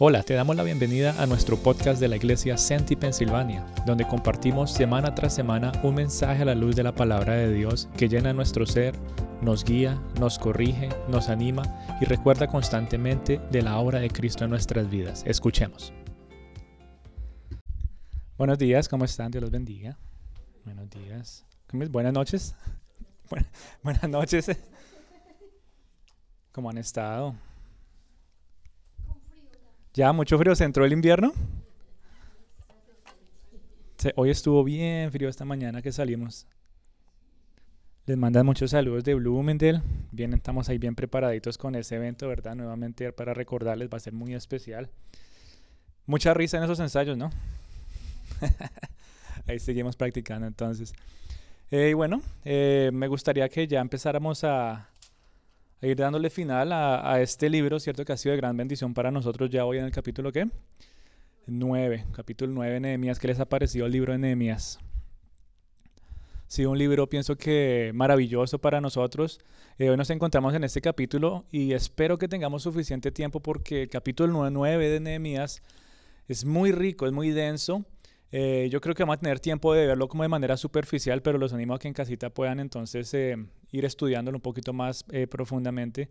Hola, 0.00 0.24
te 0.24 0.34
damos 0.34 0.56
la 0.56 0.64
bienvenida 0.64 1.22
a 1.22 1.26
nuestro 1.26 1.56
podcast 1.56 2.00
de 2.00 2.08
la 2.08 2.16
iglesia 2.16 2.58
Senti 2.58 2.96
Pensilvania, 2.96 3.64
donde 3.86 4.04
compartimos 4.04 4.72
semana 4.72 5.14
tras 5.14 5.36
semana 5.36 5.70
un 5.84 5.94
mensaje 5.94 6.42
a 6.42 6.46
la 6.46 6.56
luz 6.56 6.74
de 6.74 6.82
la 6.82 6.96
palabra 6.96 7.34
de 7.34 7.52
Dios 7.52 7.88
que 7.96 8.08
llena 8.08 8.32
nuestro 8.32 8.66
ser, 8.66 8.96
nos 9.40 9.62
guía, 9.62 10.02
nos 10.18 10.40
corrige, 10.40 10.88
nos 11.06 11.28
anima 11.28 11.62
y 12.00 12.06
recuerda 12.06 12.48
constantemente 12.48 13.40
de 13.52 13.62
la 13.62 13.78
obra 13.78 14.00
de 14.00 14.10
Cristo 14.10 14.42
en 14.42 14.50
nuestras 14.50 14.90
vidas. 14.90 15.22
Escuchemos. 15.26 15.92
Buenos 18.36 18.58
días, 18.58 18.88
¿cómo 18.88 19.04
están? 19.04 19.30
Dios 19.30 19.42
los 19.42 19.52
bendiga. 19.52 19.96
Buenos 20.64 20.90
días. 20.90 21.46
Buenas 21.70 22.12
noches. 22.12 22.56
Buenas 23.84 24.08
noches. 24.08 24.50
¿Cómo 26.50 26.68
han 26.68 26.78
estado? 26.78 27.36
¿Ya 29.94 30.12
mucho 30.12 30.36
frío? 30.38 30.56
¿Se 30.56 30.64
entró 30.64 30.84
el 30.84 30.92
invierno? 30.92 31.32
hoy 34.16 34.28
estuvo 34.28 34.62
bien 34.64 35.10
frío 35.12 35.28
esta 35.28 35.44
mañana 35.44 35.80
que 35.82 35.92
salimos. 35.92 36.48
Les 38.04 38.18
mandan 38.18 38.44
muchos 38.44 38.72
saludos 38.72 39.04
de 39.04 39.14
Blumendel. 39.14 39.82
Bien, 40.10 40.34
estamos 40.34 40.68
ahí 40.68 40.78
bien 40.78 40.96
preparaditos 40.96 41.56
con 41.56 41.76
ese 41.76 41.94
evento, 41.94 42.26
¿verdad? 42.26 42.56
Nuevamente 42.56 43.12
para 43.12 43.34
recordarles, 43.34 43.88
va 43.88 43.98
a 43.98 44.00
ser 44.00 44.12
muy 44.12 44.34
especial. 44.34 44.90
Mucha 46.06 46.34
risa 46.34 46.58
en 46.58 46.64
esos 46.64 46.80
ensayos, 46.80 47.16
¿no? 47.16 47.30
ahí 49.46 49.60
seguimos 49.60 49.94
practicando 49.94 50.48
entonces. 50.48 50.92
Eh, 51.70 51.90
y 51.90 51.94
bueno, 51.94 52.20
eh, 52.44 52.90
me 52.92 53.06
gustaría 53.06 53.48
que 53.48 53.68
ya 53.68 53.80
empezáramos 53.80 54.42
a, 54.42 54.90
ir 55.86 55.96
dándole 55.96 56.30
final 56.30 56.72
a, 56.72 57.20
este 57.20 57.48
libro, 57.50 57.78
¿cierto? 57.80 58.04
Que 58.04 58.12
ha 58.12 58.16
sido 58.16 58.32
de 58.32 58.38
gran 58.38 58.56
bendición 58.56 58.94
para 58.94 59.10
nosotros 59.10 59.50
ya 59.50 59.64
hoy 59.64 59.78
en 59.78 59.84
el 59.84 59.90
capítulo 59.90 60.32
¿qué? 60.32 60.48
9, 61.46 62.06
capítulo 62.12 62.52
9 62.52 62.74
de 62.74 62.80
Nehemías. 62.80 63.18
¿Qué 63.18 63.28
les 63.28 63.40
ha 63.40 63.44
parecido 63.44 63.86
el 63.86 63.92
libro 63.92 64.12
de 64.12 64.18
Nehemías? 64.18 64.78
Sí, 66.46 66.64
un 66.64 66.78
libro 66.78 67.08
pienso 67.08 67.36
que 67.36 67.90
maravilloso 67.94 68.58
para 68.58 68.80
nosotros. 68.80 69.40
Eh, 69.78 69.90
hoy 69.90 69.96
nos 69.96 70.10
encontramos 70.10 70.54
en 70.54 70.64
este 70.64 70.80
capítulo 70.80 71.44
y 71.50 71.72
espero 71.72 72.16
que 72.16 72.28
tengamos 72.28 72.62
suficiente 72.62 73.10
tiempo 73.10 73.40
porque 73.40 73.82
el 73.82 73.88
capítulo 73.88 74.50
9 74.50 74.88
de 74.88 75.00
Nehemías 75.00 75.62
es 76.28 76.44
muy 76.44 76.72
rico, 76.72 77.06
es 77.06 77.12
muy 77.12 77.30
denso 77.30 77.84
eh, 78.36 78.68
yo 78.68 78.80
creo 78.80 78.96
que 78.96 79.04
vamos 79.04 79.18
a 79.18 79.20
tener 79.20 79.38
tiempo 79.38 79.72
de 79.74 79.86
verlo 79.86 80.08
como 80.08 80.24
de 80.24 80.28
manera 80.28 80.56
superficial, 80.56 81.22
pero 81.22 81.38
los 81.38 81.52
animo 81.52 81.72
a 81.74 81.78
que 81.78 81.86
en 81.86 81.94
casita 81.94 82.30
puedan 82.30 82.58
entonces 82.58 83.14
eh, 83.14 83.36
ir 83.70 83.84
estudiándolo 83.84 84.38
un 84.38 84.42
poquito 84.42 84.72
más 84.72 85.04
eh, 85.12 85.28
profundamente. 85.28 86.10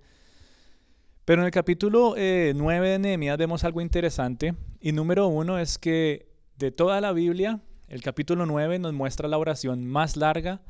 Pero 1.26 1.42
en 1.42 1.48
el 1.48 1.52
capítulo 1.52 2.16
9 2.16 2.90
de 2.90 3.00
Nehemías 3.00 3.38
vemos 3.38 3.66
algo 3.66 3.82
interesante. 3.82 4.56
Y 4.80 4.94
número 4.94 5.28
uno 5.28 5.60
es 5.60 5.78
que 5.78 6.30
de 6.58 6.72
toda 6.72 7.02
la 7.02 7.12
Biblia, 7.12 7.60
el 7.90 8.02
capítulo 8.02 8.46
9 8.46 8.80
nos 8.80 8.94
muestra 8.94 9.28
la 9.28 9.38
oración 9.38 9.86
más 9.86 10.16
larga 10.16 10.62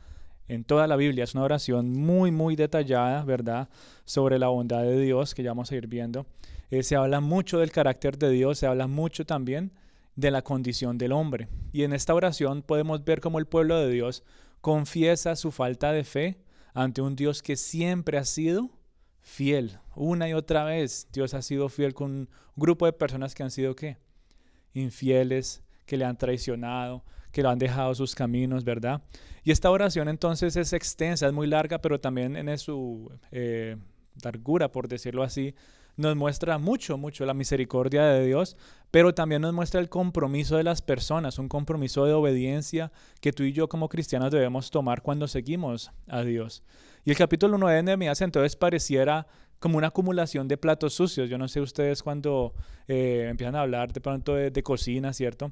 en 0.47 0.63
toda 0.63 0.87
la 0.87 0.95
Biblia. 0.95 1.23
Es 1.23 1.35
una 1.35 1.43
oración 1.43 1.93
muy, 1.93 2.31
muy 2.31 2.55
detallada, 2.55 3.23
¿verdad? 3.25 3.69
Sobre 4.05 4.39
la 4.39 4.47
bondad 4.47 4.81
de 4.81 4.99
Dios, 4.99 5.35
que 5.35 5.43
ya 5.43 5.51
vamos 5.51 5.71
a 5.71 5.75
ir 5.75 5.85
viendo. 5.85 6.25
se 6.81 6.95
habla 6.95 7.19
mucho 7.19 7.59
del 7.59 7.71
carácter 7.71 8.17
de 8.17 8.31
Dios, 8.31 8.57
se 8.57 8.65
habla 8.65 8.87
mucho 8.87 9.23
también 9.23 9.71
de 10.15 10.31
la 10.31 10.41
condición 10.41 10.97
del 10.97 11.11
hombre. 11.11 11.47
Y 11.71 11.83
en 11.83 11.93
esta 11.93 12.13
oración 12.13 12.61
podemos 12.61 13.03
ver 13.03 13.19
cómo 13.21 13.39
el 13.39 13.45
pueblo 13.45 13.77
de 13.79 13.89
Dios 13.89 14.23
confiesa 14.61 15.35
su 15.35 15.51
falta 15.51 15.91
de 15.91 16.03
fe 16.03 16.37
ante 16.73 17.01
un 17.01 17.15
Dios 17.15 17.41
que 17.41 17.55
siempre 17.55 18.17
ha 18.17 18.25
sido 18.25 18.69
fiel. 19.21 19.79
Una 19.95 20.29
y 20.29 20.33
otra 20.33 20.63
vez 20.63 21.07
Dios 21.11 21.33
ha 21.33 21.41
sido 21.41 21.69
fiel 21.69 21.93
con 21.93 22.11
un 22.11 22.29
grupo 22.55 22.85
de 22.85 22.93
personas 22.93 23.35
que 23.35 23.43
han 23.43 23.51
sido 23.51 23.75
qué? 23.75 23.97
Infieles, 24.73 25.63
que 25.85 25.97
le 25.97 26.05
han 26.05 26.17
traicionado, 26.17 27.03
que 27.31 27.41
lo 27.41 27.49
han 27.49 27.59
dejado 27.59 27.95
sus 27.95 28.15
caminos, 28.15 28.63
¿verdad? 28.63 29.01
Y 29.43 29.51
esta 29.51 29.71
oración 29.71 30.07
entonces 30.07 30.55
es 30.55 30.71
extensa, 30.73 31.27
es 31.27 31.33
muy 31.33 31.47
larga, 31.47 31.79
pero 31.79 31.99
también 31.99 32.35
en 32.37 32.57
su 32.57 33.11
eh, 33.31 33.75
largura, 34.23 34.71
por 34.71 34.87
decirlo 34.87 35.23
así, 35.23 35.55
nos 35.95 36.15
muestra 36.15 36.57
mucho, 36.57 36.97
mucho 36.97 37.25
la 37.25 37.33
misericordia 37.33 38.05
de 38.05 38.25
Dios, 38.25 38.57
pero 38.91 39.13
también 39.13 39.41
nos 39.41 39.53
muestra 39.53 39.79
el 39.79 39.89
compromiso 39.89 40.57
de 40.57 40.63
las 40.63 40.81
personas, 40.81 41.39
un 41.39 41.49
compromiso 41.49 42.05
de 42.05 42.13
obediencia 42.13 42.91
que 43.21 43.33
tú 43.33 43.43
y 43.43 43.53
yo 43.53 43.67
como 43.69 43.89
cristianos 43.89 44.31
debemos 44.31 44.71
tomar 44.71 45.01
cuando 45.01 45.27
seguimos 45.27 45.91
a 46.07 46.21
Dios. 46.23 46.63
Y 47.05 47.11
el 47.11 47.17
capítulo 47.17 47.57
9 47.57 47.77
de 47.77 47.83
Nehemías 47.83 48.21
entonces 48.21 48.55
pareciera 48.55 49.27
como 49.59 49.77
una 49.77 49.87
acumulación 49.87 50.47
de 50.47 50.57
platos 50.57 50.93
sucios. 50.93 51.29
Yo 51.29 51.37
no 51.37 51.47
sé 51.47 51.61
ustedes 51.61 52.03
cuando 52.03 52.53
eh, 52.87 53.27
empiezan 53.29 53.55
a 53.55 53.61
hablar 53.61 53.93
de 53.93 54.01
pronto 54.01 54.35
de, 54.35 54.63
cocina, 54.63 55.13
¿cierto? 55.13 55.51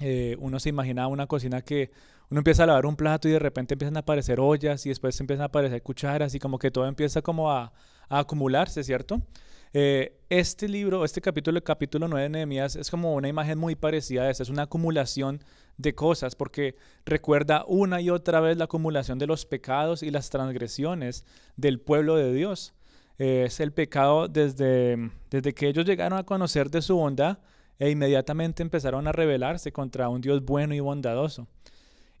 Eh, 0.00 0.36
uno 0.38 0.58
se 0.60 0.68
imagina 0.68 1.06
una 1.08 1.26
cocina 1.26 1.62
que 1.62 1.90
uno 2.30 2.40
empieza 2.40 2.62
a 2.62 2.66
lavar 2.66 2.86
un 2.86 2.96
plato 2.96 3.28
y 3.28 3.32
de 3.32 3.38
repente 3.38 3.74
empiezan 3.74 3.96
a 3.96 4.00
aparecer 4.00 4.40
ollas 4.40 4.84
y 4.86 4.90
después 4.90 5.18
empiezan 5.20 5.42
a 5.42 5.46
aparecer 5.46 5.82
cucharas 5.82 6.34
y 6.34 6.38
como 6.38 6.58
que 6.58 6.70
todo 6.70 6.86
empieza 6.86 7.22
como 7.22 7.50
a, 7.50 7.72
a 8.08 8.18
acumularse, 8.18 8.82
¿cierto? 8.84 9.22
Eh, 9.72 10.18
este 10.30 10.68
libro, 10.68 11.04
este 11.04 11.20
capítulo, 11.20 11.58
el 11.58 11.62
capítulo 11.62 12.08
9 12.08 12.24
de 12.24 12.28
Nehemías, 12.30 12.76
es 12.76 12.90
como 12.90 13.14
una 13.14 13.28
imagen 13.28 13.58
muy 13.58 13.76
parecida 13.76 14.22
a 14.22 14.30
esa, 14.30 14.42
es 14.42 14.48
una 14.48 14.62
acumulación 14.62 15.42
de 15.76 15.94
cosas, 15.94 16.34
porque 16.34 16.76
recuerda 17.04 17.64
una 17.66 18.00
y 18.00 18.10
otra 18.10 18.40
vez 18.40 18.56
la 18.56 18.64
acumulación 18.64 19.18
de 19.18 19.26
los 19.26 19.46
pecados 19.46 20.02
y 20.02 20.10
las 20.10 20.30
transgresiones 20.30 21.24
del 21.56 21.80
pueblo 21.80 22.16
de 22.16 22.32
Dios. 22.32 22.74
Eh, 23.18 23.44
es 23.46 23.60
el 23.60 23.72
pecado 23.72 24.28
desde, 24.28 25.10
desde 25.30 25.52
que 25.52 25.68
ellos 25.68 25.84
llegaron 25.84 26.18
a 26.18 26.24
conocer 26.24 26.70
de 26.70 26.82
su 26.82 26.96
bondad 26.96 27.38
e 27.78 27.90
inmediatamente 27.90 28.62
empezaron 28.62 29.06
a 29.06 29.12
rebelarse 29.12 29.72
contra 29.72 30.08
un 30.08 30.20
Dios 30.20 30.44
bueno 30.44 30.74
y 30.74 30.80
bondadoso. 30.80 31.46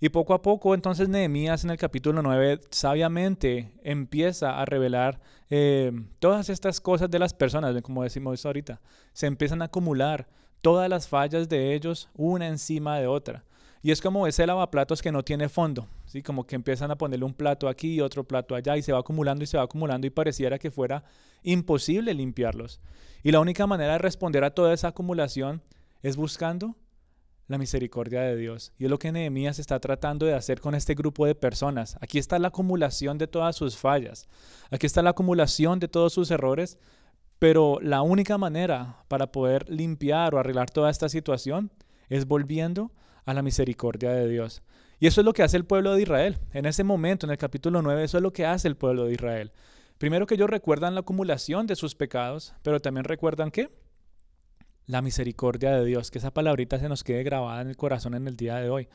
Y 0.00 0.10
poco 0.10 0.32
a 0.32 0.42
poco, 0.42 0.74
entonces 0.74 1.08
Nehemías 1.08 1.64
en 1.64 1.70
el 1.70 1.76
capítulo 1.76 2.22
9 2.22 2.60
sabiamente 2.70 3.72
empieza 3.82 4.60
a 4.60 4.64
revelar 4.64 5.20
eh, 5.50 5.90
todas 6.20 6.50
estas 6.50 6.80
cosas 6.80 7.10
de 7.10 7.18
las 7.18 7.34
personas, 7.34 7.80
como 7.82 8.04
decimos 8.04 8.46
ahorita. 8.46 8.80
Se 9.12 9.26
empiezan 9.26 9.60
a 9.60 9.66
acumular 9.66 10.28
todas 10.62 10.88
las 10.88 11.08
fallas 11.08 11.48
de 11.48 11.74
ellos 11.74 12.08
una 12.14 12.46
encima 12.46 12.98
de 12.98 13.08
otra. 13.08 13.44
Y 13.82 13.90
es 13.90 14.00
como 14.00 14.26
ese 14.26 14.46
lavaplatos 14.46 15.02
que 15.02 15.10
no 15.10 15.24
tiene 15.24 15.48
fondo, 15.48 15.88
¿sí? 16.04 16.22
como 16.22 16.46
que 16.46 16.56
empiezan 16.56 16.90
a 16.90 16.98
ponerle 16.98 17.24
un 17.24 17.34
plato 17.34 17.68
aquí 17.68 17.94
y 17.94 18.00
otro 18.00 18.22
plato 18.24 18.54
allá 18.54 18.76
y 18.76 18.82
se 18.82 18.92
va 18.92 19.00
acumulando 19.00 19.42
y 19.42 19.46
se 19.46 19.56
va 19.56 19.64
acumulando 19.64 20.06
y 20.06 20.10
pareciera 20.10 20.58
que 20.58 20.70
fuera 20.70 21.04
imposible 21.42 22.14
limpiarlos. 22.14 22.80
Y 23.24 23.32
la 23.32 23.40
única 23.40 23.66
manera 23.66 23.92
de 23.92 23.98
responder 23.98 24.44
a 24.44 24.50
toda 24.50 24.72
esa 24.72 24.88
acumulación 24.88 25.62
es 26.02 26.16
buscando 26.16 26.76
la 27.48 27.58
misericordia 27.58 28.20
de 28.20 28.36
Dios. 28.36 28.72
Y 28.78 28.84
es 28.84 28.90
lo 28.90 28.98
que 28.98 29.10
Nehemías 29.10 29.58
está 29.58 29.80
tratando 29.80 30.26
de 30.26 30.34
hacer 30.34 30.60
con 30.60 30.74
este 30.74 30.94
grupo 30.94 31.26
de 31.26 31.34
personas. 31.34 31.96
Aquí 32.00 32.18
está 32.18 32.38
la 32.38 32.48
acumulación 32.48 33.18
de 33.18 33.26
todas 33.26 33.56
sus 33.56 33.76
fallas. 33.76 34.28
Aquí 34.70 34.86
está 34.86 35.02
la 35.02 35.10
acumulación 35.10 35.80
de 35.80 35.88
todos 35.88 36.12
sus 36.12 36.30
errores. 36.30 36.78
Pero 37.38 37.78
la 37.80 38.02
única 38.02 38.36
manera 38.36 39.04
para 39.08 39.32
poder 39.32 39.68
limpiar 39.70 40.34
o 40.34 40.38
arreglar 40.38 40.70
toda 40.70 40.90
esta 40.90 41.08
situación 41.08 41.70
es 42.08 42.26
volviendo 42.26 42.92
a 43.24 43.34
la 43.34 43.42
misericordia 43.42 44.10
de 44.10 44.28
Dios. 44.28 44.62
Y 45.00 45.06
eso 45.06 45.20
es 45.20 45.24
lo 45.24 45.32
que 45.32 45.44
hace 45.44 45.56
el 45.56 45.64
pueblo 45.64 45.94
de 45.94 46.02
Israel. 46.02 46.38
En 46.52 46.66
ese 46.66 46.82
momento, 46.82 47.26
en 47.26 47.30
el 47.30 47.38
capítulo 47.38 47.80
9, 47.80 48.04
eso 48.04 48.16
es 48.18 48.22
lo 48.22 48.32
que 48.32 48.44
hace 48.44 48.66
el 48.66 48.76
pueblo 48.76 49.04
de 49.04 49.12
Israel. 49.12 49.52
Primero 49.98 50.26
que 50.26 50.34
ellos 50.34 50.50
recuerdan 50.50 50.94
la 50.94 51.00
acumulación 51.00 51.66
de 51.66 51.76
sus 51.76 51.94
pecados, 51.94 52.54
pero 52.62 52.80
también 52.80 53.04
recuerdan 53.04 53.50
que 53.50 53.70
la 54.88 55.02
misericordia 55.02 55.76
de 55.76 55.84
Dios, 55.84 56.10
que 56.10 56.18
esa 56.18 56.32
palabrita 56.32 56.80
se 56.80 56.88
nos 56.88 57.04
quede 57.04 57.22
grabada 57.22 57.60
en 57.60 57.68
el 57.68 57.76
corazón 57.76 58.14
en 58.14 58.26
el 58.26 58.36
día 58.36 58.56
de 58.56 58.70
hoy. 58.70 58.88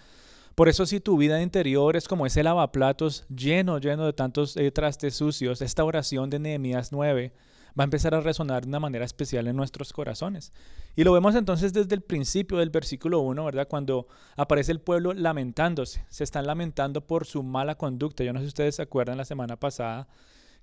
Por 0.55 0.67
eso 0.67 0.85
si 0.85 0.99
tu 0.99 1.17
vida 1.17 1.41
interior 1.41 1.95
es 1.95 2.07
como 2.07 2.25
ese 2.25 2.43
lavaplatos 2.43 3.25
lleno, 3.29 3.77
lleno 3.77 4.05
de 4.05 4.13
tantos 4.13 4.57
eh, 4.57 4.71
trastes 4.71 5.15
sucios, 5.15 5.61
esta 5.61 5.83
oración 5.83 6.29
de 6.29 6.39
Nehemías 6.39 6.91
9 6.91 7.33
va 7.79 7.83
a 7.83 7.85
empezar 7.85 8.13
a 8.13 8.21
resonar 8.21 8.63
de 8.63 8.69
una 8.69 8.79
manera 8.79 9.05
especial 9.05 9.47
en 9.47 9.55
nuestros 9.55 9.94
corazones. 9.94 10.51
Y 10.95 11.03
lo 11.03 11.13
vemos 11.13 11.35
entonces 11.35 11.73
desde 11.73 11.95
el 11.95 12.01
principio 12.01 12.57
del 12.57 12.69
versículo 12.69 13.19
1, 13.21 13.45
¿verdad? 13.45 13.68
Cuando 13.68 14.07
aparece 14.35 14.71
el 14.71 14.79
pueblo 14.79 15.13
lamentándose, 15.13 16.06
se 16.09 16.23
están 16.23 16.45
lamentando 16.45 17.06
por 17.06 17.25
su 17.25 17.41
mala 17.41 17.75
conducta. 17.75 18.23
Yo 18.23 18.33
no 18.33 18.39
sé 18.39 18.45
si 18.45 18.50
ustedes 18.50 18.75
se 18.75 18.83
acuerdan 18.83 19.18
la 19.18 19.25
semana 19.25 19.57
pasada 19.57 20.07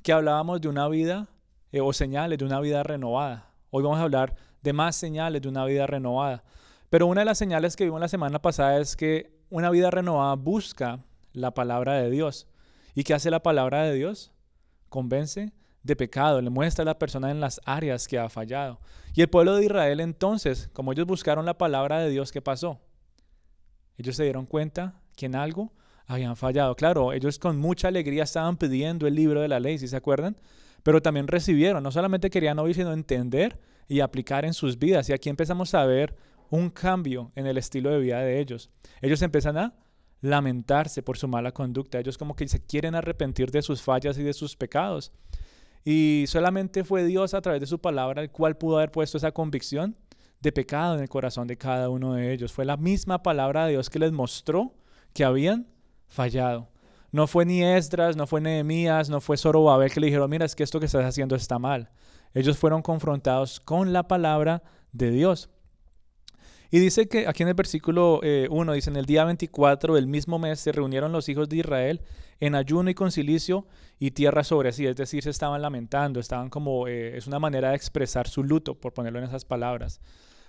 que 0.02 0.12
hablábamos 0.12 0.60
de 0.60 0.68
una 0.68 0.88
vida 0.88 1.28
eh, 1.72 1.80
o 1.80 1.92
señales 1.92 2.38
de 2.38 2.44
una 2.44 2.60
vida 2.60 2.82
renovada. 2.84 3.50
Hoy 3.70 3.82
vamos 3.82 3.98
a 3.98 4.02
hablar 4.02 4.36
de 4.62 4.72
más 4.72 4.96
señales 4.96 5.42
de 5.42 5.48
una 5.48 5.64
vida 5.64 5.86
renovada. 5.86 6.44
Pero 6.88 7.06
una 7.06 7.20
de 7.20 7.24
las 7.24 7.38
señales 7.38 7.76
que 7.76 7.84
vimos 7.84 8.00
la 8.00 8.08
semana 8.08 8.42
pasada 8.42 8.78
es 8.78 8.96
que 8.96 9.38
una 9.48 9.70
vida 9.70 9.90
renovada 9.90 10.34
busca 10.34 11.00
la 11.32 11.52
palabra 11.54 11.94
de 11.94 12.10
Dios. 12.10 12.46
¿Y 12.94 13.04
qué 13.04 13.14
hace 13.14 13.30
la 13.30 13.42
palabra 13.42 13.84
de 13.84 13.94
Dios? 13.94 14.32
Convence 14.88 15.52
de 15.82 15.96
pecado, 15.96 16.40
le 16.42 16.50
muestra 16.50 16.82
a 16.82 16.86
la 16.86 16.98
persona 16.98 17.30
en 17.30 17.40
las 17.40 17.60
áreas 17.64 18.06
que 18.06 18.18
ha 18.18 18.28
fallado. 18.28 18.80
Y 19.14 19.22
el 19.22 19.28
pueblo 19.28 19.56
de 19.56 19.64
Israel 19.64 20.00
entonces, 20.00 20.68
como 20.72 20.92
ellos 20.92 21.06
buscaron 21.06 21.46
la 21.46 21.56
palabra 21.56 22.00
de 22.00 22.10
Dios, 22.10 22.32
¿qué 22.32 22.42
pasó? 22.42 22.80
Ellos 23.96 24.16
se 24.16 24.24
dieron 24.24 24.46
cuenta 24.46 25.00
que 25.16 25.26
en 25.26 25.36
algo 25.36 25.72
habían 26.06 26.36
fallado. 26.36 26.74
Claro, 26.74 27.12
ellos 27.12 27.38
con 27.38 27.58
mucha 27.58 27.88
alegría 27.88 28.24
estaban 28.24 28.56
pidiendo 28.56 29.06
el 29.06 29.14
libro 29.14 29.40
de 29.40 29.48
la 29.48 29.60
ley, 29.60 29.78
si 29.78 29.88
se 29.88 29.96
acuerdan, 29.96 30.36
pero 30.82 31.00
también 31.00 31.28
recibieron, 31.28 31.82
no 31.82 31.90
solamente 31.92 32.30
querían 32.30 32.58
oír, 32.58 32.74
sino 32.74 32.92
entender 32.92 33.58
y 33.90 34.00
aplicar 34.00 34.44
en 34.44 34.54
sus 34.54 34.78
vidas. 34.78 35.08
Y 35.08 35.12
aquí 35.12 35.28
empezamos 35.28 35.74
a 35.74 35.84
ver 35.84 36.14
un 36.48 36.70
cambio 36.70 37.32
en 37.34 37.48
el 37.48 37.58
estilo 37.58 37.90
de 37.90 37.98
vida 37.98 38.20
de 38.20 38.38
ellos. 38.38 38.70
Ellos 39.02 39.20
empiezan 39.20 39.58
a 39.58 39.74
lamentarse 40.20 41.02
por 41.02 41.18
su 41.18 41.26
mala 41.26 41.50
conducta. 41.50 41.98
Ellos 41.98 42.16
como 42.16 42.36
que 42.36 42.46
se 42.46 42.64
quieren 42.64 42.94
arrepentir 42.94 43.50
de 43.50 43.62
sus 43.62 43.82
fallas 43.82 44.16
y 44.16 44.22
de 44.22 44.32
sus 44.32 44.54
pecados. 44.54 45.10
Y 45.84 46.24
solamente 46.28 46.84
fue 46.84 47.04
Dios 47.04 47.34
a 47.34 47.40
través 47.40 47.60
de 47.60 47.66
su 47.66 47.80
palabra 47.80 48.22
el 48.22 48.30
cual 48.30 48.56
pudo 48.56 48.76
haber 48.76 48.92
puesto 48.92 49.18
esa 49.18 49.32
convicción 49.32 49.96
de 50.40 50.52
pecado 50.52 50.94
en 50.94 51.00
el 51.00 51.08
corazón 51.08 51.48
de 51.48 51.58
cada 51.58 51.88
uno 51.88 52.14
de 52.14 52.32
ellos. 52.32 52.52
Fue 52.52 52.64
la 52.64 52.76
misma 52.76 53.24
palabra 53.24 53.64
de 53.64 53.72
Dios 53.72 53.90
que 53.90 53.98
les 53.98 54.12
mostró 54.12 54.72
que 55.12 55.24
habían 55.24 55.66
fallado. 56.06 56.68
No 57.10 57.26
fue 57.26 57.44
ni 57.44 57.64
Esdras, 57.64 58.16
no 58.16 58.28
fue 58.28 58.40
Nehemías, 58.40 59.10
no 59.10 59.20
fue 59.20 59.36
Zorobabel 59.36 59.90
que 59.90 59.98
le 59.98 60.06
dijeron, 60.06 60.30
mira, 60.30 60.46
es 60.46 60.54
que 60.54 60.62
esto 60.62 60.78
que 60.78 60.86
estás 60.86 61.04
haciendo 61.04 61.34
está 61.34 61.58
mal. 61.58 61.90
Ellos 62.34 62.58
fueron 62.58 62.82
confrontados 62.82 63.60
con 63.60 63.92
la 63.92 64.08
palabra 64.08 64.62
de 64.92 65.10
Dios. 65.10 65.50
Y 66.72 66.78
dice 66.78 67.08
que 67.08 67.26
aquí 67.26 67.42
en 67.42 67.48
el 67.48 67.54
versículo 67.54 68.20
1 68.22 68.22
eh, 68.22 68.74
dice, 68.74 68.90
en 68.90 68.96
el 68.96 69.04
día 69.04 69.24
24 69.24 69.94
del 69.94 70.06
mismo 70.06 70.38
mes 70.38 70.60
se 70.60 70.70
reunieron 70.70 71.10
los 71.10 71.28
hijos 71.28 71.48
de 71.48 71.56
Israel 71.56 72.00
en 72.38 72.54
ayuno 72.54 72.90
y 72.90 72.94
concilicio 72.94 73.66
y 73.98 74.12
tierra 74.12 74.44
sobre 74.44 74.72
sí, 74.72 74.86
es 74.86 74.96
decir, 74.96 75.24
se 75.24 75.30
estaban 75.30 75.60
lamentando, 75.60 76.20
estaban 76.20 76.48
como, 76.48 76.86
eh, 76.86 77.16
es 77.16 77.26
una 77.26 77.40
manera 77.40 77.70
de 77.70 77.76
expresar 77.76 78.28
su 78.28 78.44
luto, 78.44 78.76
por 78.80 78.94
ponerlo 78.94 79.18
en 79.18 79.26
esas 79.26 79.44
palabras. 79.44 80.00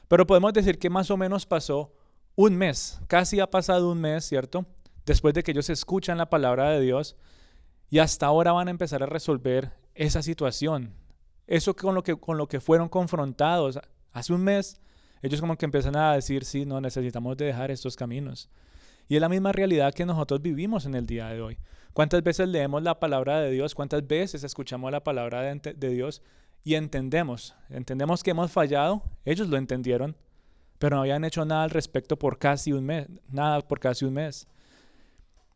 Pero 0.07 0.28
podemos 0.28 0.54
decir 0.54 0.78
que 0.78 0.89
más 0.89 1.10
o 1.10 1.18
menos 1.18 1.48
pasó 1.48 1.92
un 2.36 2.56
mes, 2.56 3.01
casi 3.07 3.39
ha 3.39 3.50
pasado 3.50 3.92
un 3.92 4.00
mes, 4.00 4.24
¿cierto? 4.24 4.66
Después 5.06 5.33
de 5.33 5.42
que 5.42 5.51
ellos 5.51 5.69
escuchan 5.69 6.19
la 6.19 6.30
palabra 6.30 6.69
de 6.69 6.81
Dios 6.81 7.18
y 7.89 7.98
hasta 7.98 8.28
ahora 8.28 8.51
van 8.51 8.68
a 8.68 8.72
empezar 8.72 9.01
a 9.01 9.07
resolver 9.07 9.72
esa 9.95 10.22
situación. 10.22 10.94
Eso 11.51 11.75
con 11.75 11.94
lo 11.94 12.01
que, 12.01 12.15
con 12.15 12.38
lo 12.38 12.48
que 12.48 12.62
fueron 12.62 12.88
confrontados 12.88 13.77
hace 14.13 14.31
un 14.33 14.42
mes 14.42 14.81
ellos 15.21 15.39
como 15.39 15.57
que 15.57 15.65
empiezan 15.65 15.95
a 15.95 16.13
decir, 16.13 16.45
sí, 16.45 16.65
no, 16.65 16.81
necesitamos 16.81 17.38
de 17.38 17.45
dejar 17.45 17.69
estos 17.71 17.95
caminos. 17.95 18.50
Y 19.07 19.15
es 19.15 19.21
la 19.21 19.30
misma 19.30 19.51
realidad 19.51 19.94
que 19.94 20.06
nosotros 20.06 20.42
vivimos 20.42 20.86
en 20.86 20.95
el 20.95 21.06
día 21.06 21.27
de 21.27 21.42
hoy. 21.42 21.57
¿Cuántas 21.94 22.24
veces 22.24 22.48
leemos 22.48 22.81
la 22.81 23.00
palabra 23.00 23.39
de 23.42 23.51
Dios? 23.51 23.75
¿Cuántas 23.75 24.07
veces 24.07 24.44
escuchamos 24.44 24.92
la 24.92 25.03
palabra 25.03 25.42
de, 25.42 25.74
de 25.75 25.89
Dios 25.89 26.21
y 26.63 26.75
entendemos? 26.75 27.54
Entendemos 27.69 28.24
que 28.24 28.31
hemos 28.31 28.51
fallado. 28.51 29.04
Ellos 29.25 29.47
lo 29.47 29.57
entendieron, 29.57 30.15
pero 30.80 30.95
no 30.95 31.01
habían 31.01 31.25
hecho 31.25 31.45
nada 31.45 31.63
al 31.63 31.69
respecto 31.69 32.18
por 32.18 32.39
casi 32.39 32.71
un 32.71 32.86
mes. 32.86 33.07
Nada 33.30 33.59
por 33.62 33.80
casi 33.80 34.06
un 34.06 34.13
mes. 34.13 34.47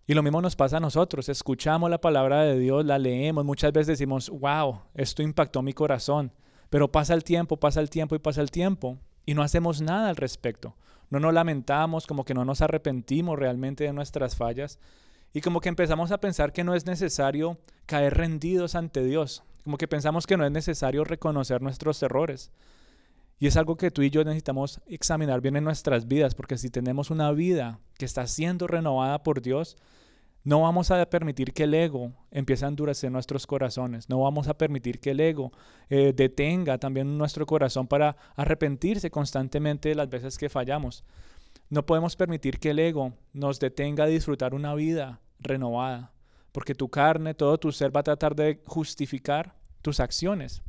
Y 0.07 0.13
lo 0.13 0.21
mismo 0.21 0.41
nos 0.41 0.55
pasa 0.55 0.77
a 0.77 0.79
nosotros. 0.79 1.29
Escuchamos 1.29 1.89
la 1.89 1.99
palabra 1.99 2.43
de 2.43 2.59
Dios, 2.59 2.85
la 2.85 2.99
leemos. 2.99 3.43
Muchas 3.43 3.73
veces 3.73 3.87
decimos, 3.97 4.29
wow, 4.29 4.81
esto 4.93 5.23
impactó 5.23 5.61
mi 5.61 5.73
corazón. 5.73 6.31
Pero 6.69 6.91
pasa 6.91 7.13
el 7.13 7.23
tiempo, 7.23 7.57
pasa 7.57 7.79
el 7.81 7.89
tiempo 7.89 8.15
y 8.15 8.19
pasa 8.19 8.41
el 8.41 8.51
tiempo 8.51 8.99
y 9.25 9.33
no 9.33 9.41
hacemos 9.41 9.81
nada 9.81 10.09
al 10.09 10.15
respecto. 10.15 10.75
No 11.09 11.19
nos 11.19 11.33
lamentamos, 11.33 12.07
como 12.07 12.25
que 12.25 12.33
no 12.33 12.45
nos 12.45 12.61
arrepentimos 12.61 13.37
realmente 13.37 13.83
de 13.83 13.93
nuestras 13.93 14.35
fallas 14.35 14.79
y 15.33 15.41
como 15.41 15.59
que 15.59 15.69
empezamos 15.69 16.11
a 16.11 16.19
pensar 16.19 16.53
que 16.53 16.63
no 16.63 16.75
es 16.75 16.85
necesario 16.85 17.57
caer 17.85 18.15
rendidos 18.15 18.75
ante 18.75 19.03
Dios, 19.03 19.43
como 19.63 19.77
que 19.77 19.87
pensamos 19.87 20.27
que 20.27 20.37
no 20.37 20.45
es 20.45 20.51
necesario 20.51 21.03
reconocer 21.03 21.61
nuestros 21.61 22.01
errores. 22.03 22.51
Y 23.39 23.47
es 23.47 23.57
algo 23.57 23.75
que 23.75 23.91
tú 23.91 24.01
y 24.01 24.09
yo 24.09 24.23
necesitamos 24.23 24.81
examinar 24.87 25.41
bien 25.41 25.57
en 25.57 25.63
nuestras 25.63 26.07
vidas, 26.07 26.35
porque 26.35 26.57
si 26.57 26.69
tenemos 26.69 27.11
una 27.11 27.31
vida 27.31 27.79
que 27.97 28.05
está 28.05 28.27
siendo 28.27 28.67
renovada 28.67 29.23
por 29.23 29.41
Dios, 29.41 29.77
no 30.45 30.61
vamos 30.61 30.91
a 30.91 31.09
permitir 31.09 31.53
que 31.53 31.63
el 31.63 31.73
ego 31.73 32.13
empiece 32.29 32.65
a 32.65 32.67
endurecer 32.67 33.11
nuestros 33.11 33.47
corazones. 33.47 34.09
No 34.09 34.21
vamos 34.21 34.47
a 34.47 34.57
permitir 34.57 34.99
que 34.99 35.11
el 35.11 35.19
ego 35.19 35.51
eh, 35.89 36.13
detenga 36.15 36.77
también 36.77 37.17
nuestro 37.17 37.47
corazón 37.47 37.87
para 37.87 38.15
arrepentirse 38.35 39.09
constantemente 39.09 39.89
de 39.89 39.95
las 39.95 40.07
veces 40.07 40.37
que 40.37 40.47
fallamos. 40.47 41.03
No 41.69 41.85
podemos 41.85 42.15
permitir 42.15 42.59
que 42.59 42.69
el 42.69 42.79
ego 42.79 43.13
nos 43.33 43.59
detenga 43.59 44.03
a 44.03 44.07
disfrutar 44.07 44.53
una 44.53 44.75
vida 44.75 45.19
renovada, 45.39 46.13
porque 46.51 46.75
tu 46.75 46.89
carne, 46.89 47.33
todo 47.33 47.57
tu 47.57 47.71
ser 47.71 47.93
va 47.93 48.01
a 48.01 48.03
tratar 48.03 48.35
de 48.35 48.61
justificar 48.67 49.55
tus 49.81 49.99
acciones. 49.99 50.61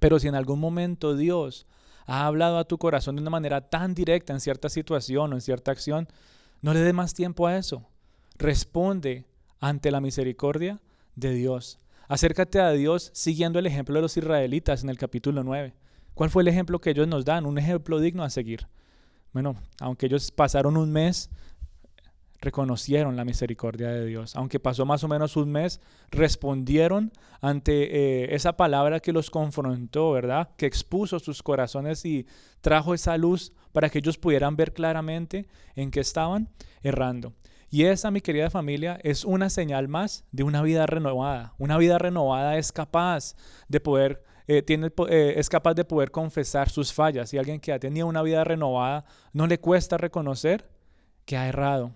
Pero 0.00 0.18
si 0.18 0.28
en 0.28 0.34
algún 0.34 0.58
momento 0.58 1.14
Dios 1.14 1.66
ha 2.06 2.26
hablado 2.26 2.58
a 2.58 2.64
tu 2.64 2.78
corazón 2.78 3.16
de 3.16 3.22
una 3.22 3.30
manera 3.30 3.60
tan 3.60 3.94
directa 3.94 4.32
en 4.32 4.40
cierta 4.40 4.68
situación 4.68 5.32
o 5.32 5.36
en 5.36 5.40
cierta 5.40 5.70
acción, 5.70 6.08
no 6.62 6.72
le 6.72 6.80
dé 6.80 6.92
más 6.92 7.14
tiempo 7.14 7.46
a 7.46 7.56
eso 7.56 7.86
Responde 8.38 9.24
ante 9.60 9.90
la 9.90 10.00
misericordia 10.00 10.80
de 11.14 11.32
Dios. 11.32 11.78
Acércate 12.08 12.60
a 12.60 12.70
Dios 12.70 13.10
siguiendo 13.14 13.58
el 13.58 13.66
ejemplo 13.66 13.94
de 13.94 14.02
los 14.02 14.16
israelitas 14.16 14.82
en 14.82 14.90
el 14.90 14.98
capítulo 14.98 15.42
9. 15.42 15.74
¿Cuál 16.14 16.30
fue 16.30 16.42
el 16.42 16.48
ejemplo 16.48 16.80
que 16.80 16.90
ellos 16.90 17.08
nos 17.08 17.24
dan? 17.24 17.46
Un 17.46 17.58
ejemplo 17.58 17.98
digno 17.98 18.22
a 18.22 18.30
seguir. 18.30 18.66
Bueno, 19.32 19.56
aunque 19.80 20.06
ellos 20.06 20.30
pasaron 20.30 20.76
un 20.76 20.92
mes, 20.92 21.30
reconocieron 22.40 23.16
la 23.16 23.24
misericordia 23.24 23.88
de 23.88 24.06
Dios. 24.06 24.36
Aunque 24.36 24.60
pasó 24.60 24.84
más 24.84 25.04
o 25.04 25.08
menos 25.08 25.36
un 25.36 25.50
mes, 25.50 25.80
respondieron 26.10 27.12
ante 27.40 28.24
eh, 28.24 28.34
esa 28.34 28.56
palabra 28.56 29.00
que 29.00 29.12
los 29.12 29.30
confrontó, 29.30 30.12
¿verdad? 30.12 30.50
Que 30.56 30.66
expuso 30.66 31.18
sus 31.18 31.42
corazones 31.42 32.04
y 32.04 32.26
trajo 32.60 32.94
esa 32.94 33.16
luz 33.16 33.52
para 33.72 33.90
que 33.90 33.98
ellos 33.98 34.18
pudieran 34.18 34.56
ver 34.56 34.72
claramente 34.72 35.46
en 35.74 35.90
qué 35.90 36.00
estaban 36.00 36.48
errando. 36.82 37.32
Y 37.68 37.84
esa, 37.84 38.10
mi 38.10 38.20
querida 38.20 38.48
familia, 38.48 38.98
es 39.02 39.24
una 39.24 39.50
señal 39.50 39.88
más 39.88 40.24
de 40.30 40.44
una 40.44 40.62
vida 40.62 40.86
renovada. 40.86 41.54
Una 41.58 41.76
vida 41.78 41.98
renovada 41.98 42.56
es 42.58 42.72
capaz 42.72 43.34
de 43.68 43.80
poder, 43.80 44.22
eh, 44.46 44.62
tiene, 44.62 44.92
eh, 45.08 45.34
es 45.36 45.48
capaz 45.48 45.74
de 45.74 45.84
poder 45.84 46.10
confesar 46.10 46.70
sus 46.70 46.92
fallas. 46.92 47.34
Y 47.34 47.38
alguien 47.38 47.60
que 47.60 47.72
ha 47.72 47.78
tenido 47.78 48.06
una 48.06 48.22
vida 48.22 48.44
renovada 48.44 49.04
no 49.32 49.46
le 49.46 49.58
cuesta 49.58 49.98
reconocer 49.98 50.70
que 51.24 51.36
ha 51.36 51.48
errado, 51.48 51.92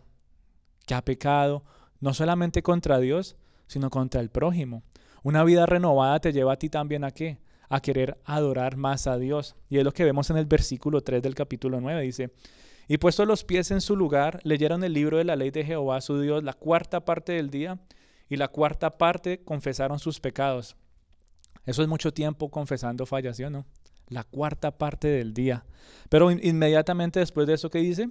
que 0.91 0.95
ha 0.97 1.05
pecado, 1.05 1.63
no 2.01 2.15
solamente 2.15 2.65
contra 2.65 2.99
Dios, 2.99 3.37
sino 3.69 3.91
contra 3.91 4.21
el 4.21 4.29
prójimo. 4.29 4.83
Una 5.23 5.45
vida 5.45 5.65
renovada 5.65 6.19
te 6.19 6.33
lleva 6.33 6.55
a 6.55 6.59
ti 6.59 6.69
también 6.69 7.05
a 7.05 7.13
qué? 7.13 7.39
A 7.69 7.81
querer 7.81 8.19
adorar 8.25 8.77
más 8.77 9.07
a 9.07 9.17
Dios. 9.17 9.55
Y 9.69 9.79
es 9.79 9.85
lo 9.85 9.93
que 9.93 10.03
vemos 10.03 10.31
en 10.31 10.37
el 10.37 10.47
versículo 10.47 11.01
3 11.01 11.23
del 11.23 11.37
capítulo 11.37 11.81
9. 11.81 12.03
Dice, 12.03 12.33
y 12.89 12.99
puestos 12.99 13.25
los 13.29 13.45
pies 13.45 13.71
en 13.71 13.81
su 13.81 13.95
lugar, 13.95 14.41
leyeron 14.43 14.83
el 14.83 14.93
libro 14.93 15.19
de 15.19 15.23
la 15.23 15.37
ley 15.37 15.53
de 15.53 15.65
Jehová 15.65 16.01
su 16.01 16.21
Dios 16.21 16.43
la 16.43 16.55
cuarta 16.55 17.05
parte 17.05 17.35
del 17.35 17.51
día, 17.51 17.79
y 18.29 18.37
la 18.37 18.49
cuarta 18.49 18.99
parte 18.99 19.45
confesaron 19.45 20.01
sus 20.01 20.19
pecados. 20.19 20.75
Eso 21.67 21.83
es 21.83 21.89
mucho 21.89 22.13
tiempo 22.13 22.51
confesando 22.51 23.07
fallas, 23.07 23.37
¿sí 23.37 23.45
no? 23.49 23.65
La 24.09 24.25
cuarta 24.25 24.77
parte 24.77 25.07
del 25.07 25.35
día. 25.35 25.65
Pero 26.09 26.33
inmediatamente 26.33 27.21
después 27.21 27.47
de 27.47 27.55
eso, 27.55 27.71
¿qué 27.71 27.79
dice? 27.79 28.11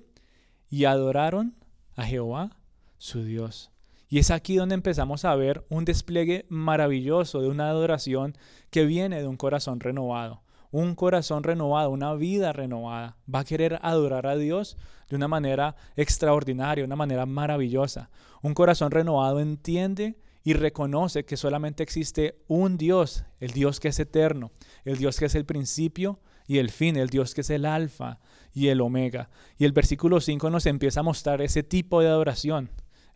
Y 0.69 0.85
adoraron 0.85 1.57
a 1.97 2.05
Jehová 2.05 2.55
su 2.99 3.23
Dios. 3.23 3.71
Y 4.07 4.19
es 4.19 4.29
aquí 4.29 4.55
donde 4.55 4.75
empezamos 4.75 5.25
a 5.25 5.35
ver 5.35 5.65
un 5.69 5.85
despliegue 5.85 6.45
maravilloso 6.49 7.41
de 7.41 7.47
una 7.47 7.69
adoración 7.69 8.37
que 8.69 8.85
viene 8.85 9.19
de 9.19 9.27
un 9.27 9.37
corazón 9.37 9.79
renovado 9.79 10.43
un 10.71 10.95
corazón 10.95 11.43
renovado, 11.43 11.89
una 11.89 12.13
vida 12.13 12.53
renovada. 12.53 13.17
Va 13.33 13.39
a 13.39 13.45
querer 13.45 13.79
adorar 13.81 14.27
a 14.27 14.35
Dios 14.35 14.77
de 15.09 15.15
una 15.15 15.27
manera 15.27 15.75
extraordinaria, 15.95 16.85
una 16.85 16.95
manera 16.95 17.25
maravillosa. 17.25 18.09
Un 18.41 18.53
corazón 18.53 18.91
renovado 18.91 19.39
entiende 19.39 20.17
y 20.43 20.53
reconoce 20.53 21.25
que 21.25 21.37
solamente 21.37 21.83
existe 21.83 22.41
un 22.47 22.77
Dios, 22.77 23.25
el 23.39 23.51
Dios 23.51 23.79
que 23.79 23.89
es 23.89 23.99
eterno, 23.99 24.51
el 24.85 24.97
Dios 24.97 25.19
que 25.19 25.25
es 25.25 25.35
el 25.35 25.45
principio 25.45 26.19
y 26.47 26.59
el 26.59 26.69
fin, 26.69 26.95
el 26.97 27.09
Dios 27.09 27.33
que 27.33 27.41
es 27.41 27.49
el 27.49 27.65
alfa 27.65 28.19
y 28.53 28.67
el 28.67 28.81
omega. 28.81 29.29
Y 29.57 29.65
el 29.65 29.71
versículo 29.71 30.21
5 30.21 30.49
nos 30.49 30.65
empieza 30.65 31.01
a 31.01 31.03
mostrar 31.03 31.41
ese 31.41 31.63
tipo 31.63 32.01
de 32.01 32.07
adoración. 32.07 32.69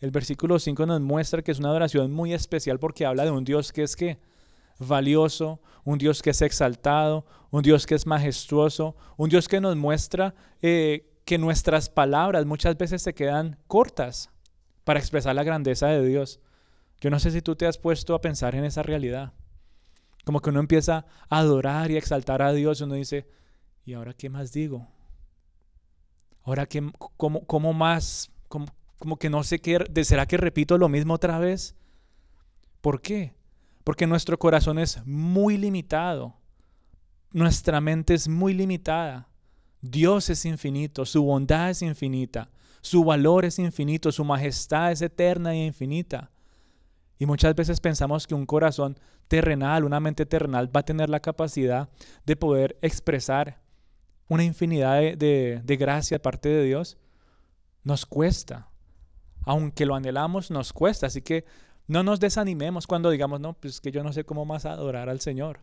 El 0.03 0.12
versículo 0.12 0.60
5 0.60 0.86
nos 0.86 1.00
muestra 1.00 1.41
que 1.41 1.53
es 1.53 1.60
una 1.60 1.69
adoración 1.69 2.12
muy 2.12 2.33
especial 2.33 2.77
porque 2.77 3.05
habla 3.05 3.24
de 3.24 3.31
un 3.31 3.45
Dios 3.45 3.72
que 3.72 3.83
es 3.83 3.95
que 3.95 4.19
valioso, 4.77 5.62
un 5.86 5.98
Dios 5.98 6.22
que 6.22 6.31
es 6.31 6.41
exaltado, 6.41 7.25
un 7.51 7.63
Dios 7.63 7.88
que 7.88 7.95
es 7.95 8.05
majestuoso, 8.05 8.98
un 9.15 9.29
Dios 9.29 9.48
que 9.48 9.62
nos 9.62 9.77
muestra 9.77 10.36
eh, 10.62 11.10
que 11.24 11.38
nuestras 11.38 11.88
palabras 11.88 12.45
muchas 12.45 12.77
veces 12.77 13.01
se 13.01 13.13
quedan 13.13 13.57
cortas 13.67 14.29
para 14.83 15.00
expresar 15.00 15.36
la 15.36 15.45
grandeza 15.45 15.88
de 15.88 16.05
Dios. 16.05 16.41
Yo 17.00 17.10
no 17.10 17.17
sé 17.17 17.31
si 17.31 17.41
tú 17.41 17.55
te 17.55 17.65
has 17.65 17.77
puesto 17.77 18.13
a 18.13 18.19
pensar 18.19 18.55
en 18.55 18.65
esa 18.65 18.83
realidad. 18.83 19.31
Como 20.25 20.41
que 20.41 20.50
uno 20.50 20.60
empieza 20.60 21.05
a 21.29 21.39
adorar 21.39 21.91
y 21.91 21.95
exaltar 21.95 22.41
a 22.41 22.51
Dios 22.51 22.81
uno 22.81 22.95
dice, 22.95 23.25
¿y 23.86 23.93
ahora 23.93 24.13
qué 24.13 24.27
más 24.27 24.51
digo? 24.51 24.86
Ahora, 26.43 26.65
qué, 26.65 26.91
cómo, 27.15 27.45
cómo 27.45 27.72
más? 27.72 28.33
Como 29.00 29.17
que 29.17 29.29
no 29.29 29.43
sé 29.43 29.59
qué, 29.59 29.85
¿será 30.03 30.25
que 30.25 30.38
repito 30.38 30.77
lo 30.77 30.89
mismo 30.89 31.13
otra 31.13 31.39
vez? 31.39 31.75
¿Por 32.81 33.01
qué? 33.01 33.35
porque 33.83 34.07
nuestro 34.07 34.39
corazón 34.39 34.79
es 34.79 35.05
muy 35.05 35.57
limitado, 35.57 36.35
nuestra 37.31 37.81
mente 37.81 38.13
es 38.13 38.27
muy 38.27 38.53
limitada. 38.53 39.27
Dios 39.81 40.29
es 40.29 40.45
infinito, 40.45 41.05
su 41.05 41.23
bondad 41.23 41.69
es 41.69 41.81
infinita, 41.81 42.50
su 42.81 43.03
valor 43.03 43.43
es 43.43 43.59
infinito, 43.59 44.12
su 44.12 44.23
majestad 44.23 44.93
es 44.93 45.01
eterna 45.01 45.53
e 45.53 45.65
infinita. 45.65 46.31
Y 47.19 47.25
muchas 47.25 47.53
veces 47.53 47.81
pensamos 47.81 48.25
que 48.25 48.35
un 48.35 48.45
corazón 48.45 48.97
terrenal, 49.27 49.83
una 49.83 50.00
mente 50.00 50.25
terrenal 50.25 50.73
va 50.73 50.81
a 50.81 50.85
tener 50.85 51.09
la 51.09 51.19
capacidad 51.19 51.89
de 52.25 52.35
poder 52.35 52.77
expresar 52.81 53.62
una 54.29 54.43
infinidad 54.43 55.00
de, 55.00 55.62
de, 55.63 55.77
gracia 55.77 56.15
de 56.15 56.21
parte 56.21 56.47
de 56.47 56.63
Dios. 56.63 56.97
Nos 57.83 58.05
cuesta. 58.05 58.69
Aunque 59.45 59.85
lo 59.85 59.95
anhelamos, 59.95 60.51
nos 60.51 60.73
cuesta. 60.73 61.07
Así 61.07 61.21
que 61.21 61.45
no 61.88 62.03
nos 62.03 62.19
desanimemos 62.19 62.88
cuando 62.88 63.09
digamos, 63.09 63.39
no, 63.39 63.53
pues 63.53 63.81
que 63.81 63.91
yo 63.91 64.03
no 64.03 64.13
sé 64.13 64.23
cómo 64.23 64.45
más 64.45 64.65
adorar 64.65 65.09
al 65.09 65.19
Señor. 65.19 65.59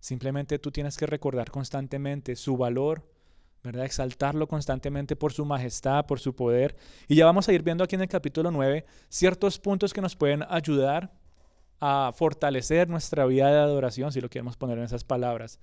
Simplemente 0.00 0.58
tú 0.58 0.72
tienes 0.72 0.96
que 0.96 1.06
recordar 1.06 1.50
constantemente 1.50 2.34
su 2.34 2.56
valor, 2.56 3.08
¿verdad? 3.62 3.84
Exaltarlo 3.84 4.48
constantemente 4.48 5.14
por 5.14 5.32
su 5.32 5.44
majestad, 5.44 6.06
por 6.06 6.18
su 6.18 6.34
poder. 6.34 6.76
Y 7.06 7.14
ya 7.14 7.24
vamos 7.24 7.48
a 7.48 7.52
ir 7.52 7.62
viendo 7.62 7.84
aquí 7.84 7.94
en 7.94 8.02
el 8.02 8.08
capítulo 8.08 8.50
9 8.50 8.84
ciertos 9.08 9.58
puntos 9.60 9.92
que 9.92 10.00
nos 10.00 10.16
pueden 10.16 10.44
ayudar 10.48 11.12
a 11.78 12.12
fortalecer 12.14 12.88
nuestra 12.88 13.26
vida 13.26 13.50
de 13.50 13.58
adoración, 13.58 14.12
si 14.12 14.20
lo 14.20 14.28
queremos 14.28 14.56
poner 14.56 14.78
en 14.78 14.84
esas 14.84 15.04
palabras. 15.04 15.60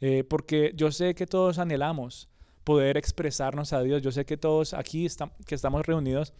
Eh, 0.00 0.24
porque 0.24 0.72
yo 0.74 0.90
sé 0.92 1.14
que 1.14 1.26
todos 1.26 1.58
anhelamos 1.58 2.28
poder 2.64 2.96
expresarnos 2.96 3.72
a 3.72 3.82
Dios. 3.82 4.02
Yo 4.02 4.12
sé 4.12 4.24
que 4.26 4.36
todos 4.36 4.74
aquí 4.74 5.06
que 5.46 5.54
estamos 5.54 5.86
reunidos 5.86 6.34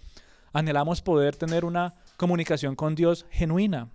anhelamos 0.52 1.02
poder 1.02 1.36
tener 1.36 1.64
una 1.64 1.94
comunicación 2.16 2.76
con 2.76 2.94
Dios 2.94 3.26
genuina. 3.30 3.90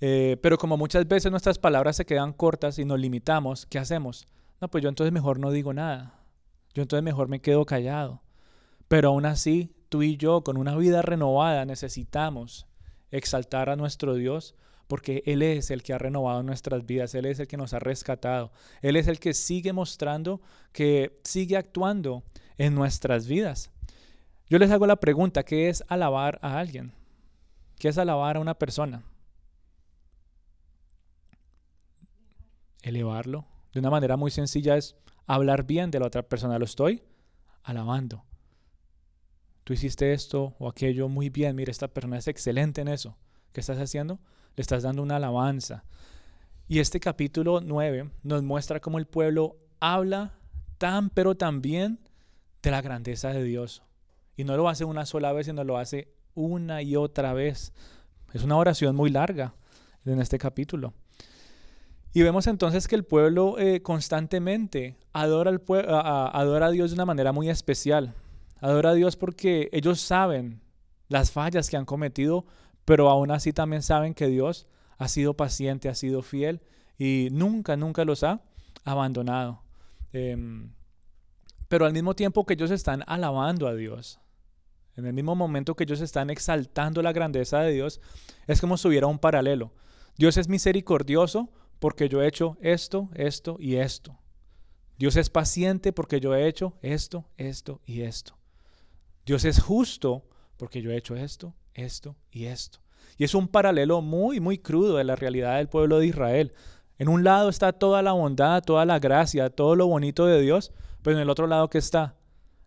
Eh, 0.00 0.36
pero 0.42 0.58
como 0.58 0.76
muchas 0.76 1.06
veces 1.06 1.30
nuestras 1.30 1.58
palabras 1.58 1.96
se 1.96 2.04
quedan 2.04 2.32
cortas 2.32 2.78
y 2.78 2.84
nos 2.84 2.98
limitamos, 2.98 3.66
¿qué 3.66 3.78
hacemos? 3.78 4.26
No, 4.60 4.68
pues 4.68 4.82
yo 4.82 4.88
entonces 4.88 5.12
mejor 5.12 5.38
no 5.38 5.50
digo 5.50 5.72
nada. 5.72 6.14
Yo 6.74 6.82
entonces 6.82 7.04
mejor 7.04 7.28
me 7.28 7.40
quedo 7.40 7.64
callado. 7.66 8.22
Pero 8.88 9.10
aún 9.10 9.26
así, 9.26 9.74
tú 9.88 10.02
y 10.02 10.16
yo, 10.16 10.42
con 10.42 10.56
una 10.56 10.76
vida 10.76 11.02
renovada, 11.02 11.64
necesitamos 11.64 12.66
exaltar 13.10 13.70
a 13.70 13.76
nuestro 13.76 14.14
Dios 14.14 14.54
porque 14.92 15.22
Él 15.24 15.42
es 15.42 15.70
el 15.70 15.82
que 15.82 15.94
ha 15.94 15.98
renovado 15.98 16.42
nuestras 16.42 16.84
vidas, 16.84 17.14
Él 17.14 17.24
es 17.24 17.40
el 17.40 17.46
que 17.46 17.56
nos 17.56 17.72
ha 17.72 17.78
rescatado, 17.78 18.52
Él 18.82 18.96
es 18.96 19.08
el 19.08 19.20
que 19.20 19.32
sigue 19.32 19.72
mostrando 19.72 20.42
que 20.72 21.18
sigue 21.24 21.56
actuando 21.56 22.24
en 22.58 22.74
nuestras 22.74 23.26
vidas. 23.26 23.71
Yo 24.52 24.58
les 24.58 24.70
hago 24.70 24.86
la 24.86 24.96
pregunta, 24.96 25.44
¿qué 25.44 25.70
es 25.70 25.82
alabar 25.88 26.38
a 26.42 26.58
alguien? 26.58 26.92
¿Qué 27.78 27.88
es 27.88 27.96
alabar 27.96 28.36
a 28.36 28.40
una 28.40 28.52
persona? 28.52 29.02
Elevarlo, 32.82 33.46
de 33.72 33.80
una 33.80 33.88
manera 33.88 34.18
muy 34.18 34.30
sencilla 34.30 34.76
es 34.76 34.94
hablar 35.24 35.64
bien 35.64 35.90
de 35.90 36.00
la 36.00 36.06
otra 36.06 36.22
persona. 36.22 36.58
Lo 36.58 36.66
estoy 36.66 37.02
alabando. 37.62 38.26
Tú 39.64 39.72
hiciste 39.72 40.12
esto 40.12 40.54
o 40.58 40.68
aquello 40.68 41.08
muy 41.08 41.30
bien. 41.30 41.56
Mira, 41.56 41.70
esta 41.70 41.88
persona 41.88 42.18
es 42.18 42.28
excelente 42.28 42.82
en 42.82 42.88
eso. 42.88 43.16
¿Qué 43.54 43.60
estás 43.60 43.78
haciendo? 43.78 44.20
Le 44.54 44.60
estás 44.60 44.82
dando 44.82 45.02
una 45.02 45.16
alabanza. 45.16 45.86
Y 46.68 46.80
este 46.80 47.00
capítulo 47.00 47.62
9 47.62 48.10
nos 48.22 48.42
muestra 48.42 48.80
cómo 48.80 48.98
el 48.98 49.06
pueblo 49.06 49.56
habla 49.80 50.34
tan 50.76 51.08
pero 51.08 51.38
tan 51.38 51.62
bien 51.62 52.00
de 52.62 52.70
la 52.70 52.82
grandeza 52.82 53.32
de 53.32 53.44
Dios. 53.44 53.82
Y 54.36 54.44
no 54.44 54.56
lo 54.56 54.68
hace 54.68 54.84
una 54.84 55.06
sola 55.06 55.32
vez, 55.32 55.46
sino 55.46 55.64
lo 55.64 55.78
hace 55.78 56.08
una 56.34 56.82
y 56.82 56.96
otra 56.96 57.32
vez. 57.32 57.72
Es 58.32 58.42
una 58.44 58.56
oración 58.56 58.96
muy 58.96 59.10
larga 59.10 59.54
en 60.04 60.20
este 60.20 60.38
capítulo. 60.38 60.94
Y 62.14 62.22
vemos 62.22 62.46
entonces 62.46 62.88
que 62.88 62.94
el 62.94 63.04
pueblo 63.04 63.58
eh, 63.58 63.80
constantemente 63.82 64.96
adora, 65.12 65.50
al 65.50 65.62
adora 66.34 66.66
a 66.66 66.70
Dios 66.70 66.90
de 66.90 66.94
una 66.94 67.06
manera 67.06 67.32
muy 67.32 67.48
especial. 67.48 68.14
Adora 68.60 68.90
a 68.90 68.94
Dios 68.94 69.16
porque 69.16 69.70
ellos 69.72 70.00
saben 70.00 70.60
las 71.08 71.30
fallas 71.30 71.70
que 71.70 71.76
han 71.76 71.84
cometido, 71.84 72.46
pero 72.84 73.08
aún 73.08 73.30
así 73.30 73.52
también 73.52 73.82
saben 73.82 74.14
que 74.14 74.26
Dios 74.26 74.66
ha 74.98 75.08
sido 75.08 75.34
paciente, 75.34 75.88
ha 75.88 75.94
sido 75.94 76.22
fiel 76.22 76.60
y 76.98 77.28
nunca, 77.32 77.76
nunca 77.76 78.04
los 78.04 78.22
ha 78.22 78.42
abandonado. 78.84 79.62
Em, 80.12 80.70
pero 81.72 81.86
al 81.86 81.94
mismo 81.94 82.14
tiempo 82.14 82.44
que 82.44 82.52
ellos 82.52 82.70
están 82.70 83.02
alabando 83.06 83.66
a 83.66 83.74
Dios, 83.74 84.20
en 84.94 85.06
el 85.06 85.14
mismo 85.14 85.34
momento 85.34 85.74
que 85.74 85.84
ellos 85.84 86.02
están 86.02 86.28
exaltando 86.28 87.00
la 87.00 87.14
grandeza 87.14 87.60
de 87.60 87.72
Dios, 87.72 87.98
es 88.46 88.60
como 88.60 88.76
si 88.76 88.88
hubiera 88.88 89.06
un 89.06 89.18
paralelo. 89.18 89.72
Dios 90.18 90.36
es 90.36 90.48
misericordioso 90.48 91.48
porque 91.78 92.10
yo 92.10 92.20
he 92.20 92.28
hecho 92.28 92.58
esto, 92.60 93.08
esto 93.14 93.56
y 93.58 93.76
esto. 93.76 94.18
Dios 94.98 95.16
es 95.16 95.30
paciente 95.30 95.94
porque 95.94 96.20
yo 96.20 96.34
he 96.34 96.46
hecho 96.46 96.74
esto, 96.82 97.24
esto 97.38 97.80
y 97.86 98.02
esto. 98.02 98.36
Dios 99.24 99.46
es 99.46 99.58
justo 99.58 100.28
porque 100.58 100.82
yo 100.82 100.90
he 100.90 100.98
hecho 100.98 101.16
esto, 101.16 101.54
esto 101.72 102.16
y 102.30 102.44
esto. 102.44 102.80
Y 103.16 103.24
es 103.24 103.34
un 103.34 103.48
paralelo 103.48 104.02
muy, 104.02 104.40
muy 104.40 104.58
crudo 104.58 104.98
de 104.98 105.04
la 105.04 105.16
realidad 105.16 105.56
del 105.56 105.70
pueblo 105.70 106.00
de 106.00 106.08
Israel. 106.08 106.52
En 106.98 107.08
un 107.08 107.24
lado 107.24 107.48
está 107.48 107.72
toda 107.72 108.02
la 108.02 108.12
bondad, 108.12 108.62
toda 108.62 108.84
la 108.84 108.98
gracia, 108.98 109.48
todo 109.48 109.74
lo 109.74 109.86
bonito 109.86 110.26
de 110.26 110.42
Dios, 110.42 110.70
pero 111.02 111.16
en 111.16 111.22
el 111.22 111.30
otro 111.30 111.46
lado 111.46 111.68
¿qué 111.68 111.78
está? 111.78 112.16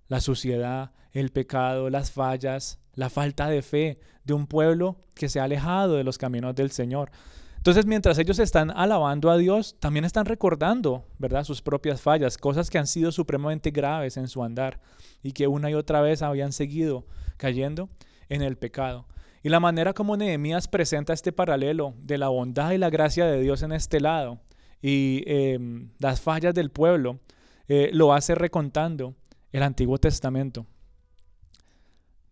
La 0.08 0.22
suciedad, 0.22 0.92
el 1.12 1.32
pecado, 1.32 1.89
las 1.89 2.12
fallas, 2.12 2.80
la 2.94 3.10
falta 3.10 3.50
de 3.50 3.62
fe 3.62 4.00
de 4.24 4.34
un 4.34 4.48
pueblo 4.48 4.98
que 5.13 5.30
se 5.30 5.39
ha 5.39 5.46
alejado 5.46 5.96
de 5.96 6.04
los 6.04 6.18
caminos 6.18 6.56
del 6.56 6.72
Señor. 6.72 7.12
Entonces, 7.58 7.88
mientras 7.88 8.20
ellos 8.20 8.38
están 8.38 8.70
alabando 8.70 9.32
a 9.32 9.38
Dios, 9.38 9.75
también 9.80 10.06
están 10.06 10.27
recordando, 10.27 11.08
¿verdad?, 11.18 11.44
sus 11.44 11.63
propias 11.63 12.00
fallas, 12.00 12.38
cosas 12.38 12.70
que 12.70 12.77
han 12.77 12.86
sido 12.86 13.12
supremamente 13.12 13.72
graves 13.72 14.18
en 14.18 14.27
su 14.27 14.44
andar 14.44 14.80
y 15.24 15.32
que 15.32 15.48
una 15.48 15.72
y 15.72 15.74
otra 15.74 16.01
vez 16.01 16.22
habían 16.22 16.54
seguido 16.54 17.08
cayendo 17.38 17.89
en 18.30 18.44
el 18.44 18.56
pecado. 18.56 19.08
Y 19.42 19.50
la 19.50 19.60
manera 19.60 19.94
como 19.94 20.15
Nehemías 20.15 20.68
presenta 20.68 21.13
este 21.13 21.32
paralelo 21.32 21.96
de 21.98 22.18
la 22.20 22.30
bondad 22.30 22.72
y 22.72 22.77
la 22.77 22.92
gracia 22.92 23.25
de 23.25 23.42
Dios 23.42 23.63
en 23.63 23.72
este 23.72 24.00
lado 24.00 24.39
y 24.82 25.24
em, 25.25 25.89
las 25.98 26.22
fallas 26.22 26.54
del 26.54 26.70
pueblo, 26.70 27.20
eh, 27.67 27.89
lo 27.93 28.13
hace 28.13 28.36
recontando 28.36 29.15
el 29.51 29.63
Antiguo 29.63 29.98
Testamento. 29.98 30.65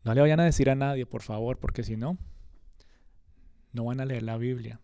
No 0.04 0.14
le 0.14 0.22
vayan 0.22 0.40
a 0.40 0.46
decir 0.46 0.70
a 0.70 0.76
nadie, 0.76 1.06
por 1.06 1.22
favor, 1.22 1.58
porque 1.58 1.84
si 1.84 1.96
no, 1.96 2.18
no 3.72 3.86
van 3.86 4.02
a 4.02 4.06
leer 4.06 4.24
la 4.24 4.38
Biblia 4.38 4.80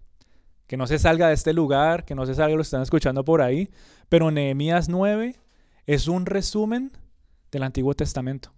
que 0.70 0.78
no 0.78 0.86
se 0.86 1.00
salga 1.00 1.30
de 1.30 1.34
este 1.34 1.52
lugar, 1.52 2.06
que 2.06 2.14
no 2.14 2.28
se 2.28 2.36
salga, 2.36 2.56
lo 2.56 2.62
están 2.62 2.84
escuchando 2.84 3.26
por 3.26 3.42
ahí, 3.42 3.72
pero 4.08 4.30
Nehemías 4.30 4.88
9 4.88 5.36
es 5.88 6.08
un 6.08 6.28
resumen 6.28 6.92
del 7.52 7.64
Antiguo 7.64 7.96
Testamento. 7.96 8.54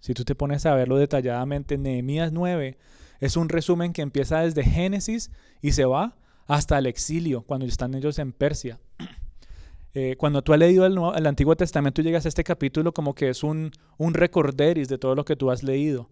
Si 0.00 0.12
tú 0.12 0.24
te 0.24 0.34
pones 0.34 0.66
a 0.66 0.74
verlo 0.74 0.96
detalladamente, 0.96 1.78
Nehemías 1.78 2.32
9 2.32 2.78
es 3.20 3.36
un 3.36 3.48
resumen 3.48 3.92
que 3.92 4.02
empieza 4.02 4.40
desde 4.40 4.64
Génesis 4.64 5.30
y 5.60 5.70
se 5.70 5.84
va 5.84 6.16
hasta 6.48 6.78
el 6.78 6.86
exilio, 6.86 7.42
cuando 7.42 7.64
están 7.64 7.94
ellos 7.94 8.18
en 8.18 8.32
Persia. 8.32 8.80
Eh, 9.94 10.16
cuando 10.16 10.42
tú 10.42 10.52
has 10.52 10.58
leído 10.58 10.86
el, 10.86 11.26
Antiguo 11.26 11.54
Testamento, 11.54 12.00
llegas 12.00 12.24
a 12.24 12.28
este 12.28 12.44
capítulo 12.44 12.92
como 12.92 13.14
que 13.14 13.28
es 13.28 13.42
un, 13.42 13.70
un 13.98 14.14
recorderis 14.14 14.88
de 14.88 14.98
todo 14.98 15.14
lo 15.14 15.24
que 15.24 15.36
tú 15.36 15.50
has 15.50 15.62
leído. 15.62 16.08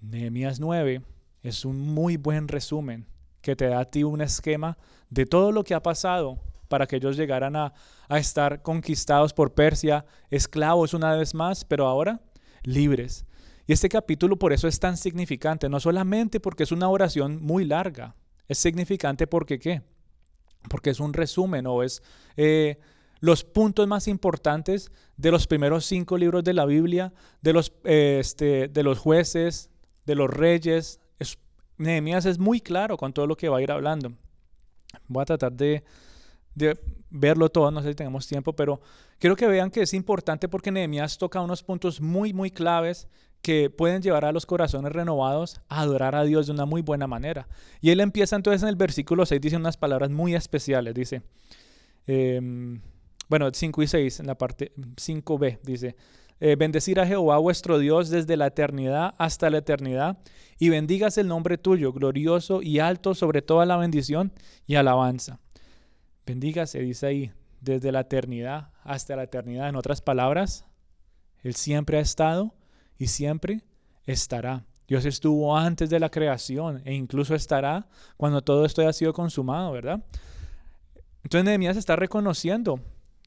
Nehemías 0.00 0.60
9 0.60 1.02
es 1.42 1.64
un 1.64 1.80
muy 1.80 2.16
buen 2.16 2.48
resumen 2.48 3.06
que 3.42 3.56
te 3.56 3.66
da 3.66 3.80
a 3.80 3.84
ti 3.84 4.04
un 4.04 4.22
esquema 4.22 4.78
de 5.10 5.26
todo 5.26 5.52
lo 5.52 5.64
que 5.64 5.74
ha 5.74 5.82
pasado 5.82 6.38
para 6.68 6.86
que 6.86 6.96
ellos 6.96 7.18
llegaran 7.18 7.54
a, 7.54 7.74
estar 8.08 8.62
conquistados 8.62 9.34
por 9.34 9.52
Persia, 9.52 10.06
esclavos 10.30 10.94
una 10.94 11.14
vez 11.14 11.34
más, 11.34 11.66
pero 11.66 11.86
ahora 11.86 12.22
libres. 12.62 13.26
Y 13.66 13.74
este 13.74 13.90
capítulo 13.90 14.38
por 14.38 14.54
eso 14.54 14.68
es 14.68 14.80
tan 14.80 14.96
significante, 14.96 15.68
no 15.68 15.80
solamente 15.80 16.40
porque 16.40 16.62
es 16.62 16.72
una 16.72 16.88
oración 16.88 17.42
muy 17.42 17.66
larga, 17.66 18.16
es 18.48 18.56
significante 18.56 19.26
porque 19.26 19.58
qué? 19.58 19.82
Porque 20.70 20.90
es 20.90 21.00
un 21.00 21.12
resumen 21.12 21.66
o 21.66 21.82
es 21.82 22.02
eh, 22.36 22.78
los 23.22 23.44
puntos 23.44 23.86
más 23.86 24.08
importantes 24.08 24.90
de 25.16 25.30
los 25.30 25.46
primeros 25.46 25.86
cinco 25.86 26.18
libros 26.18 26.42
de 26.42 26.52
la 26.52 26.66
Biblia, 26.66 27.14
de 27.40 27.52
los, 27.52 27.72
eh, 27.84 28.18
este, 28.20 28.66
de 28.66 28.82
los 28.82 28.98
jueces, 28.98 29.70
de 30.04 30.16
los 30.16 30.28
reyes, 30.28 30.98
Nehemías 31.78 32.26
es 32.26 32.38
muy 32.38 32.60
claro 32.60 32.96
con 32.96 33.12
todo 33.12 33.26
lo 33.26 33.36
que 33.36 33.48
va 33.48 33.58
a 33.58 33.62
ir 33.62 33.70
hablando. 33.70 34.12
Voy 35.08 35.22
a 35.22 35.24
tratar 35.24 35.52
de, 35.52 35.84
verlo 37.10 37.48
todo, 37.48 37.70
no 37.70 37.80
sé 37.80 37.90
si 37.90 37.94
tenemos 37.94 38.26
tiempo, 38.26 38.54
pero 38.54 38.80
quiero 39.18 39.36
que 39.36 39.46
vean 39.46 39.70
que 39.70 39.82
es 39.82 39.94
importante 39.94 40.48
porque 40.48 40.70
Nehemías 40.70 41.16
toca 41.16 41.40
unos 41.40 41.62
puntos 41.62 42.00
muy, 42.00 42.32
muy 42.32 42.50
claves 42.50 43.08
que 43.40 43.70
pueden 43.70 44.02
llevar 44.02 44.24
a 44.24 44.32
los 44.32 44.46
corazones 44.46 44.92
renovados 44.92 45.60
a 45.68 45.80
adorar 45.80 46.14
a 46.14 46.24
Dios 46.24 46.46
de 46.46 46.52
una 46.52 46.64
muy 46.64 46.82
buena 46.82 47.06
manera. 47.06 47.48
Y 47.80 47.90
él 47.90 48.00
empieza 48.00 48.36
entonces 48.36 48.62
en 48.62 48.68
el 48.68 48.76
versículo 48.76 49.26
6, 49.26 49.40
dice 49.40 49.56
unas 49.56 49.76
palabras 49.76 50.10
muy 50.10 50.34
especiales, 50.34 50.94
dice, 50.94 51.22
em, 52.06 52.80
bueno, 53.32 53.48
5 53.50 53.82
y 53.82 53.86
6, 53.86 54.20
en 54.20 54.26
la 54.26 54.36
parte 54.36 54.74
5b, 54.76 55.60
dice, 55.62 55.96
eh, 56.38 56.54
bendecir 56.54 57.00
a 57.00 57.06
Jehová 57.06 57.38
vuestro 57.38 57.78
Dios 57.78 58.10
desde 58.10 58.36
la 58.36 58.48
eternidad 58.48 59.14
hasta 59.16 59.48
la 59.48 59.56
eternidad, 59.56 60.18
y 60.58 60.68
bendigas 60.68 61.16
el 61.16 61.28
nombre 61.28 61.56
tuyo, 61.56 61.94
glorioso 61.94 62.60
y 62.60 62.78
alto 62.78 63.14
sobre 63.14 63.40
toda 63.40 63.64
la 63.64 63.78
bendición 63.78 64.34
y 64.66 64.74
alabanza. 64.74 65.40
Bendígase, 66.26 66.80
dice 66.80 67.06
ahí, 67.06 67.32
desde 67.62 67.90
la 67.90 68.00
eternidad 68.00 68.68
hasta 68.82 69.16
la 69.16 69.22
eternidad. 69.22 69.70
En 69.70 69.76
otras 69.76 70.02
palabras, 70.02 70.66
Él 71.42 71.54
siempre 71.54 71.96
ha 71.96 72.00
estado 72.02 72.54
y 72.98 73.06
siempre 73.06 73.62
estará. 74.04 74.66
Dios 74.86 75.06
estuvo 75.06 75.56
antes 75.56 75.88
de 75.88 76.00
la 76.00 76.10
creación 76.10 76.82
e 76.84 76.92
incluso 76.92 77.34
estará 77.34 77.88
cuando 78.18 78.42
todo 78.42 78.66
esto 78.66 78.82
haya 78.82 78.92
sido 78.92 79.14
consumado, 79.14 79.72
¿verdad? 79.72 80.04
Entonces 81.24 81.46
Nehemías 81.46 81.78
está 81.78 81.96
reconociendo 81.96 82.78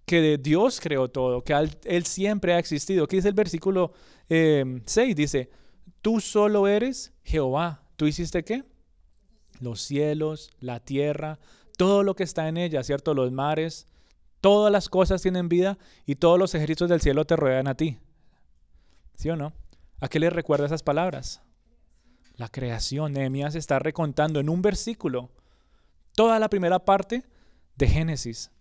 que 0.05 0.37
Dios 0.37 0.79
creó 0.79 1.09
todo, 1.09 1.43
que 1.43 1.53
Él 1.83 2.05
siempre 2.05 2.53
ha 2.53 2.59
existido. 2.59 3.07
¿Qué 3.07 3.17
dice 3.17 3.29
el 3.29 3.33
versículo 3.33 3.93
6? 4.27 4.97
Em, 4.97 5.15
dice, 5.15 5.49
tú 6.01 6.19
solo 6.19 6.67
eres 6.67 7.13
Jehová. 7.23 7.83
¿Tú 7.95 8.05
hiciste 8.05 8.43
qué? 8.43 8.63
Los 9.59 9.81
cielos, 9.81 10.51
la 10.59 10.79
tierra, 10.79 11.39
todo 11.77 12.03
lo 12.03 12.15
que 12.15 12.23
está 12.23 12.47
en 12.47 12.57
ella, 12.57 12.83
¿cierto? 12.83 13.13
Los 13.13 13.31
mares, 13.31 13.87
todas 14.41 14.71
las 14.71 14.89
cosas 14.89 15.21
tienen 15.21 15.49
vida 15.49 15.77
y 16.05 16.15
todos 16.15 16.37
los 16.37 16.53
ejércitos 16.53 16.89
del 16.89 17.01
cielo 17.01 17.25
te 17.25 17.35
rodean 17.35 17.67
a 17.67 17.75
ti. 17.75 17.97
¿Sí 19.15 19.29
o 19.29 19.35
no? 19.35 19.53
¿A 19.99 20.07
qué 20.07 20.19
le 20.19 20.29
recuerda 20.29 20.65
esas 20.65 20.83
palabras? 20.83 21.41
La 22.35 22.49
creación. 22.49 23.13
Nehemías 23.13 23.55
está 23.55 23.79
recontando 23.79 24.39
en 24.39 24.49
un 24.49 24.61
versículo 24.61 25.31
toda 26.15 26.37
la 26.37 26.49
primera 26.49 26.79
parte 26.79 27.23
de 27.75 27.87
Génesis. 27.87 28.51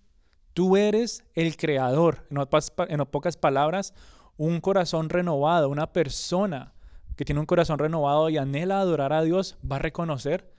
Tú 0.54 0.76
eres 0.76 1.24
el 1.34 1.56
creador. 1.56 2.26
En 2.30 2.98
pocas 3.06 3.36
palabras, 3.36 3.92
un 4.36 4.60
corazón 4.60 5.08
renovado, 5.08 5.68
una 5.68 5.92
persona 5.92 6.72
que 7.16 7.24
tiene 7.24 7.40
un 7.40 7.46
corazón 7.46 7.78
renovado 7.78 8.28
y 8.28 8.38
anhela 8.38 8.80
adorar 8.80 9.12
a 9.12 9.22
Dios, 9.22 9.56
va 9.70 9.76
a 9.76 9.80
reconocer 9.80 10.52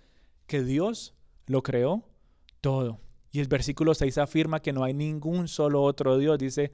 que 0.48 0.64
Dios 0.64 1.14
lo 1.48 1.64
creó 1.64 2.04
todo. 2.62 3.00
Y 3.32 3.40
el 3.40 3.48
versículo 3.48 3.94
6 3.94 4.18
afirma 4.18 4.62
que 4.62 4.72
no 4.72 4.84
hay 4.84 4.94
ningún 4.94 5.48
solo 5.48 5.84
otro 5.84 6.18
Dios. 6.18 6.38
Dice, 6.40 6.72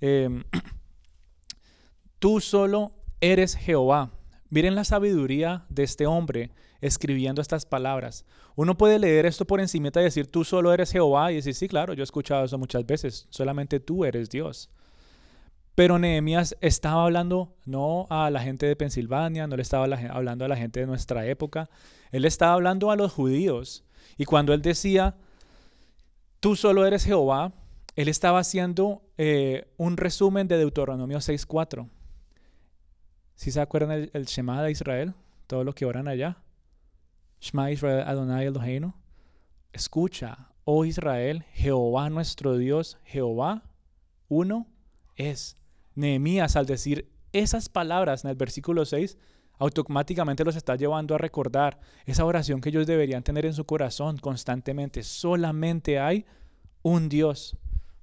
em, 0.00 0.42
tú 2.18 2.40
solo 2.40 2.92
eres 3.20 3.54
Jehová. 3.54 4.10
Miren 4.50 4.74
la 4.74 4.84
sabiduría 4.84 5.64
de 5.68 5.84
este 5.84 6.06
hombre 6.06 6.50
escribiendo 6.80 7.40
estas 7.40 7.66
palabras. 7.66 8.24
Uno 8.56 8.76
puede 8.76 8.98
leer 8.98 9.26
esto 9.26 9.44
por 9.44 9.60
encima 9.60 9.88
y 9.88 10.00
decir, 10.00 10.26
tú 10.26 10.44
solo 10.44 10.72
eres 10.72 10.90
Jehová, 10.90 11.30
y 11.30 11.36
decir, 11.36 11.54
sí, 11.54 11.68
claro, 11.68 11.94
yo 11.94 12.02
he 12.02 12.04
escuchado 12.04 12.44
eso 12.44 12.58
muchas 12.58 12.84
veces, 12.84 13.26
solamente 13.30 13.78
tú 13.78 14.04
eres 14.04 14.28
Dios. 14.28 14.70
Pero 15.76 15.98
Nehemías 15.98 16.56
estaba 16.60 17.04
hablando 17.04 17.54
no 17.64 18.06
a 18.10 18.28
la 18.30 18.40
gente 18.40 18.66
de 18.66 18.76
Pensilvania, 18.76 19.46
no 19.46 19.56
le 19.56 19.62
estaba 19.62 19.84
hablando 19.84 20.44
a 20.44 20.48
la 20.48 20.56
gente 20.56 20.80
de 20.80 20.86
nuestra 20.86 21.26
época, 21.26 21.70
él 22.10 22.24
estaba 22.24 22.54
hablando 22.54 22.90
a 22.90 22.96
los 22.96 23.12
judíos. 23.12 23.84
Y 24.18 24.24
cuando 24.24 24.52
él 24.52 24.62
decía, 24.62 25.14
tú 26.40 26.56
solo 26.56 26.84
eres 26.84 27.04
Jehová, 27.04 27.52
él 27.94 28.08
estaba 28.08 28.40
haciendo 28.40 29.02
eh, 29.16 29.68
un 29.76 29.96
resumen 29.96 30.48
de 30.48 30.58
Deuteronomio 30.58 31.18
6.4. 31.18 31.88
¿Sí 33.40 33.50
se 33.52 33.62
acuerdan 33.62 34.10
el, 34.12 34.26
Shema 34.26 34.62
de 34.62 34.70
Israel? 34.70 35.14
Todo 35.46 35.64
lo 35.64 35.74
que 35.74 35.86
oran 35.86 36.08
allá. 36.08 36.36
Shema 37.40 37.70
Israel 37.70 38.04
Adonai 38.06 38.44
Eloheinu. 38.44 38.92
Escucha, 39.72 40.50
oh 40.66 40.84
Israel, 40.84 41.46
Jehová 41.54 42.10
nuestro 42.10 42.58
Dios, 42.58 42.98
Jehová 43.02 43.62
uno 44.28 44.66
es. 45.16 45.56
Nehemías 45.94 46.54
al 46.54 46.66
decir 46.66 47.10
esas 47.32 47.70
palabras 47.70 48.26
en 48.26 48.30
el 48.30 48.36
versículo 48.36 48.84
6, 48.84 49.16
automáticamente 49.58 50.44
los 50.44 50.54
está 50.54 50.76
llevando 50.76 51.14
a 51.14 51.18
recordar 51.18 51.80
esa 52.04 52.26
oración 52.26 52.60
que 52.60 52.68
ellos 52.68 52.86
deberían 52.86 53.22
tener 53.22 53.46
en 53.46 53.54
su 53.54 53.64
corazón 53.64 54.18
constantemente. 54.18 55.02
Solamente 55.02 55.98
hay 55.98 56.26
un 56.82 57.08
Dios. 57.08 57.56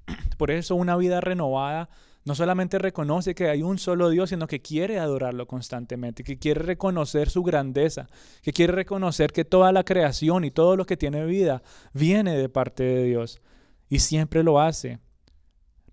Por 0.39 0.50
eso 0.50 0.74
una 0.74 0.96
vida 0.98 1.22
renovada 1.22 1.89
no 2.27 2.36
solamente 2.36 2.77
reconoce 2.77 3.34
que 3.34 3.48
hay 3.48 3.63
un 3.63 3.79
solo 3.79 4.10
Dios, 4.10 4.31
sino 4.31 4.48
que 4.48 4.62
quiere 4.62 5.00
adorarlo 5.00 5.48
constantemente, 5.48 6.25
que 6.25 6.38
quiere 6.38 6.62
reconocer 6.62 7.29
su 7.29 7.41
grandeza, 7.41 8.10
que 8.41 8.51
quiere 8.51 8.74
reconocer 8.74 9.31
que 9.31 9.46
toda 9.46 9.72
la 9.72 9.86
creación 9.86 10.43
y 10.43 10.51
todo 10.51 10.75
lo 10.75 10.86
que 10.86 10.98
tiene 10.98 11.25
vida 11.25 11.63
viene 11.93 12.36
de 12.36 12.50
parte 12.50 12.84
de 12.84 13.05
Dios. 13.05 13.39
Y 13.88 14.00
siempre 14.00 14.43
lo 14.43 14.60
hace, 14.60 15.00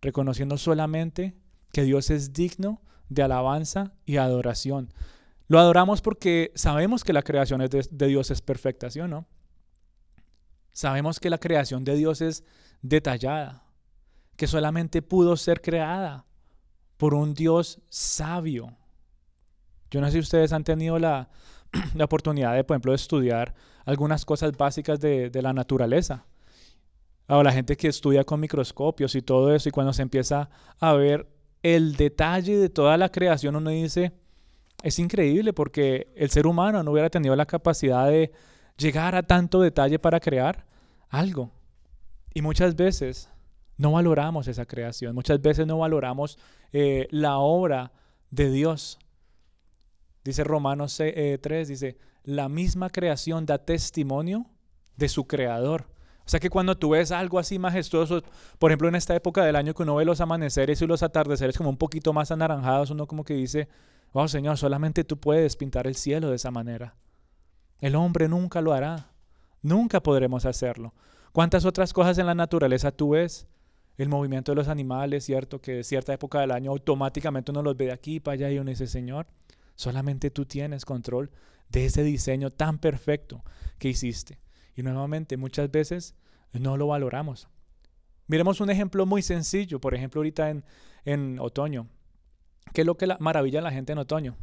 reconociendo 0.00 0.58
solamente 0.58 1.36
que 1.72 1.84
Dios 1.84 2.10
es 2.10 2.32
digno 2.32 2.82
de 3.09 3.22
alabanza 3.22 3.92
y 4.04 4.16
adoración. 4.16 4.92
Lo 5.46 5.61
adoramos 5.61 6.02
porque 6.02 6.50
sabemos 6.56 7.04
que 7.04 7.12
la 7.12 7.22
creación 7.22 7.61
de, 7.61 8.09
Dios 8.09 8.32
es 8.32 8.42
perfecta, 8.42 8.90
¿sí 8.90 8.98
o 8.98 9.06
no? 9.06 9.28
Sabemos 10.72 11.20
que 11.20 11.30
la 11.30 11.38
creación 11.38 11.85
de 11.85 11.94
Dios 11.94 12.20
es 12.20 12.42
detallada 12.82 13.62
que 14.37 14.47
solamente 14.47 15.03
pudo 15.03 15.37
ser 15.37 15.61
creada 15.61 16.25
por 16.97 17.14
un 17.14 17.35
Dios 17.35 17.81
sabio. 17.88 18.77
Yo 19.90 20.01
no 20.01 20.07
sé 20.07 20.12
si 20.12 20.18
ustedes 20.20 20.53
han 20.53 20.64
tenido 20.64 20.99
la, 20.99 21.29
oportunidad 22.01 22.55
de, 22.55 22.64
por 22.64 22.75
ejemplo, 22.75 22.92
de 22.92 22.97
estudiar 22.97 23.55
algunas 23.85 24.25
cosas 24.25 24.57
básicas 24.57 25.01
de, 25.01 25.31
la 25.42 25.53
naturaleza. 25.53 26.27
O 27.27 27.42
la 27.42 27.53
gente 27.53 27.77
que 27.77 27.88
estudia 27.88 28.25
con 28.25 28.40
microscopios 28.40 29.14
y 29.14 29.23
todo 29.23 29.55
eso, 29.55 29.68
y 29.68 29.73
cuando 29.73 29.92
se 29.92 30.03
empieza 30.03 30.51
a 30.79 30.92
ver 30.92 31.27
el 31.62 31.97
detalle 31.97 32.59
de 32.59 32.68
toda 32.68 32.97
la 32.99 33.09
creación, 33.09 33.57
uno 33.57 33.70
dice, 33.70 34.12
es 34.83 34.99
increíble 34.99 35.55
porque 35.55 36.12
el 36.16 36.31
ser 36.31 36.47
humano 36.47 36.83
no 36.83 36.90
hubiera 36.90 37.09
tenido 37.09 37.35
la 37.35 37.47
capacidad 37.47 38.09
de 38.09 38.33
llegar 38.77 39.14
a 39.14 39.23
tanto 39.23 39.61
detalle 39.61 39.99
para 39.99 40.20
crear 40.20 40.66
algo. 41.09 41.51
Y 42.35 42.42
muchas 42.42 42.77
veces 42.77 43.31
no 43.76 43.92
valoramos 43.92 44.48
esa 44.48 44.66
creación. 44.66 45.14
Muchas 45.14 45.40
veces 45.40 45.66
no 45.66 45.78
valoramos 45.78 46.38
eh, 46.72 47.08
la 47.10 47.38
obra 47.38 47.92
de 48.30 48.50
Dios. 48.50 48.98
Dice 50.24 50.44
Romanos 50.44 50.96
3, 50.96 51.14
eh, 51.16 51.64
dice, 51.66 51.98
la 52.24 52.48
misma 52.48 52.90
creación 52.90 53.46
da 53.46 53.58
testimonio 53.58 54.46
de 54.96 55.08
su 55.08 55.26
creador. 55.26 55.87
O 56.26 56.28
sea 56.28 56.40
que 56.40 56.48
cuando 56.48 56.76
tú 56.76 56.90
ves 56.90 57.10
algo 57.12 57.38
así 57.38 57.58
majestuoso, 57.58 58.22
por 58.58 58.70
ejemplo 58.70 58.88
en 58.88 58.94
esta 58.94 59.14
época 59.14 59.44
del 59.44 59.56
año 59.56 59.74
que 59.74 59.82
uno 59.82 59.96
ve 59.96 60.06
los 60.06 60.22
amaneceres 60.22 60.80
y 60.80 60.87
los 60.87 61.02
atardeceres 61.02 61.58
como 61.58 61.68
un 61.68 61.76
poquito 61.76 62.14
más 62.14 62.30
anaranjados, 62.30 62.90
uno 62.90 63.06
como 63.06 63.24
que 63.24 63.34
dice, 63.34 63.68
oh 64.12 64.26
Señor, 64.26 64.56
solamente 64.56 65.04
tú 65.04 65.18
puedes 65.18 65.56
pintar 65.56 65.87
el 65.87 65.96
cielo 65.96 66.30
de 66.30 66.37
esa 66.37 66.50
manera. 66.50 66.94
El 67.80 67.94
hombre 67.96 68.28
nunca 68.28 68.62
lo 68.62 68.72
hará. 68.72 69.10
Nunca 69.60 70.02
podremos 70.02 70.46
hacerlo. 70.46 70.94
¿Cuántas 71.32 71.64
otras 71.64 71.92
cosas 71.92 72.16
en 72.18 72.26
la 72.26 72.34
naturaleza 72.34 72.92
tú 72.92 73.10
ves? 73.10 73.46
El 73.96 74.09
movimiento 74.09 74.52
de 74.52 74.57
los 74.57 74.68
animales, 74.68 75.24
¿cierto? 75.24 75.61
Que 75.61 75.85
cierta 75.85 76.12
época 76.12 76.40
del 76.40 76.50
año 76.50 76.70
automáticamente 76.72 77.52
uno 77.52 77.62
los 77.62 77.76
ve 77.76 77.87
de 77.87 77.92
aquí 77.92 78.20
para 78.20 78.35
allá 78.35 78.50
y 78.50 78.59
uno 78.59 78.70
dice, 78.70 78.87
Señor, 78.87 79.26
solamente 79.76 80.30
tú 80.30 80.46
tienes 80.46 80.85
control 80.85 81.30
de 81.68 81.87
ese 81.87 82.02
diseño 82.02 82.50
tan 82.50 82.78
perfecto 82.78 83.44
que 83.78 83.88
hiciste. 83.88 84.38
Y 84.76 84.83
nuevamente, 84.83 85.37
muchas 85.37 85.70
veces 85.70 86.14
no 86.52 86.76
lo 86.76 86.88
valoramos. 86.88 87.48
Miremos 88.26 88.61
un 88.61 88.70
ejemplo 88.70 89.07
muy 89.07 89.22
sencillo, 89.22 89.80
por 89.80 89.94
ejemplo, 89.94 90.20
ahorita 90.20 90.50
en, 90.50 90.64
en 91.04 91.38
otoño. 91.38 91.88
¿Qué 92.72 92.80
es 92.80 92.87
lo 92.87 92.96
que 92.96 93.07
la, 93.07 93.18
maravilla 93.20 93.61
a 93.61 93.62
la 93.62 93.70
gente 93.70 93.92
en 93.92 93.98
otoño? 93.98 94.37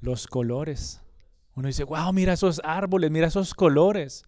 Los 0.00 0.26
colores. 0.26 1.02
Uno 1.54 1.68
dice, 1.68 1.84
wow, 1.84 2.12
mira 2.12 2.34
esos 2.34 2.60
árboles, 2.62 3.10
mira 3.10 3.28
esos 3.28 3.54
colores. 3.54 4.24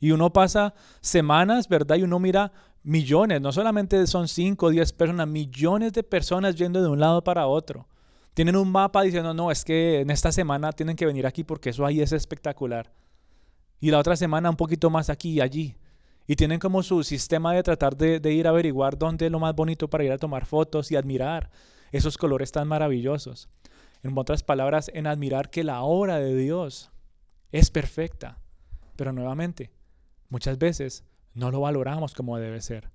Y 0.00 0.10
uno 0.10 0.32
pasa 0.32 0.74
semanas, 1.00 1.68
¿verdad? 1.68 1.96
Y 1.96 2.02
uno 2.02 2.18
mira 2.18 2.52
millones, 2.82 3.40
no 3.40 3.52
solamente 3.52 4.06
son 4.06 4.28
5 4.28 4.66
o 4.66 4.70
10 4.70 4.92
personas, 4.92 5.28
millones 5.28 5.92
de 5.92 6.02
personas 6.02 6.56
yendo 6.56 6.82
de 6.82 6.88
un 6.88 7.00
lado 7.00 7.22
para 7.22 7.46
otro. 7.46 7.86
Tienen 8.34 8.56
un 8.56 8.70
mapa 8.70 9.02
diciendo, 9.02 9.34
no, 9.34 9.50
es 9.50 9.64
que 9.64 10.00
en 10.00 10.10
esta 10.10 10.32
semana 10.32 10.72
tienen 10.72 10.96
que 10.96 11.06
venir 11.06 11.26
aquí 11.26 11.44
porque 11.44 11.70
eso 11.70 11.84
ahí 11.84 12.00
es 12.00 12.12
espectacular. 12.12 12.92
Y 13.80 13.90
la 13.90 13.98
otra 13.98 14.16
semana 14.16 14.48
un 14.48 14.56
poquito 14.56 14.90
más 14.90 15.10
aquí 15.10 15.32
y 15.32 15.40
allí. 15.40 15.76
Y 16.26 16.36
tienen 16.36 16.58
como 16.58 16.82
su 16.82 17.02
sistema 17.02 17.52
de 17.52 17.62
tratar 17.62 17.96
de, 17.96 18.20
de 18.20 18.32
ir 18.32 18.46
a 18.46 18.50
averiguar 18.50 18.96
dónde 18.96 19.26
es 19.26 19.32
lo 19.32 19.40
más 19.40 19.54
bonito 19.54 19.88
para 19.88 20.04
ir 20.04 20.12
a 20.12 20.18
tomar 20.18 20.46
fotos 20.46 20.90
y 20.90 20.96
admirar 20.96 21.50
esos 21.90 22.16
colores 22.16 22.52
tan 22.52 22.68
maravillosos. 22.68 23.48
En 24.02 24.16
otras 24.16 24.42
palabras, 24.42 24.90
en 24.94 25.06
admirar 25.06 25.50
que 25.50 25.62
la 25.62 25.82
obra 25.82 26.18
de 26.18 26.34
Dios 26.34 26.90
es 27.50 27.70
perfecta. 27.70 28.38
Pero 28.96 29.12
nuevamente, 29.12 29.70
muchas 30.28 30.58
veces 30.58 31.04
no 31.34 31.50
lo 31.50 31.60
valoramos 31.60 32.14
como 32.14 32.38
debe 32.38 32.60
ser. 32.60 32.90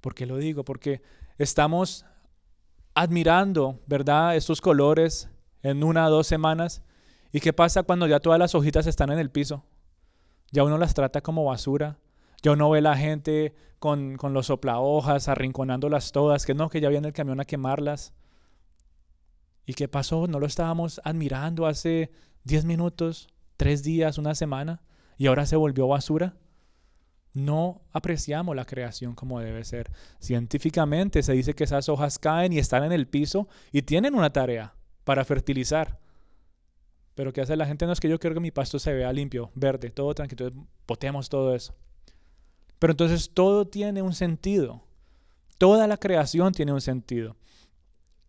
¿Por 0.00 0.14
qué 0.14 0.26
lo 0.26 0.36
digo? 0.36 0.64
Porque 0.64 1.02
estamos 1.38 2.04
admirando, 2.94 3.80
¿verdad? 3.86 4.36
Estos 4.36 4.60
colores 4.60 5.28
en 5.62 5.82
una 5.82 6.06
o 6.06 6.10
dos 6.10 6.26
semanas. 6.26 6.82
¿Y 7.32 7.40
qué 7.40 7.52
pasa 7.52 7.82
cuando 7.82 8.06
ya 8.06 8.20
todas 8.20 8.38
las 8.38 8.54
hojitas 8.54 8.86
están 8.86 9.10
en 9.10 9.18
el 9.18 9.30
piso? 9.30 9.64
Ya 10.52 10.62
uno 10.62 10.78
las 10.78 10.94
trata 10.94 11.20
como 11.20 11.44
basura. 11.44 11.98
Ya 12.42 12.52
uno 12.52 12.70
ve 12.70 12.80
la 12.80 12.96
gente 12.96 13.54
con, 13.78 14.16
con 14.16 14.34
los 14.34 14.46
soplahojas, 14.46 15.28
arrinconándolas 15.28 16.12
todas, 16.12 16.44
que 16.44 16.54
no, 16.54 16.68
que 16.68 16.80
ya 16.80 16.90
viene 16.90 17.08
el 17.08 17.14
camión 17.14 17.40
a 17.40 17.44
quemarlas. 17.44 18.12
¿Y 19.66 19.74
qué 19.74 19.88
pasó? 19.88 20.26
¿No 20.26 20.38
lo 20.38 20.46
estábamos 20.46 21.00
admirando 21.04 21.66
hace 21.66 22.10
10 22.44 22.66
minutos, 22.66 23.28
3 23.56 23.82
días, 23.82 24.18
una 24.18 24.34
semana? 24.34 24.82
¿Y 25.16 25.26
ahora 25.26 25.46
se 25.46 25.56
volvió 25.56 25.88
basura? 25.88 26.36
No 27.34 27.82
apreciamos 27.92 28.54
la 28.54 28.64
creación 28.64 29.14
como 29.14 29.40
debe 29.40 29.64
ser. 29.64 29.90
Científicamente 30.20 31.22
se 31.22 31.32
dice 31.32 31.54
que 31.54 31.64
esas 31.64 31.88
hojas 31.88 32.18
caen 32.18 32.52
y 32.52 32.58
están 32.58 32.84
en 32.84 32.92
el 32.92 33.08
piso 33.08 33.48
y 33.72 33.82
tienen 33.82 34.14
una 34.14 34.32
tarea 34.32 34.74
para 35.02 35.24
fertilizar. 35.24 35.98
Pero 37.14 37.32
¿qué 37.32 37.40
hace 37.40 37.56
la 37.56 37.66
gente? 37.66 37.86
No 37.86 37.92
es 37.92 38.00
que 38.00 38.08
yo 38.08 38.18
quiero 38.18 38.34
que 38.34 38.40
mi 38.40 38.50
pasto 38.50 38.78
se 38.78 38.92
vea 38.92 39.12
limpio, 39.12 39.50
verde, 39.54 39.90
todo 39.90 40.14
tranquilo. 40.14 40.52
Botemos 40.86 41.28
todo 41.28 41.54
eso. 41.54 41.74
Pero 42.78 42.92
entonces 42.92 43.30
todo 43.32 43.66
tiene 43.66 44.02
un 44.02 44.14
sentido. 44.14 44.82
Toda 45.58 45.86
la 45.86 45.96
creación 45.96 46.52
tiene 46.52 46.72
un 46.72 46.80
sentido. 46.80 47.36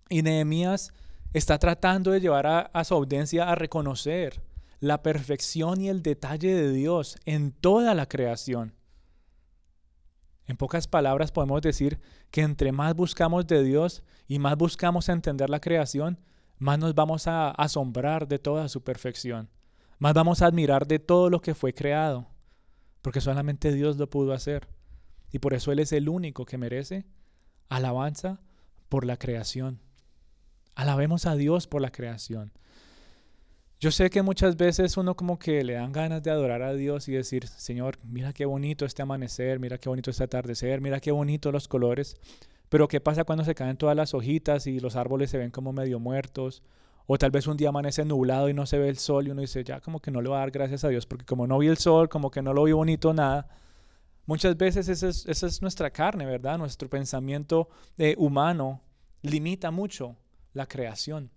Y 0.10 0.22
Nehemías 0.22 0.94
está 1.34 1.58
tratando 1.58 2.12
de 2.12 2.22
llevar 2.22 2.46
a, 2.46 2.60
a, 2.60 2.84
su 2.84 2.94
audiencia 2.94 3.50
a 3.50 3.56
reconocer 3.56 4.42
la 4.80 5.02
perfección 5.02 5.82
y 5.82 5.90
el 5.90 6.04
detalle 6.04 6.54
de 6.54 6.72
Dios 6.72 7.18
en 7.26 7.52
toda 7.52 7.96
la 7.96 8.08
creación. 8.08 8.75
En 10.48 10.58
pocas 10.58 10.88
palabras 10.88 11.32
podemos 11.32 11.62
decir 11.62 12.00
que 12.32 12.42
entre 12.42 12.72
más 12.72 12.96
buscamos 12.96 13.48
de 13.48 13.64
Dios 13.64 14.04
y 14.28 14.40
más 14.40 14.56
buscamos 14.58 15.10
entender 15.10 15.50
la 15.50 15.60
creación, 15.60 16.20
más 16.58 16.80
nos 16.80 16.94
vamos 16.94 17.28
a 17.28 17.52
asombrar 17.52 18.28
de 18.28 18.40
toda 18.40 18.70
su 18.70 18.84
perfección, 18.84 19.50
más 19.98 20.14
vamos 20.14 20.42
a 20.42 20.48
admirar 20.48 20.88
de 20.88 21.00
todo 21.00 21.30
lo 21.30 21.42
que 21.42 21.56
fue 21.56 21.74
creado, 21.74 22.28
porque 23.02 23.22
solamente 23.22 23.72
Dios 23.74 23.98
lo 23.98 24.10
pudo 24.10 24.34
hacer. 24.34 24.68
Y 25.32 25.40
por 25.40 25.54
eso 25.54 25.72
Él 25.72 25.80
es 25.80 25.92
el 25.92 26.08
único 26.10 26.46
que 26.46 26.58
merece 26.58 27.06
alabanza 27.70 28.42
por 28.90 29.06
la 29.06 29.18
creación. 29.18 29.82
Alabemos 30.76 31.26
a 31.26 31.36
Dios 31.36 31.68
por 31.68 31.82
la 31.82 31.92
creación. 31.92 32.54
Yo 33.80 33.92
sé 33.92 34.10
que 34.10 34.22
muchas 34.22 34.56
veces 34.56 34.96
uno 34.96 35.16
como 35.16 35.38
que 35.38 35.64
le 35.64 35.74
dan 35.74 35.92
ganas 35.92 36.24
de 36.24 36.32
adorar 36.32 36.62
a 36.62 36.74
Dios 36.74 37.10
y 37.10 37.12
decir, 37.12 37.48
Señor, 37.48 38.00
mira 38.04 38.32
qué 38.32 38.46
bonito 38.46 38.86
este 38.86 39.02
amanecer, 39.02 39.60
mira 39.60 39.78
qué 39.78 39.90
bonito 39.90 40.12
este 40.12 40.24
atardecer, 40.24 40.80
mira 40.80 41.02
qué 41.02 41.12
bonito 41.12 41.52
los 41.52 41.68
colores. 41.68 42.16
Pero 42.70 42.88
¿qué 42.88 43.02
pasa 43.02 43.26
cuando 43.26 43.44
se 43.44 43.54
caen 43.54 43.78
todas 43.78 43.96
las 43.96 44.14
hojitas 44.14 44.66
y 44.68 44.80
los 44.80 44.96
árboles 44.96 45.30
se 45.30 45.38
ven 45.38 45.52
como 45.52 45.74
medio 45.74 46.00
muertos? 46.00 46.64
O 47.06 47.18
tal 47.18 47.32
vez 47.32 47.48
un 47.48 47.58
día 47.58 47.70
amanece 47.70 48.06
nublado 48.06 48.50
y 48.50 48.54
no 48.54 48.66
se 48.66 48.80
ve 48.80 48.90
el 48.90 48.98
sol 48.98 49.28
y 49.28 49.32
uno 49.32 49.42
dice, 49.42 49.64
ya 49.64 49.82
como 49.82 50.00
que 50.00 50.10
no 50.10 50.22
le 50.22 50.30
va 50.30 50.38
a 50.38 50.40
dar 50.40 50.52
gracias 50.52 50.84
a 50.86 50.90
Dios 50.90 51.06
porque 51.06 51.26
como 51.26 51.46
no 51.46 51.60
vi 51.60 51.68
el 51.68 51.78
sol, 51.78 52.10
como 52.10 52.32
que 52.32 52.42
no 52.42 52.54
lo 52.54 52.64
vi 52.64 52.72
bonito 52.72 53.14
nada. 53.14 53.48
Muchas 54.26 54.58
veces 54.58 54.88
esa 54.88 55.08
es, 55.48 55.62
nuestra 55.62 55.92
carne, 55.92 56.26
¿verdad? 56.26 56.58
Nuestro 56.58 56.90
pensamiento 56.90 57.70
eh, 57.98 58.16
humano 58.18 58.82
limita 59.22 59.70
mucho 59.70 60.16
la 60.54 60.66
creación. 60.66 61.30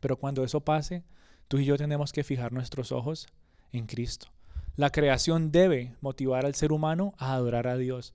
Pero 0.00 0.16
cuando 0.16 0.44
eso 0.44 0.60
pase, 0.60 1.02
Tú 1.48 1.58
y 1.58 1.64
yo 1.64 1.76
tenemos 1.76 2.12
que 2.12 2.24
fijar 2.24 2.52
nuestros 2.52 2.92
ojos 2.92 3.28
en 3.72 3.86
Cristo. 3.86 4.28
La 4.76 4.90
creación 4.90 5.52
debe 5.52 5.94
motivar 6.00 6.44
al 6.44 6.54
ser 6.54 6.72
humano 6.72 7.14
a 7.18 7.34
adorar 7.34 7.66
a 7.66 7.76
Dios. 7.76 8.12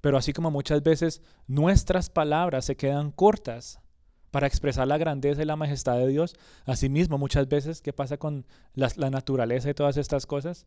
Pero 0.00 0.16
así 0.16 0.32
como 0.32 0.50
muchas 0.50 0.82
veces 0.82 1.22
nuestras 1.46 2.08
palabras 2.08 2.64
se 2.64 2.76
quedan 2.76 3.10
cortas 3.10 3.80
para 4.30 4.46
expresar 4.46 4.86
la 4.86 4.98
grandeza 4.98 5.42
y 5.42 5.46
la 5.46 5.56
majestad 5.56 5.96
de 5.98 6.06
Dios, 6.06 6.36
asimismo 6.66 7.18
muchas 7.18 7.48
veces, 7.48 7.82
¿qué 7.82 7.92
pasa 7.92 8.16
con 8.16 8.46
la, 8.74 8.88
naturaleza 9.10 9.70
y 9.70 9.74
todas 9.74 9.96
estas 9.96 10.26
cosas? 10.26 10.66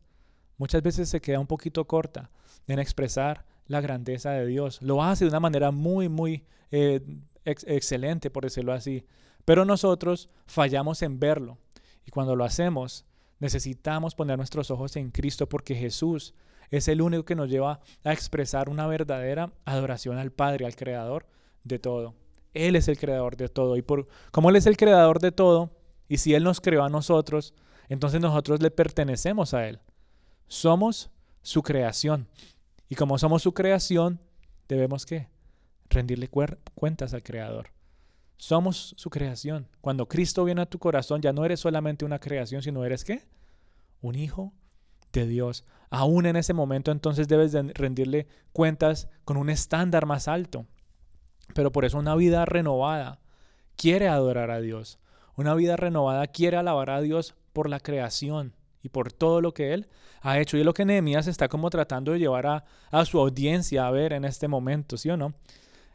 Muchas 0.58 0.82
veces 0.82 1.08
se 1.08 1.20
queda 1.20 1.40
un 1.40 1.46
poquito 1.46 1.86
corta 1.86 2.30
en 2.66 2.78
expresar 2.78 3.46
la 3.66 3.80
grandeza 3.80 4.32
de 4.32 4.46
Dios. 4.46 4.82
Lo 4.82 5.02
hace 5.02 5.24
de 5.24 5.30
una 5.30 5.40
manera 5.40 5.70
muy, 5.70 6.08
muy 6.08 6.44
eh, 6.70 7.00
excelente, 7.44 8.30
por 8.30 8.44
decirlo 8.44 8.72
así. 8.72 9.06
Pero 9.44 9.64
nosotros 9.64 10.28
fallamos 10.46 11.02
en 11.02 11.18
verlo. 11.18 11.58
Y 12.06 12.10
cuando 12.10 12.36
lo 12.36 12.44
hacemos, 12.44 13.04
necesitamos 13.38 14.14
poner 14.14 14.36
nuestros 14.38 14.70
ojos 14.70 14.96
en 14.96 15.10
Cristo 15.10 15.48
porque 15.48 15.74
Jesús 15.74 16.34
es 16.70 16.88
el 16.88 17.02
único 17.02 17.24
que 17.24 17.34
nos 17.34 17.48
lleva 17.48 17.80
a 18.04 18.12
expresar 18.12 18.68
una 18.68 18.86
verdadera 18.86 19.52
adoración 19.64 20.18
al 20.18 20.32
Padre, 20.32 20.64
al 20.64 20.76
Creador 20.76 21.26
de 21.64 21.78
todo. 21.78 22.14
Él 22.54 22.76
es 22.76 22.88
el 22.88 22.98
creador 22.98 23.36
de 23.36 23.48
todo. 23.48 23.76
Y 23.76 23.82
por 23.82 24.08
como 24.30 24.50
Él 24.50 24.56
es 24.56 24.66
el 24.66 24.76
creador 24.76 25.20
de 25.20 25.32
todo, 25.32 25.70
y 26.08 26.18
si 26.18 26.34
Él 26.34 26.44
nos 26.44 26.60
creó 26.60 26.84
a 26.84 26.88
nosotros, 26.88 27.54
entonces 27.88 28.20
nosotros 28.20 28.60
le 28.60 28.70
pertenecemos 28.70 29.54
a 29.54 29.68
Él. 29.68 29.80
Somos 30.48 31.10
su 31.42 31.62
creación. 31.62 32.28
Y 32.88 32.94
como 32.94 33.18
somos 33.18 33.42
su 33.42 33.54
creación, 33.54 34.20
debemos 34.68 35.06
que 35.06 35.28
rendirle 35.88 36.28
cuentas 36.28 37.14
al 37.14 37.22
Creador. 37.22 37.68
Somos 38.42 38.96
su 38.98 39.08
creación. 39.08 39.68
Cuando 39.80 40.08
Cristo 40.08 40.42
viene 40.42 40.62
a 40.62 40.66
tu 40.66 40.80
corazón, 40.80 41.22
ya 41.22 41.32
no 41.32 41.44
eres 41.44 41.60
solamente 41.60 42.04
una 42.04 42.18
creación, 42.18 42.60
sino 42.60 42.84
eres 42.84 43.04
qué? 43.04 43.22
Un 44.00 44.16
hijo 44.16 44.52
de 45.12 45.28
Dios. 45.28 45.64
Aún 45.90 46.26
en 46.26 46.34
ese 46.34 46.52
momento 46.52 46.90
entonces 46.90 47.28
debes 47.28 47.52
de 47.52 47.72
rendirle 47.72 48.26
cuentas 48.52 49.08
con 49.24 49.36
un 49.36 49.48
estándar 49.48 50.06
más 50.06 50.26
alto. 50.26 50.66
Pero 51.54 51.70
por 51.70 51.84
eso 51.84 51.98
una 51.98 52.16
vida 52.16 52.44
renovada 52.44 53.20
quiere 53.76 54.08
adorar 54.08 54.50
a 54.50 54.60
Dios. 54.60 54.98
Una 55.36 55.54
vida 55.54 55.76
renovada 55.76 56.26
quiere 56.26 56.56
alabar 56.56 56.90
a 56.90 57.00
Dios 57.00 57.36
por 57.52 57.68
la 57.68 57.78
creación 57.78 58.56
y 58.82 58.88
por 58.88 59.12
todo 59.12 59.40
lo 59.40 59.54
que 59.54 59.72
Él 59.72 59.86
ha 60.20 60.40
hecho. 60.40 60.56
Y 60.56 60.60
es 60.60 60.66
lo 60.66 60.74
que 60.74 60.84
Nehemías 60.84 61.28
está 61.28 61.46
como 61.46 61.70
tratando 61.70 62.10
de 62.10 62.18
llevar 62.18 62.48
a, 62.48 62.64
a 62.90 63.04
su 63.04 63.20
audiencia 63.20 63.86
a 63.86 63.92
ver 63.92 64.12
en 64.12 64.24
este 64.24 64.48
momento, 64.48 64.96
¿sí 64.96 65.10
o 65.10 65.16
no? 65.16 65.32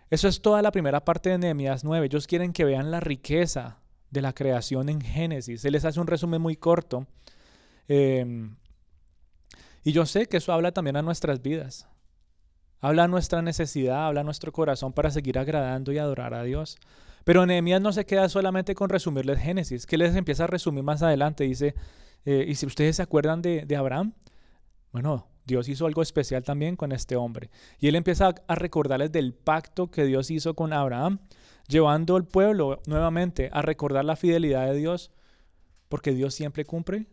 Eso 0.10 0.28
es 0.28 0.42
toda 0.42 0.62
la 0.62 0.72
primera 0.72 1.04
parte 1.04 1.30
de 1.30 1.38
Nehemías 1.38 1.84
9. 1.84 2.06
Ellos 2.06 2.28
quieren 2.28 2.54
que 2.54 2.64
vean 2.64 2.92
la 2.92 3.00
riqueza 3.00 3.80
de 4.10 4.22
la 4.22 4.34
creación 4.34 4.88
en 4.90 5.02
Génesis. 5.02 5.62
Se 5.62 5.72
les 5.72 5.84
hace 5.84 6.00
un 6.00 6.08
resumen 6.08 6.42
muy 6.42 6.56
corto. 6.56 7.08
Em, 7.90 8.56
y 9.84 9.92
yo 9.92 10.06
sé 10.06 10.28
que 10.28 10.38
eso 10.38 10.54
habla 10.54 10.72
también 10.72 10.96
a 10.96 11.02
nuestras 11.02 11.42
vidas. 11.42 11.88
Habla 12.80 13.06
a 13.06 13.08
nuestra 13.08 13.42
necesidad, 13.42 14.08
habla 14.08 14.22
a 14.22 14.24
nuestro 14.24 14.52
corazón 14.52 14.94
para 14.94 15.12
seguir 15.12 15.38
agradando 15.40 15.92
y 15.92 15.98
adorar 15.98 16.34
a 16.34 16.44
Dios. 16.44 16.78
Pero 17.26 17.46
Nehemías 17.46 17.82
no 17.82 17.92
se 17.92 18.06
queda 18.06 18.30
solamente 18.30 18.76
con 18.76 18.90
resumirles 18.90 19.40
Génesis, 19.40 19.86
que 19.86 19.98
les 19.98 20.16
empieza 20.16 20.46
a 20.46 20.48
resumir 20.48 20.84
más 20.84 21.02
adelante. 21.02 21.44
Dice, 21.44 21.76
eh, 22.24 22.46
y 22.48 22.56
si 22.56 22.66
ustedes 22.66 22.96
se 22.96 23.02
acuerdan 23.02 23.42
de, 23.42 23.66
de 23.66 23.76
Abraham, 23.76 24.14
bueno, 24.94 25.28
Dios 25.48 25.70
hizo 25.70 25.86
algo 25.86 26.02
especial 26.02 26.44
también 26.44 26.76
con 26.76 26.92
este 26.92 27.16
hombre. 27.16 27.50
Y 27.80 27.88
él 27.88 27.96
empieza 27.96 28.36
a 28.48 28.56
recordarles 28.56 29.14
del 29.14 29.34
pacto 29.34 29.90
que 29.90 30.04
Dios 30.04 30.30
hizo 30.30 30.56
con 30.56 30.74
Abraham, 30.74 31.20
llevando 31.70 32.18
al 32.18 32.26
pueblo 32.26 32.82
nuevamente 32.86 33.50
a 33.54 33.62
recordar 33.62 34.04
la 34.04 34.18
fidelidad 34.18 34.68
de 34.68 34.78
Dios, 34.78 35.10
porque 35.88 36.12
Dios 36.12 36.34
siempre 36.34 36.66
cumple 36.66 37.08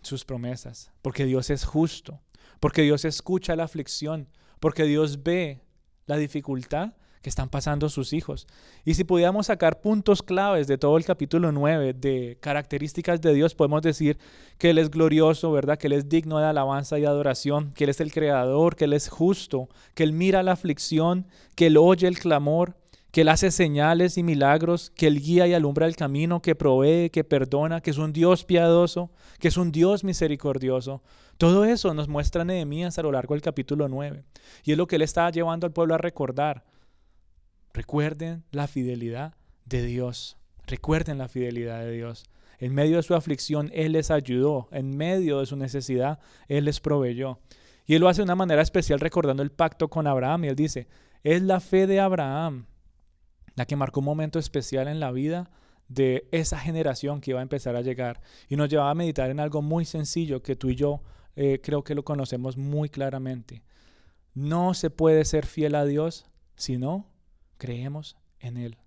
sus 0.00 0.24
promesas, 0.24 0.92
porque 1.02 1.26
Dios 1.26 1.50
es 1.50 1.64
justo, 1.64 2.20
porque 2.60 2.82
Dios 2.82 3.04
escucha 3.04 3.56
la 3.56 3.64
aflicción, 3.64 4.28
porque 4.60 4.84
Dios 4.84 5.24
ve 5.24 5.64
la 6.06 6.16
dificultad 6.16 6.94
que 7.26 7.30
están 7.30 7.48
pasando 7.48 7.88
sus 7.88 8.12
hijos. 8.12 8.46
Y 8.84 8.94
si 8.94 9.02
pudiéramos 9.02 9.46
sacar 9.46 9.80
puntos 9.80 10.22
claves 10.22 10.68
de 10.68 10.78
todo 10.78 10.96
el 10.96 11.04
capítulo 11.04 11.50
9 11.50 11.92
de 11.92 12.38
características 12.38 13.20
de 13.20 13.34
Dios, 13.34 13.52
podemos 13.52 13.82
decir 13.82 14.16
que 14.58 14.70
Él 14.70 14.78
es 14.78 14.90
glorioso, 14.90 15.50
¿verdad? 15.50 15.76
Que 15.76 15.88
Él 15.88 15.94
es 15.94 16.08
digno 16.08 16.38
de 16.38 16.44
alabanza 16.44 17.00
y 17.00 17.04
adoración, 17.04 17.72
que 17.72 17.82
Él 17.82 17.90
es 17.90 18.00
el 18.00 18.12
creador, 18.12 18.76
que 18.76 18.84
Él 18.84 18.92
es 18.92 19.08
justo, 19.08 19.68
que 19.94 20.04
Él 20.04 20.12
mira 20.12 20.44
la 20.44 20.52
aflicción, 20.52 21.26
que 21.56 21.66
Él 21.66 21.78
oye 21.78 22.06
el 22.06 22.20
clamor, 22.20 22.76
que 23.10 23.22
Él 23.22 23.28
hace 23.28 23.50
señales 23.50 24.18
y 24.18 24.22
milagros, 24.22 24.92
que 24.94 25.08
Él 25.08 25.20
guía 25.20 25.48
y 25.48 25.54
alumbra 25.54 25.88
el 25.88 25.96
camino, 25.96 26.40
que 26.40 26.54
provee, 26.54 27.10
que 27.10 27.24
perdona, 27.24 27.80
que 27.80 27.90
es 27.90 27.98
un 27.98 28.12
Dios 28.12 28.44
piadoso, 28.44 29.10
que 29.40 29.48
es 29.48 29.56
un 29.56 29.72
Dios 29.72 30.04
misericordioso. 30.04 31.02
Todo 31.38 31.64
eso 31.64 31.92
nos 31.92 32.06
muestra 32.06 32.44
Nehemías 32.44 33.00
a 33.00 33.02
lo 33.02 33.10
largo 33.10 33.34
del 33.34 33.42
capítulo 33.42 33.88
9. 33.88 34.22
Y 34.62 34.70
es 34.70 34.78
lo 34.78 34.86
que 34.86 34.94
Él 34.94 35.02
está 35.02 35.28
llevando 35.30 35.66
al 35.66 35.72
pueblo 35.72 35.96
a 35.96 35.98
recordar. 35.98 36.62
Recuerden 37.76 38.42
la 38.52 38.68
fidelidad 38.68 39.34
de 39.66 39.84
Dios. 39.84 40.38
Recuerden 40.66 41.18
la 41.18 41.28
fidelidad 41.28 41.80
de 41.80 41.92
Dios. 41.92 42.24
En 42.58 42.72
medio 42.72 42.96
de 42.96 43.02
su 43.02 43.14
aflicción, 43.14 43.70
Él 43.74 43.92
les 43.92 44.10
ayudó. 44.10 44.70
En 44.72 44.96
medio 44.96 45.40
de 45.40 45.46
su 45.46 45.56
necesidad, 45.56 46.18
Él 46.48 46.64
les 46.64 46.80
proveyó. 46.80 47.38
Y 47.84 47.92
Él 47.92 48.00
lo 48.00 48.08
hace 48.08 48.22
de 48.22 48.24
una 48.24 48.34
manera 48.34 48.62
especial 48.62 48.98
recordando 48.98 49.42
el 49.42 49.52
pacto 49.52 49.90
con 49.90 50.06
Abraham. 50.06 50.44
Y 50.44 50.48
Él 50.48 50.56
dice, 50.56 50.88
es 51.22 51.42
la 51.42 51.60
fe 51.60 51.86
de 51.86 52.00
Abraham 52.00 52.64
la 53.56 53.66
que 53.66 53.76
marcó 53.76 54.00
un 54.00 54.06
momento 54.06 54.38
especial 54.38 54.88
en 54.88 54.98
la 54.98 55.12
vida 55.12 55.50
de 55.86 56.28
esa 56.32 56.58
generación 56.58 57.20
que 57.20 57.32
iba 57.32 57.40
a 57.40 57.42
empezar 57.42 57.76
a 57.76 57.82
llegar. 57.82 58.22
Y 58.48 58.56
nos 58.56 58.70
llevaba 58.70 58.90
a 58.90 58.94
meditar 58.94 59.28
en 59.28 59.38
algo 59.38 59.60
muy 59.60 59.84
sencillo 59.84 60.42
que 60.42 60.56
tú 60.56 60.70
y 60.70 60.76
yo 60.76 61.02
eh, 61.34 61.60
creo 61.62 61.84
que 61.84 61.94
lo 61.94 62.06
conocemos 62.06 62.56
muy 62.56 62.88
claramente. 62.88 63.62
No 64.32 64.72
se 64.72 64.88
puede 64.88 65.26
ser 65.26 65.44
fiel 65.44 65.74
a 65.74 65.84
Dios 65.84 66.24
si 66.54 66.78
no 66.78 67.14
creemos 67.56 68.16
en 68.40 68.56
Él. 68.56 68.78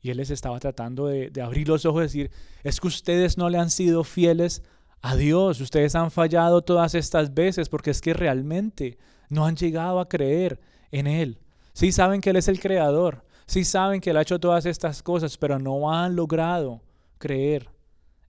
Y 0.00 0.10
Él 0.10 0.18
les 0.18 0.30
estaba 0.30 0.58
tratando 0.60 1.06
de, 1.06 1.32
abrir 1.42 1.68
los 1.68 1.84
ojos 1.84 2.00
y 2.00 2.04
decir, 2.04 2.30
es 2.62 2.80
que 2.80 2.86
ustedes 2.86 3.36
no 3.36 3.48
le 3.48 3.58
han 3.58 3.70
sido 3.70 4.04
fieles 4.04 4.62
a 5.00 5.16
Dios, 5.16 5.60
ustedes 5.60 5.94
han 5.94 6.10
fallado 6.10 6.62
todas 6.62 6.94
estas 6.94 7.34
veces 7.34 7.68
porque 7.68 7.90
es 7.90 8.00
que 8.00 8.14
realmente 8.14 8.98
no 9.28 9.44
han 9.44 9.56
llegado 9.56 10.00
a 10.00 10.08
creer 10.08 10.60
en 10.90 11.06
Él. 11.06 11.38
Sí 11.72 11.92
saben 11.92 12.20
que 12.20 12.30
Él 12.30 12.36
es 12.36 12.48
el 12.48 12.60
creador, 12.60 13.24
sí 13.46 13.64
saben 13.64 14.00
que 14.00 14.10
Él 14.10 14.16
ha 14.16 14.22
hecho 14.22 14.40
todas 14.40 14.66
estas 14.66 15.02
cosas, 15.02 15.36
pero 15.36 15.58
no 15.58 15.92
han 15.92 16.16
logrado 16.16 16.82
creer 17.18 17.70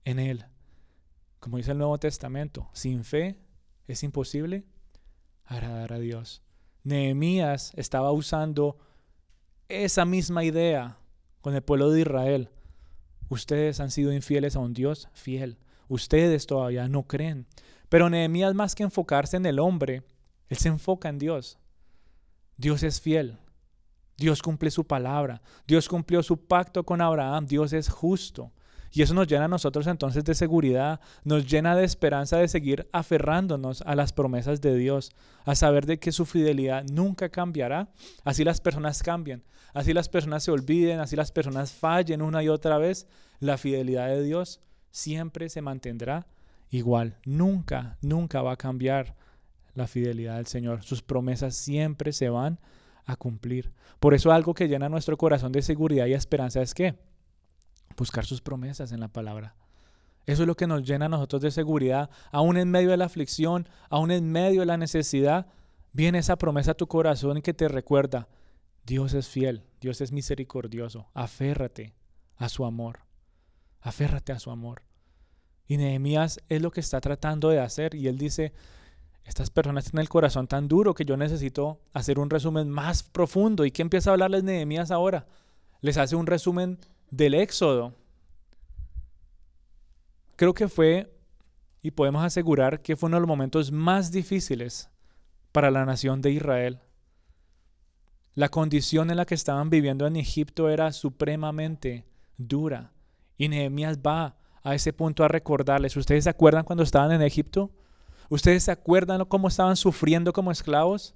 en 0.03 0.19
Él. 0.19 0.45
Como 1.39 1.57
dice 1.57 1.71
el 1.71 1.77
Nuevo 1.77 1.97
Testamento, 1.97 2.69
sin 2.73 3.03
fe 3.03 3.37
es 3.87 4.03
imposible 4.03 4.65
agradar 5.45 5.93
a 5.93 5.99
Dios. 5.99 6.43
Nehemías 6.83 7.71
estaba 7.75 8.11
usando 8.11 8.77
esa 9.69 10.03
misma 10.03 10.43
idea 10.43 10.97
con 11.41 11.55
el 11.55 11.61
pueblo 11.61 11.91
de 11.91 12.01
Israel. 12.01 12.49
Ustedes 13.29 13.79
han 13.79 13.91
sido 13.91 14.11
infieles 14.11 14.55
a 14.55 14.59
un 14.59 14.73
Dios 14.73 15.07
fiel. 15.13 15.57
Ustedes 15.87 16.47
todavía 16.47 16.87
no 16.87 17.03
creen. 17.03 17.45
Pero 17.87 18.09
Nehemías 18.09 18.55
más 18.55 18.75
que 18.75 18.83
enfocarse 18.83 19.37
en 19.37 19.45
el 19.45 19.59
hombre, 19.59 20.03
él 20.47 20.57
se 20.57 20.69
enfoca 20.69 21.09
en 21.09 21.19
Dios. 21.19 21.59
Dios 22.57 22.83
es 22.83 22.99
fiel. 22.99 23.37
Dios 24.17 24.41
cumple 24.41 24.71
su 24.71 24.85
palabra. 24.85 25.41
Dios 25.67 25.87
cumplió 25.87 26.21
su 26.23 26.45
pacto 26.45 26.83
con 26.83 26.99
Abraham. 26.99 27.45
Dios 27.45 27.71
es 27.71 27.89
justo. 27.89 28.51
Y 28.91 29.03
eso 29.03 29.13
nos 29.13 29.27
llena 29.27 29.45
a 29.45 29.49
nosotros 29.49 29.85
entonces 29.87 30.23
de 30.23 30.33
seguridad, 30.33 30.99
nos 31.23 31.45
llena 31.45 31.75
de 31.75 31.83
esperanza 31.83 32.37
de 32.37 32.47
seguir 32.47 32.89
aferrándonos 32.91 33.83
a 33.83 33.95
las 33.95 34.13
promesas 34.13 34.61
de 34.61 34.75
Dios, 34.75 35.11
a 35.45 35.53
saber 35.53 35.85
de 35.85 35.99
que 35.99 36.11
su 36.11 36.25
fidelidad 36.25 36.83
nunca 36.91 37.29
cambiará. 37.29 37.89
Así 38.23 38.43
las 38.43 38.61
personas 38.61 39.03
cambian, 39.03 39.43
así 39.73 39.93
las 39.93 40.09
personas 40.09 40.43
se 40.43 40.51
olviden, 40.51 40.99
así 40.99 41.15
las 41.15 41.31
personas 41.31 41.71
fallen 41.71 42.21
una 42.21 42.43
y 42.43 42.49
otra 42.49 42.77
vez, 42.77 43.07
la 43.39 43.57
fidelidad 43.57 44.07
de 44.07 44.23
Dios 44.23 44.61
siempre 44.91 45.49
se 45.49 45.61
mantendrá 45.61 46.27
igual. 46.69 47.17
Nunca, 47.25 47.97
nunca 48.01 48.41
va 48.41 48.53
a 48.53 48.57
cambiar 48.57 49.15
la 49.75 49.87
fidelidad 49.87 50.37
del 50.37 50.47
Señor. 50.47 50.83
Sus 50.83 51.01
promesas 51.01 51.55
siempre 51.55 52.11
se 52.13 52.29
van 52.29 52.59
a 53.05 53.15
cumplir. 53.15 53.71
Por 53.99 54.13
eso 54.13 54.31
algo 54.31 54.53
que 54.53 54.67
llena 54.67 54.89
nuestro 54.89 55.17
corazón 55.17 55.51
de 55.51 55.61
seguridad 55.61 56.05
y 56.05 56.13
esperanza 56.13 56.61
es 56.61 56.73
que 56.73 56.95
buscar 57.97 58.25
sus 58.25 58.41
promesas 58.41 58.91
en 58.91 58.99
la 58.99 59.07
palabra. 59.07 59.55
Eso 60.25 60.43
es 60.43 60.47
lo 60.47 60.55
que 60.55 60.67
nos 60.67 60.83
llena 60.83 61.05
a 61.05 61.09
nosotros 61.09 61.41
de 61.41 61.49
seguridad, 61.49 62.09
aún 62.31 62.57
en 62.57 62.69
medio 62.69 62.91
de 62.91 62.97
la 62.97 63.05
aflicción, 63.05 63.67
aún 63.89 64.11
en 64.11 64.31
medio 64.31 64.59
de 64.59 64.67
la 64.67 64.77
necesidad, 64.77 65.47
viene 65.91 66.19
esa 66.19 66.37
promesa 66.37 66.71
a 66.71 66.75
tu 66.75 66.87
corazón 66.87 67.41
que 67.41 67.53
te 67.53 67.67
recuerda, 67.67 68.27
Dios 68.85 69.13
es 69.13 69.27
fiel, 69.27 69.63
Dios 69.79 70.01
es 70.01 70.11
misericordioso, 70.11 71.09
aférrate 71.13 71.93
a 72.35 72.49
su 72.49 72.65
amor, 72.65 72.99
aférrate 73.81 74.31
a 74.31 74.39
su 74.39 74.51
amor. 74.51 74.83
Y 75.67 75.77
Nehemías 75.77 76.39
es 76.49 76.61
lo 76.61 76.71
que 76.71 76.79
está 76.79 76.99
tratando 76.99 77.49
de 77.49 77.59
hacer 77.59 77.93
y 77.93 78.07
él 78.07 78.17
dice, 78.17 78.53
estas 79.23 79.51
personas 79.51 79.85
tienen 79.85 80.01
el 80.01 80.09
corazón 80.09 80.47
tan 80.47 80.67
duro 80.67 80.95
que 80.95 81.05
yo 81.05 81.15
necesito 81.15 81.79
hacer 81.93 82.17
un 82.17 82.31
resumen 82.31 82.67
más 82.67 83.03
profundo. 83.03 83.63
¿Y 83.63 83.69
qué 83.69 83.83
empieza 83.83 84.09
a 84.09 84.13
hablarles 84.13 84.43
Nehemías 84.43 84.89
ahora? 84.89 85.27
Les 85.81 85.97
hace 85.97 86.15
un 86.15 86.25
resumen 86.25 86.79
del 87.11 87.35
Éxodo. 87.35 87.93
Creo 90.35 90.55
que 90.55 90.67
fue, 90.67 91.15
y 91.83 91.91
podemos 91.91 92.23
asegurar 92.23 92.81
que 92.81 92.95
fue 92.95 93.07
uno 93.07 93.17
de 93.17 93.21
los 93.21 93.27
momentos 93.27 93.71
más 93.71 94.11
difíciles 94.11 94.89
para 95.51 95.69
la 95.69 95.85
nación 95.85 96.21
de 96.21 96.31
Israel. 96.31 96.79
La 98.39 98.47
condición 98.47 99.11
en 99.11 99.17
la 99.17 99.25
que 99.25 99.35
estaban 99.35 99.69
viviendo 99.69 100.07
en 100.07 100.15
Egipto 100.15 100.69
era 100.69 100.93
supremamente 100.93 102.05
dura. 102.37 102.93
Y 103.37 103.49
Nehemías 103.49 103.97
va 103.97 104.37
a 104.63 104.75
ese 104.75 104.93
punto 104.93 105.25
a 105.25 105.27
recordarles. 105.27 105.97
¿Ustedes 105.97 106.23
se 106.23 106.29
acuerdan 106.29 106.63
cuando 106.63 106.83
estaban 106.83 107.11
en 107.11 107.21
Egipto? 107.21 107.69
¿Ustedes 108.29 108.63
se 108.63 108.71
acuerdan 108.71 109.25
cómo 109.25 109.49
estaban 109.49 109.75
sufriendo 109.75 110.31
como 110.31 110.51
esclavos? 110.51 111.15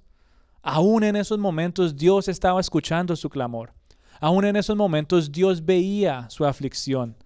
Aún 0.60 1.02
en 1.02 1.16
esos 1.16 1.38
momentos 1.38 1.96
Dios 1.96 2.28
estaba 2.28 2.60
escuchando 2.60 3.16
su 3.16 3.30
clamor. 3.30 3.72
Aún 4.20 4.44
en 4.44 4.56
esos 4.56 4.76
momentos 4.76 5.32
Dios 5.32 5.64
veía 5.64 6.28
su 6.28 6.44
aflicción. 6.44 7.16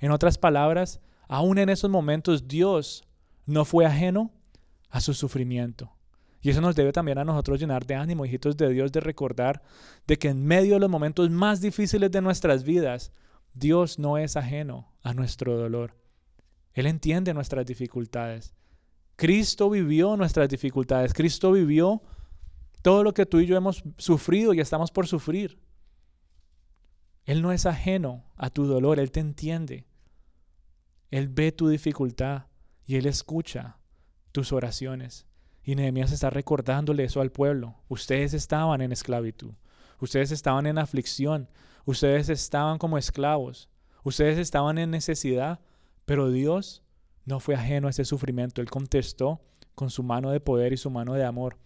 En 0.00 0.12
otras 0.12 0.38
palabras, 0.38 0.98
aún 1.28 1.58
en 1.58 1.68
esos 1.68 1.90
momentos 1.90 2.48
Dios 2.48 3.04
no 3.44 3.66
fue 3.66 3.84
ajeno 3.84 4.30
a 4.88 5.02
su 5.02 5.12
sufrimiento. 5.12 5.92
Y 6.42 6.50
eso 6.50 6.60
nos 6.60 6.74
debe 6.74 6.92
también 6.92 7.18
a 7.18 7.24
nosotros 7.24 7.60
llenar 7.60 7.86
de 7.86 7.94
ánimo, 7.94 8.26
hijitos 8.26 8.56
de 8.56 8.68
Dios, 8.68 8.90
de 8.90 9.00
recordar 9.00 9.62
de 10.06 10.18
que 10.18 10.28
en 10.28 10.44
medio 10.44 10.74
de 10.74 10.80
los 10.80 10.90
momentos 10.90 11.30
más 11.30 11.60
difíciles 11.60 12.10
de 12.10 12.20
nuestras 12.20 12.64
vidas, 12.64 13.12
Dios 13.54 14.00
no 14.00 14.18
es 14.18 14.36
ajeno 14.36 14.92
a 15.02 15.14
nuestro 15.14 15.56
dolor. 15.56 15.96
Él 16.74 16.86
entiende 16.86 17.32
nuestras 17.32 17.64
dificultades. 17.64 18.54
Cristo 19.14 19.70
vivió 19.70 20.16
nuestras 20.16 20.48
dificultades. 20.48 21.14
Cristo 21.14 21.52
vivió 21.52 22.02
todo 22.82 23.04
lo 23.04 23.14
que 23.14 23.24
tú 23.24 23.38
y 23.38 23.46
yo 23.46 23.56
hemos 23.56 23.84
sufrido 23.96 24.52
y 24.52 24.60
estamos 24.60 24.90
por 24.90 25.06
sufrir. 25.06 25.60
Él 27.24 27.40
no 27.40 27.52
es 27.52 27.66
ajeno 27.66 28.24
a 28.36 28.50
tu 28.50 28.66
dolor, 28.66 28.98
Él 28.98 29.12
te 29.12 29.20
entiende. 29.20 29.86
Él 31.10 31.28
ve 31.28 31.52
tu 31.52 31.68
dificultad 31.68 32.46
y 32.84 32.96
Él 32.96 33.06
escucha 33.06 33.78
tus 34.32 34.52
oraciones. 34.52 35.26
Y 35.64 35.74
Nehemías 35.76 36.12
está 36.12 36.30
recordándole 36.30 37.04
eso 37.04 37.20
al 37.20 37.30
pueblo. 37.30 37.76
Ustedes 37.88 38.34
estaban 38.34 38.80
en 38.80 38.92
esclavitud, 38.92 39.52
ustedes 40.00 40.32
estaban 40.32 40.66
en 40.66 40.78
aflicción, 40.78 41.48
ustedes 41.84 42.28
estaban 42.28 42.78
como 42.78 42.98
esclavos, 42.98 43.68
ustedes 44.02 44.38
estaban 44.38 44.78
en 44.78 44.90
necesidad, 44.90 45.60
pero 46.04 46.30
Dios 46.30 46.82
no 47.24 47.38
fue 47.38 47.54
ajeno 47.54 47.86
a 47.86 47.90
ese 47.90 48.04
sufrimiento. 48.04 48.60
Él 48.60 48.70
contestó 48.70 49.40
con 49.74 49.90
su 49.90 50.02
mano 50.02 50.30
de 50.30 50.40
poder 50.40 50.72
y 50.72 50.76
su 50.76 50.90
mano 50.90 51.14
de 51.14 51.24
amor. 51.24 51.56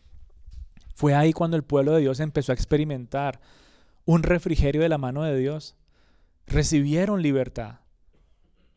Fue 0.95 1.15
ahí 1.15 1.33
cuando 1.33 1.57
el 1.57 1.65
pueblo 1.65 1.93
de 1.93 2.01
Dios 2.01 2.21
empezó 2.21 2.53
a 2.53 2.55
experimentar 2.55 3.41
un 4.05 4.23
refrigerio 4.23 4.83
de 4.83 4.89
la 4.89 4.99
mano 4.99 5.23
de 5.23 5.37
Dios. 5.37 5.77
Recibieron 6.47 7.23
libertad, 7.23 7.81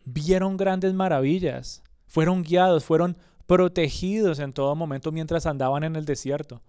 vieron 0.03 0.57
grandes 0.57 0.93
maravillas, 0.93 1.83
fueron 2.07 2.41
guiados, 2.43 2.83
fueron 2.83 3.17
protegidos 3.49 4.37
en 4.37 4.53
todo 4.53 4.75
momento 4.75 5.11
mientras 5.11 5.47
andaban 5.47 5.83
en 5.83 5.95
el 5.95 6.05
desierto. 6.05 6.61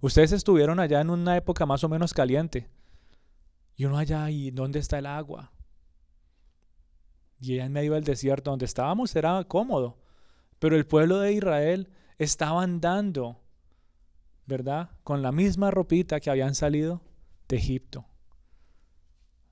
Ustedes 0.00 0.32
estuvieron 0.32 0.80
allá 0.80 1.00
en 1.00 1.10
una 1.10 1.36
época 1.36 1.64
más 1.64 1.84
o 1.84 1.88
menos 1.88 2.12
caliente. 2.12 2.68
Y 3.76 3.84
uno 3.84 3.98
allá, 3.98 4.28
¿y 4.30 4.50
dónde 4.50 4.80
está 4.80 4.98
el 4.98 5.06
agua? 5.06 5.52
Y 7.38 7.52
allá 7.52 7.66
en 7.66 7.72
medio 7.72 7.94
del 7.94 8.02
desierto 8.02 8.50
donde 8.50 8.64
estábamos 8.64 9.14
era 9.14 9.44
cómodo. 9.44 9.96
Pero 10.58 10.74
el 10.74 10.88
pueblo 10.88 11.20
de 11.20 11.34
Israel 11.34 11.88
estaba 12.18 12.64
andando, 12.64 13.40
¿verdad? 14.44 14.90
Con 15.04 15.22
la 15.22 15.30
misma 15.30 15.70
ropita 15.70 16.18
que 16.18 16.30
habían 16.30 16.56
salido 16.56 17.00
de 17.46 17.58
Egipto. 17.58 18.06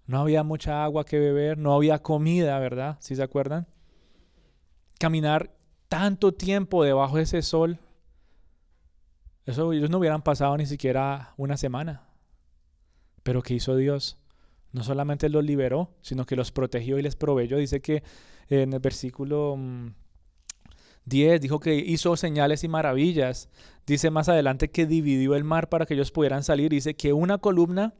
No 0.06 0.18
había 0.18 0.42
mucha 0.42 0.82
agua 0.82 1.04
que 1.04 1.20
beber, 1.20 1.58
no 1.58 1.74
había 1.74 2.00
comida, 2.00 2.58
¿verdad? 2.58 2.96
Si 2.98 3.14
se 3.14 3.22
acuerdan? 3.22 3.68
Caminar 4.98 5.61
tanto 5.92 6.32
tiempo 6.32 6.82
debajo 6.84 7.18
de 7.18 7.24
ese 7.24 7.42
sol, 7.42 7.78
ellos 9.44 9.90
no 9.90 9.98
hubieran 9.98 10.22
pasado 10.22 10.56
ni 10.56 10.64
siquiera 10.64 11.34
una 11.36 11.58
semana. 11.58 12.08
Pero 13.22 13.42
¿qué 13.42 13.52
hizo 13.52 13.76
Dios? 13.76 14.16
No 14.72 14.84
solamente 14.84 15.28
los 15.28 15.44
liberó, 15.44 15.90
sino 16.00 16.24
que 16.24 16.34
los 16.34 16.50
protegió 16.50 16.98
y 16.98 17.02
les 17.02 17.14
proveyó. 17.14 17.58
Dice 17.58 17.82
que 17.82 18.02
en 18.48 18.72
el 18.72 18.78
versículo 18.78 19.58
10 21.04 21.38
mm, 21.38 21.42
dijo 21.42 21.60
que 21.60 21.74
hizo 21.74 22.16
señales 22.16 22.64
y 22.64 22.68
maravillas. 22.68 23.50
Dice 23.86 24.10
más 24.10 24.30
adelante 24.30 24.70
que 24.70 24.86
dividió 24.86 25.34
el 25.34 25.44
mar 25.44 25.68
para 25.68 25.84
que 25.84 25.92
ellos 25.92 26.10
pudieran 26.10 26.42
salir. 26.42 26.70
Dice 26.70 26.94
que 26.94 27.12
una 27.12 27.36
columna 27.36 27.92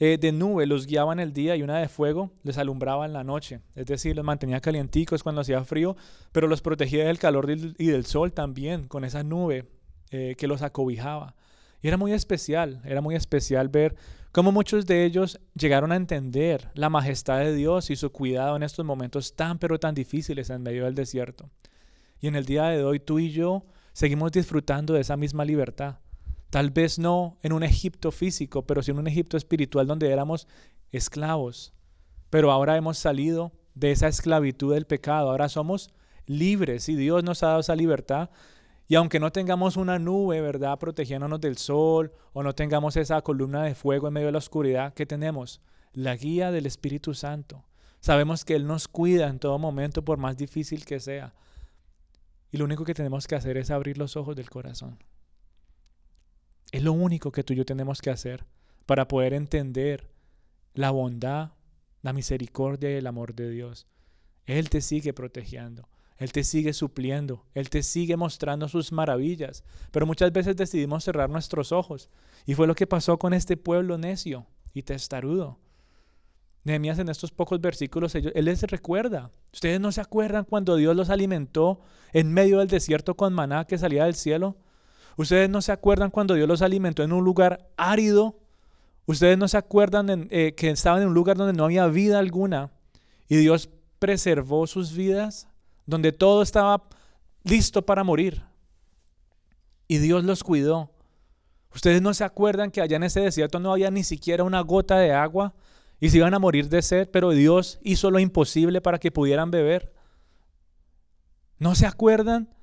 eh, 0.00 0.18
de 0.20 0.32
nube 0.32 0.66
los 0.66 0.86
guiaba 0.86 1.12
en 1.12 1.20
el 1.20 1.32
día 1.32 1.54
y 1.54 1.62
una 1.62 1.78
de 1.78 1.88
fuego 1.88 2.32
les 2.42 2.58
alumbraba 2.58 3.06
en 3.06 3.12
la 3.12 3.22
noche. 3.22 3.60
Es 3.76 3.86
decir, 3.86 4.16
los 4.16 4.24
mantenía 4.24 4.60
calienticos 4.60 5.22
cuando 5.22 5.40
hacía 5.40 5.62
frío, 5.64 5.96
pero 6.32 6.48
los 6.48 6.62
protegía 6.62 7.06
del 7.06 7.18
calor 7.18 7.48
y 7.50 7.86
del 7.86 8.04
sol 8.04 8.32
también, 8.32 8.88
con 8.88 9.04
esa 9.04 9.22
nube 9.22 9.68
eh, 10.10 10.34
que 10.36 10.48
los 10.48 10.62
acobijaba. 10.62 11.36
Y 11.80 11.88
era 11.88 11.96
muy 11.96 12.12
especial, 12.12 12.80
era 12.84 13.00
muy 13.00 13.14
especial 13.14 13.68
ver 13.68 13.94
cómo 14.32 14.50
muchos 14.50 14.86
de 14.86 15.04
ellos 15.04 15.38
llegaron 15.54 15.92
a 15.92 15.96
entender 15.96 16.70
la 16.74 16.88
majestad 16.88 17.38
de 17.38 17.54
Dios 17.54 17.90
y 17.90 17.96
su 17.96 18.10
cuidado 18.10 18.56
en 18.56 18.62
estos 18.64 18.84
momentos 18.84 19.36
tan 19.36 19.58
pero 19.58 19.78
tan 19.78 19.94
difíciles 19.94 20.50
en 20.50 20.62
medio 20.62 20.86
del 20.86 20.94
desierto. 20.94 21.50
Y 22.20 22.26
en 22.26 22.36
el 22.36 22.46
día 22.46 22.64
de 22.64 22.82
hoy 22.82 23.00
tú 23.00 23.18
y 23.18 23.30
yo 23.30 23.66
seguimos 23.92 24.32
disfrutando 24.32 24.94
de 24.94 25.02
esa 25.02 25.16
misma 25.16 25.44
libertad. 25.44 25.98
Tal 26.54 26.70
vez 26.70 27.00
no 27.00 27.36
en 27.42 27.52
un 27.52 27.64
Egipto 27.64 28.12
físico, 28.12 28.64
pero 28.64 28.80
sí 28.80 28.92
en 28.92 29.00
un 29.00 29.08
Egipto 29.08 29.36
espiritual 29.36 29.88
donde 29.88 30.12
éramos 30.12 30.46
esclavos. 30.92 31.74
Pero 32.30 32.52
ahora 32.52 32.76
hemos 32.76 32.96
salido 32.96 33.50
de 33.74 33.90
esa 33.90 34.06
esclavitud 34.06 34.72
del 34.72 34.86
pecado, 34.86 35.30
ahora 35.30 35.48
somos 35.48 35.92
libres 36.26 36.88
y 36.88 36.94
Dios 36.94 37.24
nos 37.24 37.42
ha 37.42 37.48
dado 37.48 37.58
esa 37.58 37.74
libertad 37.74 38.30
y 38.86 38.94
aunque 38.94 39.18
no 39.18 39.32
tengamos 39.32 39.76
una 39.76 39.98
nube, 39.98 40.40
¿verdad?, 40.40 40.78
protegiéndonos 40.78 41.40
del 41.40 41.58
sol, 41.58 42.12
o 42.32 42.44
no 42.44 42.54
tengamos 42.54 42.96
esa 42.96 43.20
columna 43.22 43.64
de 43.64 43.74
fuego 43.74 44.06
en 44.06 44.14
medio 44.14 44.26
de 44.26 44.32
la 44.34 44.38
oscuridad, 44.38 44.94
¿qué 44.94 45.06
tenemos? 45.06 45.60
La 45.92 46.14
guía 46.14 46.52
del 46.52 46.66
Espíritu 46.66 47.14
Santo. 47.14 47.64
Sabemos 47.98 48.44
que 48.44 48.54
Él 48.54 48.68
nos 48.68 48.86
cuida 48.86 49.26
en 49.26 49.40
todo 49.40 49.58
momento, 49.58 50.04
por 50.04 50.18
más 50.18 50.36
difícil 50.36 50.84
que 50.84 51.00
sea. 51.00 51.34
Y 52.52 52.58
lo 52.58 52.64
único 52.64 52.84
que 52.84 52.94
tenemos 52.94 53.26
que 53.26 53.34
hacer 53.34 53.56
es 53.56 53.72
abrir 53.72 53.98
los 53.98 54.16
ojos 54.16 54.36
del 54.36 54.50
corazón. 54.50 55.00
Es 56.74 56.82
lo 56.82 56.92
único 56.92 57.30
que 57.30 57.44
tú 57.44 57.52
y 57.52 57.56
yo 57.56 57.64
tenemos 57.64 58.02
que 58.02 58.10
hacer 58.10 58.46
para 58.84 59.06
poder 59.06 59.32
entender 59.32 60.10
la 60.72 60.90
bondad, 60.90 61.52
la 62.02 62.12
misericordia 62.12 62.90
y 62.90 62.94
el 62.94 63.06
amor 63.06 63.36
de 63.36 63.48
Dios. 63.48 63.86
Él 64.44 64.70
te 64.70 64.80
sigue 64.80 65.12
protegiendo. 65.12 65.88
Él 66.16 66.32
te 66.32 66.42
sigue 66.42 66.72
supliendo, 66.72 67.46
Él 67.54 67.70
te 67.70 67.84
sigue 67.84 68.16
mostrando 68.16 68.66
sus 68.66 68.90
maravillas, 68.90 69.62
pero 69.92 70.04
muchas 70.04 70.32
veces 70.32 70.56
decidimos 70.56 71.04
cerrar 71.04 71.30
nuestros 71.30 71.70
ojos. 71.70 72.10
Y 72.44 72.54
fue 72.54 72.66
lo 72.66 72.74
que 72.74 72.88
pasó 72.88 73.20
con 73.20 73.34
este 73.34 73.56
pueblo 73.56 73.96
necio 73.96 74.44
y 74.72 74.82
testarudo. 74.82 75.60
Nehemías 76.64 76.98
en 76.98 77.08
estos 77.08 77.30
pocos 77.30 77.60
versículos, 77.60 78.16
él 78.16 78.44
les 78.44 78.62
recuerda. 78.62 79.30
¿Ustedes 79.52 79.78
no 79.78 79.92
se 79.92 80.00
acuerdan 80.00 80.44
cuando 80.44 80.74
Dios 80.74 80.96
los 80.96 81.08
alimentó 81.08 81.82
en 82.12 82.32
medio 82.32 82.58
del 82.58 82.66
desierto 82.66 83.14
con 83.14 83.32
maná 83.32 83.64
que 83.64 83.78
salía 83.78 84.06
del 84.06 84.16
cielo? 84.16 84.56
¿Ustedes 85.16 85.48
no 85.48 85.62
se 85.62 85.72
acuerdan 85.72 86.10
cuando 86.10 86.34
Dios 86.34 86.48
los 86.48 86.62
alimentó 86.62 87.02
en 87.02 87.12
un 87.12 87.24
lugar 87.24 87.70
árido? 87.76 88.38
¿Ustedes 89.06 89.38
no 89.38 89.48
se 89.48 89.56
acuerdan 89.56 90.28
eh, 90.30 90.54
que 90.56 90.70
estaban 90.70 91.02
en 91.02 91.08
un 91.08 91.14
lugar 91.14 91.36
donde 91.36 91.52
no 91.52 91.64
había 91.64 91.86
vida 91.86 92.18
alguna 92.18 92.70
y 93.28 93.36
Dios 93.36 93.68
preservó 93.98 94.66
sus 94.66 94.94
vidas? 94.94 95.48
Donde 95.86 96.12
todo 96.12 96.42
estaba 96.42 96.88
listo 97.42 97.82
para 97.82 98.04
morir. 98.04 98.42
Y 99.86 99.98
Dios 99.98 100.24
los 100.24 100.42
cuidó. 100.42 100.90
¿Ustedes 101.74 102.00
no 102.00 102.14
se 102.14 102.24
acuerdan 102.24 102.70
que 102.70 102.80
allá 102.80 102.96
en 102.96 103.02
ese 103.02 103.20
desierto 103.20 103.60
no 103.60 103.72
había 103.72 103.90
ni 103.90 104.04
siquiera 104.04 104.44
una 104.44 104.60
gota 104.60 104.98
de 104.98 105.12
agua? 105.12 105.54
y 106.04 106.10
se 106.10 106.18
iban 106.18 106.34
a 106.34 106.38
morir 106.38 106.68
de 106.68 106.82
sed, 106.82 107.08
pero 107.10 107.30
Dios 107.30 107.78
hizo 107.82 108.10
lo 108.10 108.18
imposible 108.18 108.82
para 108.82 108.98
que 108.98 109.10
pudieran 109.10 109.50
beber. 109.50 109.90
¿No 111.58 111.74
se 111.74 111.86
acuerdan? 111.86 112.53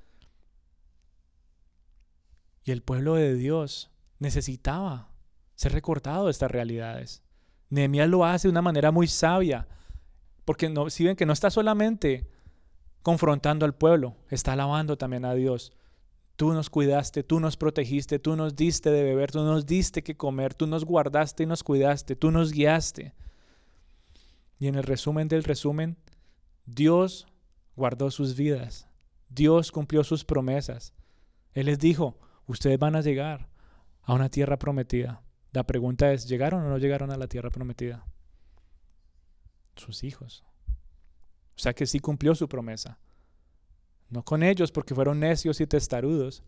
Y 2.64 2.70
el 2.70 2.82
pueblo 2.82 3.14
de 3.14 3.34
Dios 3.34 3.90
necesitaba 4.18 5.08
ser 5.54 5.72
recordado 5.72 6.26
de 6.26 6.30
estas 6.30 6.50
realidades. 6.50 7.22
Nehemías 7.70 8.08
lo 8.08 8.24
hace 8.24 8.48
de 8.48 8.52
una 8.52 8.62
manera 8.62 8.90
muy 8.90 9.06
sabia, 9.06 9.66
porque 10.44 10.68
no, 10.68 10.90
si 10.90 11.04
ven 11.04 11.16
que 11.16 11.26
no 11.26 11.32
está 11.32 11.50
solamente 11.50 12.28
confrontando 13.02 13.64
al 13.64 13.74
pueblo, 13.74 14.16
está 14.30 14.52
alabando 14.52 14.96
también 14.96 15.24
a 15.24 15.34
Dios. 15.34 15.72
Tú 16.36 16.52
nos 16.52 16.70
cuidaste, 16.70 17.22
tú 17.22 17.40
nos 17.40 17.56
protegiste, 17.56 18.18
tú 18.18 18.36
nos 18.36 18.56
diste 18.56 18.90
de 18.90 19.02
beber, 19.02 19.30
tú 19.30 19.42
nos 19.42 19.66
diste 19.66 20.02
que 20.02 20.16
comer, 20.16 20.54
tú 20.54 20.66
nos 20.66 20.84
guardaste 20.84 21.42
y 21.42 21.46
nos 21.46 21.62
cuidaste, 21.62 22.16
tú 22.16 22.30
nos 22.30 22.52
guiaste. 22.52 23.14
Y 24.58 24.68
en 24.68 24.76
el 24.76 24.84
resumen 24.84 25.28
del 25.28 25.44
resumen, 25.44 25.96
Dios 26.66 27.26
guardó 27.76 28.10
sus 28.10 28.36
vidas. 28.36 28.88
Dios 29.28 29.72
cumplió 29.72 30.04
sus 30.04 30.24
promesas. 30.24 30.92
Él 31.52 31.66
les 31.66 31.78
dijo, 31.78 32.18
ustedes 32.46 32.78
van 32.78 32.96
a 32.96 33.00
llegar 33.00 33.48
a 34.02 34.14
una 34.14 34.28
tierra 34.28 34.58
prometida. 34.58 35.22
La 35.52 35.64
pregunta 35.64 36.12
es, 36.12 36.28
¿llegaron 36.28 36.62
o 36.64 36.68
no 36.68 36.78
llegaron 36.78 37.10
a 37.10 37.16
la 37.16 37.26
tierra 37.26 37.50
prometida? 37.50 38.04
Sus 39.76 40.04
hijos. 40.04 40.44
O 41.56 41.58
sea 41.58 41.74
que 41.74 41.86
sí 41.86 42.00
cumplió 42.00 42.34
su 42.34 42.48
promesa. 42.48 42.98
No 44.08 44.24
con 44.24 44.42
ellos 44.42 44.72
porque 44.72 44.94
fueron 44.94 45.20
necios 45.20 45.60
y 45.60 45.66
testarudos, 45.66 46.42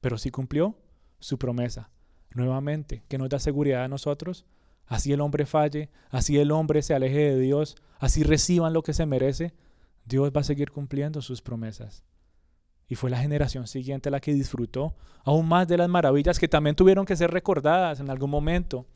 pero 0.00 0.18
sí 0.18 0.30
cumplió 0.30 0.76
su 1.18 1.38
promesa. 1.38 1.90
Nuevamente, 2.30 3.02
que 3.08 3.18
nos 3.18 3.28
da 3.28 3.38
seguridad 3.38 3.84
a 3.84 3.88
nosotros 3.88 4.46
así 4.88 5.12
el 5.12 5.20
hombre 5.20 5.46
falle, 5.46 5.90
así 6.10 6.38
el 6.38 6.50
hombre 6.50 6.82
se 6.82 6.94
aleje 6.94 7.34
de 7.34 7.38
Dios, 7.38 7.76
así 7.98 8.22
reciban 8.22 8.72
lo 8.72 8.82
que 8.82 8.94
se 8.94 9.06
merece, 9.06 9.54
Dios 10.04 10.32
va 10.34 10.40
a 10.40 10.44
seguir 10.44 10.72
cumpliendo 10.72 11.22
sus 11.22 11.42
promesas. 11.42 12.02
Y 12.88 12.94
fue 12.94 13.10
la 13.10 13.18
generación 13.18 13.66
siguiente 13.66 14.10
la 14.10 14.20
que 14.20 14.32
disfrutó 14.32 14.94
aún 15.24 15.46
más 15.46 15.68
de 15.68 15.76
las 15.76 15.88
maravillas 15.88 16.38
que 16.38 16.48
también 16.48 16.74
tuvieron 16.74 17.04
que 17.04 17.16
ser 17.16 17.30
recordadas 17.30 18.00
en 18.00 18.08
algún 18.08 18.30
momento. 18.30 18.86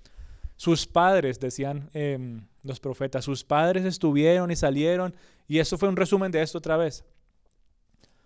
Sus 0.56 0.86
padres, 0.86 1.40
decían 1.40 1.90
em, 1.92 2.46
los 2.62 2.80
profetas, 2.80 3.24
sus 3.24 3.44
padres 3.44 3.84
estuvieron 3.84 4.50
y 4.50 4.56
salieron, 4.56 5.14
y 5.48 5.58
eso 5.58 5.76
fue 5.76 5.88
un 5.88 5.96
resumen 5.96 6.32
de 6.32 6.40
esto 6.40 6.58
otra 6.58 6.76
vez. 6.76 7.04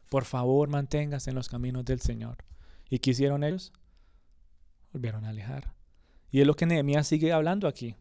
Por 0.09 0.25
favor, 0.25 0.69
manténgase 0.69 1.31
en 1.31 1.37
los 1.37 1.49
caminos 1.49 1.85
del 1.85 2.01
Señor. 2.01 2.37
¿Y 2.89 3.01
qué 3.01 3.11
hicieron 3.11 3.43
ellos? 3.43 3.73
Volvieron 4.93 5.25
a 5.25 5.31
alejar. 5.31 5.73
Y 6.31 6.41
es 6.41 6.47
lo 6.47 6.55
que 6.55 6.67
Nehemías 6.67 7.07
sigue 7.07 7.33
hablando 7.33 7.67
aquí. 7.67 7.97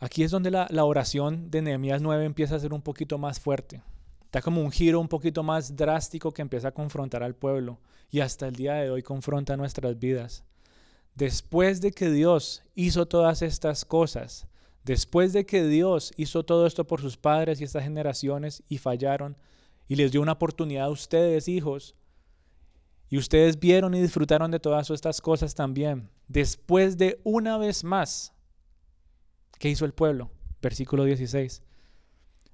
Aquí 0.00 0.22
es 0.22 0.30
donde 0.30 0.50
la, 0.50 0.84
oración 0.84 1.50
de 1.50 1.62
Nehemías 1.62 2.00
9 2.00 2.24
empieza 2.24 2.54
a 2.54 2.60
ser 2.60 2.72
un 2.72 2.82
poquito 2.82 3.18
más 3.18 3.40
fuerte. 3.40 3.82
Está 4.28 4.42
como 4.42 4.60
un 4.60 4.70
giro 4.70 5.00
un 5.00 5.08
poquito 5.08 5.42
más 5.42 5.74
drástico 5.74 6.34
que 6.34 6.42
empieza 6.42 6.68
a 6.68 6.74
confrontar 6.74 7.22
al 7.22 7.34
pueblo 7.34 7.80
y 8.10 8.20
hasta 8.20 8.46
el 8.46 8.56
día 8.56 8.74
de 8.74 8.90
hoy 8.90 9.02
confronta 9.02 9.56
nuestras 9.56 9.98
vidas. 9.98 10.44
Después 11.14 11.80
de 11.80 11.92
que 11.92 12.10
Dios 12.10 12.62
hizo 12.74 13.06
todas 13.06 13.40
estas 13.40 13.86
cosas, 13.86 14.46
después 14.84 15.32
de 15.32 15.46
que 15.46 15.64
Dios 15.64 16.12
hizo 16.18 16.44
todo 16.44 16.66
esto 16.66 16.86
por 16.86 17.00
sus 17.00 17.16
padres 17.16 17.58
y 17.58 17.64
estas 17.64 17.84
generaciones 17.84 18.62
y 18.68 18.76
fallaron 18.76 19.34
y 19.88 19.96
les 19.96 20.12
dio 20.12 20.20
una 20.20 20.32
oportunidad 20.32 20.84
a 20.84 20.90
ustedes, 20.90 21.48
hijos, 21.48 21.94
y 23.08 23.16
ustedes 23.16 23.58
vieron 23.58 23.94
y 23.94 24.02
disfrutaron 24.02 24.50
de 24.50 24.60
todas 24.60 24.90
estas 24.90 25.22
cosas 25.22 25.54
también. 25.54 26.10
Después 26.26 26.98
de 26.98 27.18
una 27.24 27.56
vez 27.56 27.82
más, 27.82 28.34
¿qué 29.58 29.70
hizo 29.70 29.86
el 29.86 29.94
pueblo? 29.94 30.30
Versículo 30.60 31.04
16. 31.04 31.62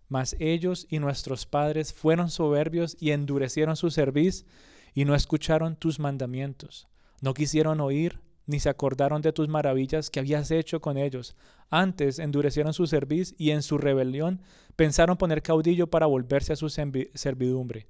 Mas 0.08 0.36
ellos 0.38 0.86
y 0.90 0.98
nuestros 0.98 1.46
padres 1.46 1.92
fueron 1.92 2.30
soberbios 2.30 2.96
y 3.00 3.10
endurecieron 3.10 3.76
su 3.76 3.90
cerviz 3.90 4.46
y 4.94 5.04
no 5.04 5.14
escucharon 5.14 5.76
tus 5.76 5.98
mandamientos. 5.98 6.88
No 7.20 7.34
quisieron 7.34 7.80
oír 7.80 8.20
ni 8.46 8.60
se 8.60 8.68
acordaron 8.68 9.22
de 9.22 9.32
tus 9.32 9.48
maravillas 9.48 10.10
que 10.10 10.20
habías 10.20 10.50
hecho 10.50 10.80
con 10.80 10.98
ellos. 10.98 11.34
Antes 11.70 12.18
endurecieron 12.18 12.74
su 12.74 12.86
cerviz 12.86 13.34
y 13.38 13.50
en 13.50 13.62
su 13.62 13.78
rebelión 13.78 14.42
pensaron 14.76 15.16
poner 15.16 15.42
caudillo 15.42 15.86
para 15.86 16.06
volverse 16.06 16.52
a 16.52 16.56
su 16.56 16.68
servidumbre. 16.68 17.86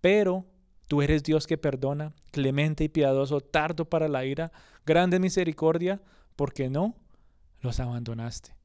Pero 0.00 0.46
Tú 0.90 1.02
eres 1.02 1.22
Dios 1.22 1.46
que 1.46 1.56
perdona, 1.56 2.14
clemente 2.32 2.82
y 2.82 2.88
piadoso, 2.88 3.40
tardo 3.40 3.84
para 3.84 4.08
la 4.08 4.24
ira, 4.24 4.50
grande 4.84 5.20
misericordia, 5.20 6.00
porque 6.34 6.68
no 6.68 6.96
los 7.60 7.78
abandonaste. 7.78 8.56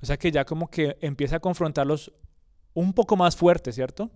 O 0.00 0.06
sea 0.06 0.16
que 0.16 0.32
ya 0.32 0.46
como 0.46 0.70
que 0.70 0.96
empieza 1.02 1.36
a 1.36 1.40
confrontarlos 1.40 2.14
un 2.76 2.92
poco 2.92 3.16
más 3.16 3.34
fuerte, 3.34 3.72
¿cierto? 3.72 4.10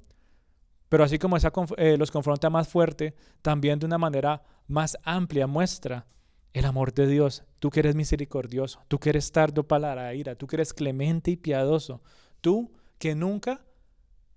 Pero 0.90 1.02
así 1.02 1.18
como 1.18 1.38
eh, 1.78 1.96
los 1.96 2.10
confronta 2.10 2.50
más 2.50 2.68
fuerte, 2.68 3.14
también 3.40 3.78
de 3.78 3.86
una 3.86 3.96
manera 3.96 4.42
más 4.66 4.98
amplia 5.02 5.46
muestra 5.46 6.06
el 6.52 6.66
amor 6.66 6.92
de 6.92 7.06
Dios. 7.06 7.42
Tú 7.58 7.70
que 7.70 7.80
eres 7.80 7.94
misericordioso, 7.94 8.80
tú 8.86 8.98
que 8.98 9.08
eres 9.08 9.32
tardo 9.32 9.66
para 9.66 9.94
la 9.94 10.14
ira, 10.14 10.34
tú 10.34 10.46
que 10.46 10.56
eres 10.56 10.74
clemente 10.74 11.30
y 11.30 11.36
piadoso, 11.36 12.02
tú 12.42 12.70
que 12.98 13.14
nunca 13.14 13.64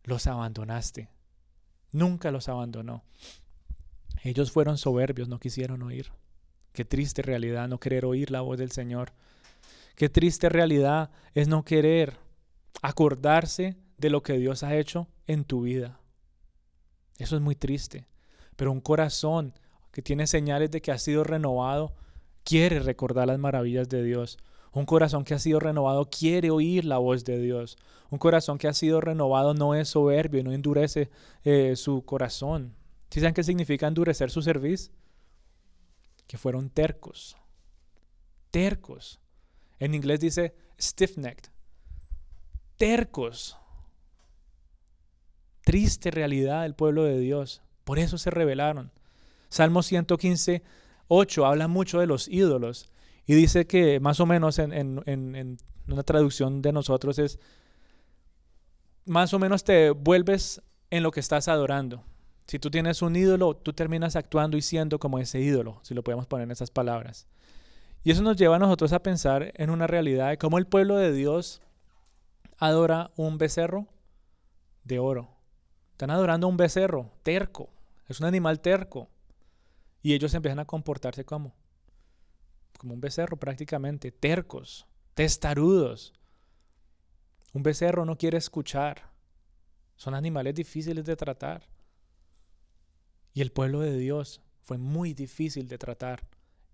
los 0.05 0.25
abandonaste. 0.25 1.09
Nunca 1.91 2.31
los 2.31 2.47
abandonó. 2.47 3.03
Ellos 4.23 4.53
fueron 4.53 4.77
soberbios, 4.77 5.27
no 5.27 5.37
quisieron 5.37 5.83
oír. 5.83 6.11
Qué 6.71 6.85
triste 6.85 7.23
realidad 7.23 7.67
no 7.67 7.77
querer 7.77 8.05
oír 8.05 8.31
la 8.31 8.39
voz 8.39 8.57
del 8.57 8.71
Señor. 8.71 9.11
Qué 9.95 10.07
triste 10.07 10.47
realidad 10.47 11.11
es 11.33 11.49
no 11.49 11.65
querer 11.65 12.17
acordarse 12.81 13.82
de 13.97 14.09
lo 14.09 14.23
que 14.23 14.37
Dios 14.37 14.63
ha 14.63 14.75
hecho 14.75 15.07
en 15.27 15.43
tu 15.45 15.61
vida. 15.61 15.99
Eso 17.17 17.35
es 17.35 17.41
muy 17.41 17.55
triste. 17.55 18.07
Pero 18.55 18.71
un 18.71 18.81
corazón 18.81 19.53
que 19.91 20.01
tiene 20.01 20.27
señales 20.27 20.71
de 20.71 20.81
que 20.81 20.91
ha 20.91 20.97
sido 20.97 21.23
renovado 21.23 21.93
quiere 22.43 22.79
recordar 22.79 23.27
las 23.27 23.39
maravillas 23.39 23.89
de 23.89 24.03
Dios. 24.03 24.37
Un 24.71 24.85
corazón 24.85 25.23
que 25.23 25.35
ha 25.35 25.39
sido 25.39 25.59
renovado 25.59 26.09
quiere 26.09 26.49
oír 26.49 26.85
la 26.85 26.97
voz 26.97 27.23
de 27.23 27.39
Dios. 27.39 27.77
Un 28.09 28.17
corazón 28.17 28.57
que 28.57 28.67
ha 28.67 28.73
sido 28.73 29.01
renovado 29.01 29.53
no 29.53 29.75
es 29.75 29.89
soberbio 29.89 30.39
y 30.39 30.43
no 30.43 30.51
endurece 30.51 31.09
eh, 31.43 31.75
su 31.75 32.03
corazón. 32.05 32.75
¿Sí 33.09 33.19
saben 33.19 33.35
qué 33.35 33.43
significa 33.43 33.87
endurecer 33.87 34.31
su 34.31 34.41
servicio? 34.41 34.91
Que 36.25 36.37
fueron 36.37 36.71
tercos. 36.71 37.37
Tercos. 38.49 39.19
En 39.77 39.93
inglés 39.93 40.19
dice 40.19 40.55
stiff-necked. 40.79 41.51
Tercos. 42.77 43.57
Triste 45.63 46.11
realidad 46.11 46.63
del 46.63 46.75
pueblo 46.75 47.03
de 47.03 47.19
Dios. 47.19 47.61
Por 47.83 47.99
eso 47.99 48.17
se 48.17 48.29
rebelaron. 48.29 48.91
Salmo 49.49 49.83
115, 49.83 50.63
8 51.07 51.45
habla 51.45 51.67
mucho 51.67 51.99
de 51.99 52.07
los 52.07 52.27
ídolos 52.27 52.89
y 53.25 53.35
dice 53.35 53.67
que 53.67 53.99
más 53.99 54.19
o 54.19 54.25
menos 54.25 54.59
en, 54.59 55.57
una 55.87 56.03
traducción 56.03 56.61
de 56.61 56.73
nosotros 56.73 57.19
es, 57.19 57.39
más 59.05 59.33
o 59.33 59.39
menos 59.39 59.63
te 59.63 59.91
vuelves 59.91 60.61
en 60.89 61.03
lo 61.03 61.11
que 61.11 61.19
estás 61.19 61.47
adorando. 61.47 62.03
Si 62.47 62.59
tú 62.59 62.69
tienes 62.69 63.01
un 63.01 63.15
ídolo, 63.15 63.55
tú 63.55 63.73
terminas 63.73 64.15
actuando 64.15 64.57
y 64.57 64.61
siendo 64.61 64.99
como 64.99 65.19
ese 65.19 65.39
ídolo, 65.39 65.79
si 65.83 65.93
lo 65.93 66.03
podemos 66.03 66.27
poner 66.27 66.45
en 66.45 66.51
esas 66.51 66.71
palabras. 66.71 67.27
Y 68.03 68.11
eso 68.11 68.21
nos 68.21 68.35
lleva 68.35 68.57
a 68.57 68.59
nosotros 68.59 68.91
a 68.91 69.01
pensar 69.01 69.53
en 69.55 69.69
una 69.69 69.87
realidad 69.87 70.29
de 70.29 70.37
cómo 70.37 70.57
el 70.57 70.67
pueblo 70.67 70.97
de 70.97 71.13
Dios 71.13 71.61
adora 72.57 73.11
un 73.15 73.37
becerro 73.37 73.87
de 74.83 74.99
oro. 74.99 75.32
Están 76.03 76.17
adorando 76.17 76.49
un 76.49 76.57
becerro 76.57 77.13
terco. 77.23 77.69
Es 78.09 78.19
un 78.19 78.25
animal 78.25 78.59
terco. 78.59 79.09
Y 80.01 80.13
ellos 80.13 80.33
empiezan 80.33 80.59
a 80.59 80.65
comportarse 80.65 81.23
como 81.23 81.55
como 82.77 82.93
un 82.93 82.99
becerro 82.99 83.37
prácticamente, 83.37 84.11
tercos, 84.11 84.85
testarudos. 85.13 86.11
Un 87.53 87.63
becerro 87.63 88.03
no 88.03 88.17
quiere 88.17 88.37
escuchar. 88.37 89.11
Son 89.95 90.13
animales 90.13 90.53
difíciles 90.55 91.05
de 91.05 91.15
tratar. 91.15 91.69
Y 93.33 93.39
el 93.39 93.53
pueblo 93.53 93.79
de 93.79 93.95
Dios 93.95 94.41
fue 94.59 94.77
muy 94.77 95.13
difícil 95.13 95.69
de 95.69 95.77
tratar 95.77 96.27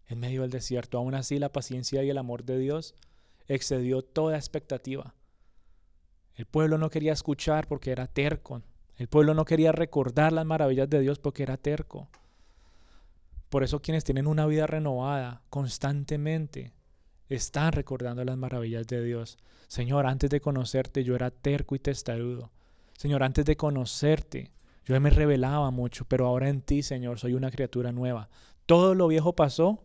en 0.08 0.22
medio 0.22 0.42
del 0.42 0.50
desierto. 0.50 0.98
Aún 0.98 1.14
así, 1.14 1.38
la 1.38 1.52
paciencia 1.52 2.02
y 2.02 2.10
el 2.10 2.18
amor 2.18 2.46
de 2.46 2.58
Dios 2.58 2.96
excedió 3.48 4.02
toda 4.02 4.38
expectativa. 4.38 5.14
El 6.34 6.48
pueblo 6.48 6.80
no 6.80 6.90
quería 6.90 7.14
escuchar 7.14 7.68
porque 7.68 7.92
era 7.92 8.08
terco. 8.08 8.64
El 9.00 9.08
pueblo 9.08 9.34
no 9.34 9.46
quería 9.46 9.72
recordar 9.72 10.34
las 10.34 10.46
maravillas 10.46 10.90
de 10.90 11.00
Dios 11.00 11.20
porque 11.20 11.44
era 11.44 11.56
terco. 11.56 12.10
Por 13.48 13.64
eso 13.64 13.82
quienes 13.82 14.04
tienen 14.04 14.28
una 14.28 14.46
vida 14.46 14.68
renovada 14.68 15.42
constantemente 15.50 16.74
están 17.30 17.72
recordando 17.72 18.26
las 18.26 18.36
maravillas 18.36 18.86
de 18.88 19.02
Dios. 19.02 19.38
Señor, 19.70 20.06
antes 20.06 20.30
de 20.30 20.42
conocerte 20.42 21.06
yo 21.06 21.16
era 21.16 21.32
terco 21.32 21.76
y 21.76 21.80
testarudo. 21.80 22.52
Señor, 22.98 23.24
antes 23.24 23.46
de 23.46 23.56
conocerte 23.56 24.52
yo 24.84 25.00
me 25.00 25.12
revelaba 25.12 25.72
mucho, 25.72 26.04
pero 26.04 26.28
ahora 26.28 26.50
en 26.50 26.62
ti, 26.62 26.84
Señor, 26.84 27.20
soy 27.20 27.36
una 27.36 27.52
criatura 27.52 27.94
nueva. 27.94 28.28
Todo 28.66 28.96
lo 28.96 29.08
viejo 29.08 29.34
pasó 29.34 29.82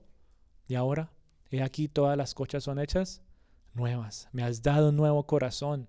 y 0.66 0.74
ahora, 0.74 1.12
he 1.52 1.62
aquí 1.62 1.86
todas 1.86 2.18
las 2.18 2.34
cosas 2.34 2.64
son 2.64 2.80
hechas 2.80 3.22
nuevas. 3.74 4.28
Me 4.32 4.42
has 4.42 4.64
dado 4.64 4.88
un 4.88 4.96
nuevo 4.96 5.24
corazón, 5.24 5.86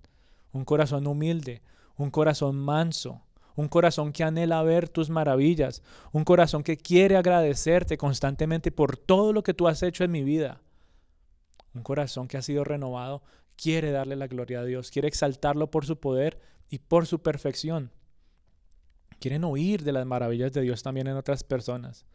un 0.52 0.64
corazón 0.64 1.08
humilde, 1.08 1.64
un 1.98 2.12
corazón 2.12 2.56
manso, 2.58 3.22
un 3.56 3.68
corazón 3.70 4.12
que 4.12 4.24
anhela 4.24 4.62
ver 4.64 4.90
tus 4.90 5.10
maravillas, 5.10 5.82
un 6.12 6.24
corazón 6.24 6.64
que 6.64 6.78
quiere 6.78 7.16
agradecerte 7.16 7.98
constantemente 7.98 8.72
por 8.72 8.98
todo 8.98 9.34
lo 9.34 9.44
que 9.44 9.54
tú 9.54 9.68
has 9.68 9.82
hecho 9.82 10.04
en 10.04 10.12
mi 10.12 10.24
vida. 10.24 10.62
Un 11.74 11.84
corazón 11.84 12.28
que 12.28 12.38
ha 12.38 12.42
sido 12.42 12.64
renovado 12.64 13.24
quiere 13.56 13.92
darle 13.92 14.16
la 14.16 14.28
gloria 14.28 14.60
a 14.60 14.66
Dios, 14.66 14.92
quiere 14.92 15.08
exaltarlo 15.08 15.72
por 15.72 15.86
su 15.86 16.00
poder 16.00 16.40
y 16.70 16.80
por 16.80 17.06
su 17.06 17.22
perfección. 17.22 17.92
Quieren 19.20 19.46
oír 19.46 19.84
de 19.84 19.94
las 19.94 20.06
maravillas 20.06 20.52
de 20.52 20.62
Dios 20.62 20.84
también 20.84 21.08
en 21.08 21.16
otras 21.16 21.44
personas. 21.44 22.06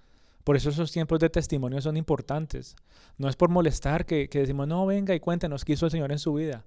Por 0.45 0.57
eso 0.57 0.71
esos 0.71 0.93
tiempos 0.93 1.19
de 1.21 1.31
testimonio 1.31 1.81
son 1.81 1.97
importantes. 1.97 2.77
No 3.17 3.29
es 3.29 3.37
por 3.37 3.49
molestar 3.49 4.07
que, 4.07 4.29
que 4.29 4.41
decimos, 4.41 4.69
no, 4.69 4.87
venga 4.87 5.15
y 5.15 5.21
cuéntenos 5.21 5.65
qué 5.65 5.75
hizo 5.75 5.87
el 5.87 5.93
Señor 5.93 6.13
en 6.13 6.19
su 6.19 6.35
vida. 6.35 6.65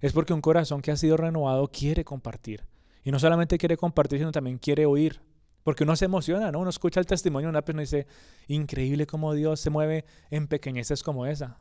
Es 0.00 0.12
porque 0.12 0.32
un 0.32 0.40
corazón 0.40 0.82
que 0.82 0.90
ha 0.90 0.96
sido 0.96 1.16
renovado 1.16 1.68
quiere 1.68 2.04
compartir. 2.04 2.64
Y 3.04 3.10
no 3.10 3.18
solamente 3.18 3.58
quiere 3.58 3.76
compartir, 3.76 4.18
sino 4.18 4.32
también 4.32 4.58
quiere 4.58 4.86
oír. 4.86 5.20
Porque 5.62 5.84
uno 5.84 5.96
se 5.96 6.04
emociona, 6.04 6.52
¿no? 6.52 6.60
Uno 6.60 6.70
escucha 6.70 7.00
el 7.00 7.06
testimonio 7.06 7.48
de 7.48 7.50
una 7.50 7.62
persona 7.62 7.82
y 7.82 7.86
dice, 7.86 8.06
increíble 8.46 9.06
cómo 9.06 9.34
Dios 9.34 9.58
se 9.60 9.70
mueve 9.70 10.04
en 10.30 10.46
pequeñeces 10.46 11.02
como 11.02 11.26
esa. 11.26 11.58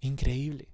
Increíble. 0.00 0.68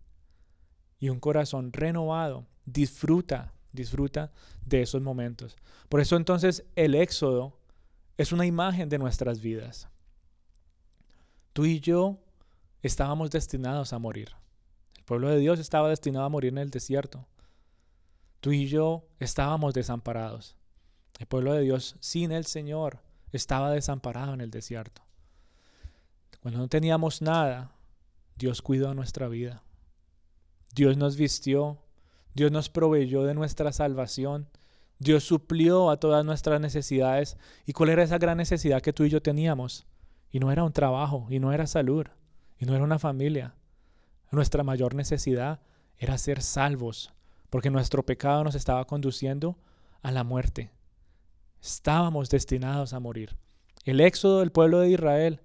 Y 0.99 1.09
un 1.09 1.21
corazón 1.21 1.73
renovado 1.73 2.47
disfruta, 2.65 3.55
disfruta 3.73 4.31
de 4.65 4.83
esos 4.83 5.03
momentos. 5.03 5.57
Por 5.89 6.01
eso 6.01 6.17
entonces 6.17 6.65
el 6.77 6.95
éxodo 6.95 7.59
es 8.17 8.33
una 8.33 8.47
imagen 8.47 8.89
de 8.89 8.99
nuestras 8.99 9.41
vidas. 9.41 9.89
Tú 11.53 11.65
y 11.65 11.81
yo 11.81 12.19
estábamos 12.83 13.31
destinados 13.31 13.93
a 13.93 13.99
morir. 13.99 14.31
Pueblo 15.07 15.29
de 15.29 15.39
Dios 15.39 15.61
estaba 15.61 15.89
destinado 15.89 16.27
a 16.27 16.29
morir 16.29 16.53
en 16.53 16.59
el 16.59 16.71
desierto. 16.71 17.27
Tú 18.41 18.53
y 18.53 18.67
yo 18.67 19.09
estábamos 19.21 19.73
desamparados. 19.73 20.57
El 21.19 21.27
pueblo 21.27 21.53
de 21.55 21.63
Dios 21.63 21.97
sin 22.01 22.33
el 22.33 22.45
Señor 22.45 22.99
estaba 23.33 23.71
desamparado 23.71 24.35
en 24.35 24.41
el 24.41 24.51
desierto. 24.51 25.03
Cuando 26.41 26.59
no 26.59 26.69
teníamos 26.69 27.23
nada, 27.23 27.73
Dios 28.35 28.63
cuidó 28.63 28.95
nuestra 28.95 29.29
vida. 29.29 29.63
Dios 30.75 30.97
nos 30.97 31.17
vistió, 31.17 31.79
Dios 32.35 32.51
nos 32.51 32.69
proveyó 32.69 33.23
de 33.23 33.35
nuestra 33.35 33.73
salvación, 33.73 34.49
Dios 34.99 35.25
suplió 35.25 35.91
a 35.91 36.01
todas 36.01 36.25
nuestras 36.25 36.61
necesidades. 36.61 37.37
¿Y 37.65 37.73
cuál 37.75 37.91
era 37.91 38.03
esa 38.03 38.19
gran 38.19 38.39
necesidad 38.39 38.83
que 38.83 38.93
tú 38.93 39.05
y 39.05 39.11
yo 39.11 39.23
teníamos? 39.23 39.87
Y 40.31 40.41
no 40.41 40.51
era 40.51 40.65
un 40.65 40.73
trabajo, 40.73 41.29
y 41.31 41.39
no 41.39 41.53
era 41.53 41.67
salud, 41.67 42.07
y 42.59 42.67
no 42.67 42.75
era 42.75 42.83
una 42.85 42.99
familia. 42.99 43.55
Nuestra 44.31 44.63
mayor 44.65 44.95
necesidad 44.95 45.61
era 45.99 46.19
ser 46.19 46.43
salvos, 46.43 47.13
porque 47.51 47.71
nuestro 47.71 48.05
pecado 48.05 48.45
nos 48.45 48.55
estaba 48.55 48.85
conduciendo 48.87 49.59
a 50.03 50.11
la 50.11 50.25
muerte. 50.25 50.71
Estábamos 51.61 52.29
destinados 52.29 52.93
a 52.93 53.01
morir. 53.01 53.37
El 53.85 54.01
éxodo 54.01 54.41
del 54.41 54.53
pueblo 54.53 54.81
de 54.81 54.91
Israel 54.91 55.41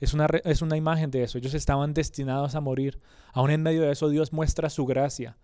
es 0.00 0.14
una, 0.14 0.26
es 0.44 0.62
una 0.62 0.76
imagen 0.76 1.10
de 1.10 1.22
eso. 1.22 1.38
Ellos 1.38 1.54
estaban 1.54 1.94
destinados 1.94 2.54
a 2.54 2.60
morir. 2.60 3.00
Aún 3.32 3.50
en 3.50 3.62
medio 3.62 3.82
de 3.82 3.92
eso 3.92 4.08
Dios 4.08 4.32
muestra 4.32 4.70
su 4.70 4.86
gracia. 4.86 5.36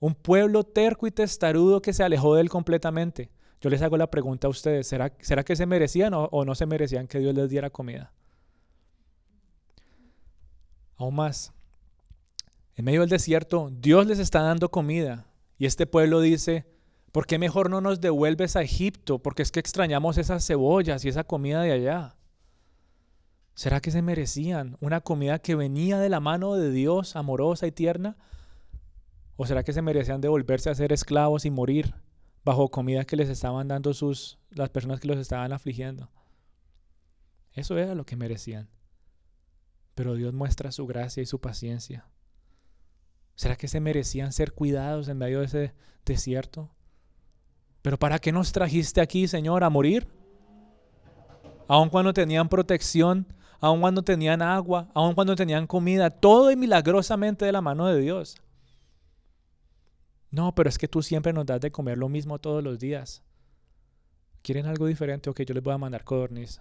Un 0.00 0.14
pueblo 0.14 0.64
terco 0.64 1.06
y 1.06 1.10
testarudo 1.10 1.80
que 1.80 1.92
se 1.92 2.02
alejó 2.02 2.34
de 2.34 2.40
él 2.40 2.50
completamente. 2.50 3.30
Yo 3.60 3.70
les 3.70 3.82
hago 3.82 3.96
la 3.96 4.10
pregunta 4.10 4.46
a 4.46 4.50
ustedes, 4.50 4.86
¿será, 4.86 5.12
¿será 5.20 5.44
que 5.44 5.56
se 5.56 5.64
merecían 5.64 6.12
o, 6.12 6.24
o 6.24 6.44
no 6.44 6.54
se 6.54 6.66
merecían 6.66 7.06
que 7.06 7.18
Dios 7.18 7.34
les 7.34 7.48
diera 7.48 7.70
comida? 7.70 8.12
Aún 10.96 11.14
más, 11.14 11.52
en 12.76 12.84
medio 12.84 13.00
del 13.00 13.10
desierto, 13.10 13.70
Dios 13.72 14.06
les 14.06 14.18
está 14.18 14.42
dando 14.42 14.70
comida. 14.70 15.26
Y 15.56 15.66
este 15.66 15.86
pueblo 15.86 16.20
dice, 16.20 16.66
¿por 17.12 17.26
qué 17.26 17.38
mejor 17.38 17.70
no 17.70 17.80
nos 17.80 18.00
devuelves 18.00 18.56
a 18.56 18.62
Egipto? 18.62 19.20
Porque 19.20 19.42
es 19.42 19.52
que 19.52 19.60
extrañamos 19.60 20.18
esas 20.18 20.44
cebollas 20.44 21.04
y 21.04 21.08
esa 21.08 21.24
comida 21.24 21.62
de 21.62 21.72
allá. 21.72 22.16
¿Será 23.54 23.80
que 23.80 23.92
se 23.92 24.02
merecían 24.02 24.76
una 24.80 25.00
comida 25.00 25.38
que 25.38 25.54
venía 25.54 25.98
de 25.98 26.08
la 26.08 26.18
mano 26.18 26.54
de 26.54 26.72
Dios, 26.72 27.14
amorosa 27.14 27.68
y 27.68 27.72
tierna? 27.72 28.16
¿O 29.36 29.46
será 29.46 29.62
que 29.62 29.72
se 29.72 29.82
merecían 29.82 30.20
devolverse 30.20 30.70
a 30.70 30.74
ser 30.74 30.92
esclavos 30.92 31.44
y 31.44 31.50
morir 31.50 31.94
bajo 32.44 32.68
comida 32.70 33.04
que 33.04 33.16
les 33.16 33.28
estaban 33.28 33.68
dando 33.68 33.94
sus, 33.94 34.38
las 34.50 34.70
personas 34.70 34.98
que 34.98 35.06
los 35.06 35.18
estaban 35.18 35.52
afligiendo? 35.52 36.10
Eso 37.52 37.78
era 37.78 37.94
lo 37.94 38.04
que 38.04 38.16
merecían. 38.16 38.68
Pero 39.94 40.16
Dios 40.16 40.34
muestra 40.34 40.72
su 40.72 40.86
gracia 40.86 41.22
y 41.22 41.26
su 41.26 41.40
paciencia. 41.40 42.08
¿Será 43.34 43.56
que 43.56 43.68
se 43.68 43.80
merecían 43.80 44.32
ser 44.32 44.52
cuidados 44.52 45.08
en 45.08 45.18
medio 45.18 45.40
de 45.40 45.46
ese 45.46 45.74
desierto? 46.04 46.70
Pero 47.82 47.98
¿para 47.98 48.18
qué 48.18 48.32
nos 48.32 48.52
trajiste 48.52 49.00
aquí, 49.00 49.28
Señor, 49.28 49.64
a 49.64 49.70
morir? 49.70 50.08
Aun 51.66 51.88
cuando 51.88 52.12
tenían 52.12 52.48
protección, 52.48 53.26
aun 53.60 53.80
cuando 53.80 54.02
tenían 54.02 54.42
agua, 54.42 54.90
aun 54.94 55.14
cuando 55.14 55.34
tenían 55.34 55.66
comida, 55.66 56.10
todo 56.10 56.50
y 56.50 56.56
milagrosamente 56.56 57.44
de 57.44 57.52
la 57.52 57.60
mano 57.60 57.86
de 57.86 58.00
Dios. 58.00 58.36
No, 60.30 60.54
pero 60.54 60.68
es 60.68 60.78
que 60.78 60.88
tú 60.88 61.02
siempre 61.02 61.32
nos 61.32 61.46
das 61.46 61.60
de 61.60 61.70
comer 61.70 61.98
lo 61.98 62.08
mismo 62.08 62.38
todos 62.38 62.62
los 62.62 62.78
días. 62.78 63.22
¿Quieren 64.42 64.66
algo 64.66 64.86
diferente? 64.86 65.30
Ok, 65.30 65.42
yo 65.42 65.54
les 65.54 65.62
voy 65.62 65.74
a 65.74 65.78
mandar 65.78 66.04
codorniz. 66.04 66.60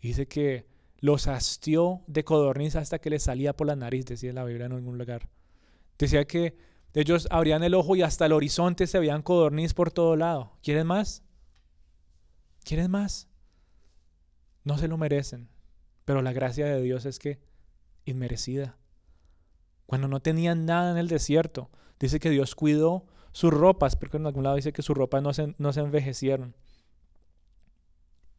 dice 0.00 0.26
que 0.26 0.66
los 1.00 1.28
hastió 1.28 2.02
de 2.06 2.24
codorniz 2.24 2.76
hasta 2.76 2.98
que 2.98 3.10
les 3.10 3.22
salía 3.22 3.56
por 3.56 3.66
la 3.66 3.76
nariz, 3.76 4.04
decía 4.06 4.32
la 4.32 4.44
Biblia 4.44 4.66
en 4.66 4.72
algún 4.72 4.98
lugar. 4.98 5.28
Decía 5.98 6.26
que 6.26 6.56
ellos 6.94 7.28
abrían 7.30 7.62
el 7.62 7.74
ojo 7.74 7.96
y 7.96 8.02
hasta 8.02 8.26
el 8.26 8.32
horizonte 8.32 8.86
se 8.86 8.98
veían 8.98 9.22
codorniz 9.22 9.74
por 9.74 9.90
todo 9.90 10.16
lado. 10.16 10.56
¿Quieren 10.62 10.86
más? 10.86 11.22
¿Quieren 12.64 12.90
más? 12.90 13.28
No 14.64 14.78
se 14.78 14.88
lo 14.88 14.96
merecen. 14.96 15.48
Pero 16.04 16.22
la 16.22 16.32
gracia 16.32 16.66
de 16.66 16.80
Dios 16.82 17.04
es 17.06 17.18
que 17.18 17.40
inmerecida. 18.04 18.78
Cuando 19.86 20.08
no 20.08 20.20
tenían 20.20 20.66
nada 20.66 20.90
en 20.90 20.98
el 20.98 21.08
desierto, 21.08 21.70
dice 21.98 22.20
que 22.20 22.30
Dios 22.30 22.54
cuidó 22.54 23.06
sus 23.32 23.52
ropas, 23.52 23.96
porque 23.96 24.16
en 24.16 24.26
algún 24.26 24.44
lado 24.44 24.56
dice 24.56 24.72
que 24.72 24.82
sus 24.82 24.96
ropas 24.96 25.22
no 25.22 25.32
se, 25.32 25.54
no 25.58 25.72
se 25.72 25.80
envejecieron. 25.80 26.54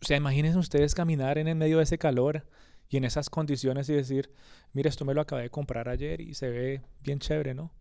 O 0.01 0.05
sea, 0.05 0.17
imagínense 0.17 0.57
ustedes 0.57 0.95
caminar 0.95 1.37
en 1.37 1.47
el 1.47 1.55
medio 1.55 1.77
de 1.77 1.83
ese 1.83 1.97
calor 1.97 2.45
y 2.89 2.97
en 2.97 3.03
esas 3.03 3.29
condiciones 3.29 3.87
y 3.89 3.93
decir, 3.93 4.31
mire, 4.73 4.89
esto 4.89 5.05
me 5.05 5.13
lo 5.13 5.21
acabé 5.21 5.43
de 5.43 5.49
comprar 5.51 5.87
ayer 5.89 6.21
y 6.21 6.33
se 6.33 6.49
ve 6.49 6.81
bien 7.01 7.19
chévere, 7.19 7.53
¿no? 7.53 7.71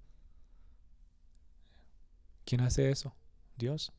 ¿Quién 2.45 2.61
hace 2.61 2.91
eso? 2.91 3.15
Dios. 3.57 3.93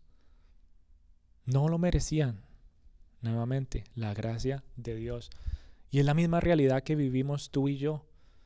No 1.46 1.68
lo 1.68 1.80
merecían. 1.80 2.42
Nuevamente, 3.22 3.84
la 3.96 4.14
gracia 4.14 4.64
de 4.76 4.96
Dios. 4.96 5.30
Y 5.90 6.00
es 6.00 6.06
la 6.06 6.14
misma 6.14 6.40
realidad 6.40 6.84
que 6.84 6.96
vivimos 6.96 7.50
tú 7.50 7.68
y 7.68 7.78
yo, 7.78 8.06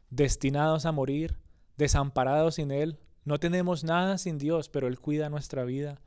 destinados 0.10 0.86
a 0.86 0.92
morir, 0.92 1.38
desamparados 1.78 2.56
sin 2.56 2.72
Él. 2.72 3.00
No 3.26 3.40
tenemos 3.40 3.84
nada 3.84 4.18
sin 4.18 4.38
Dios, 4.38 4.70
pero 4.70 4.88
Él 4.88 5.00
cuida 5.00 5.30
nuestra 5.30 5.64
vida. 5.64 6.02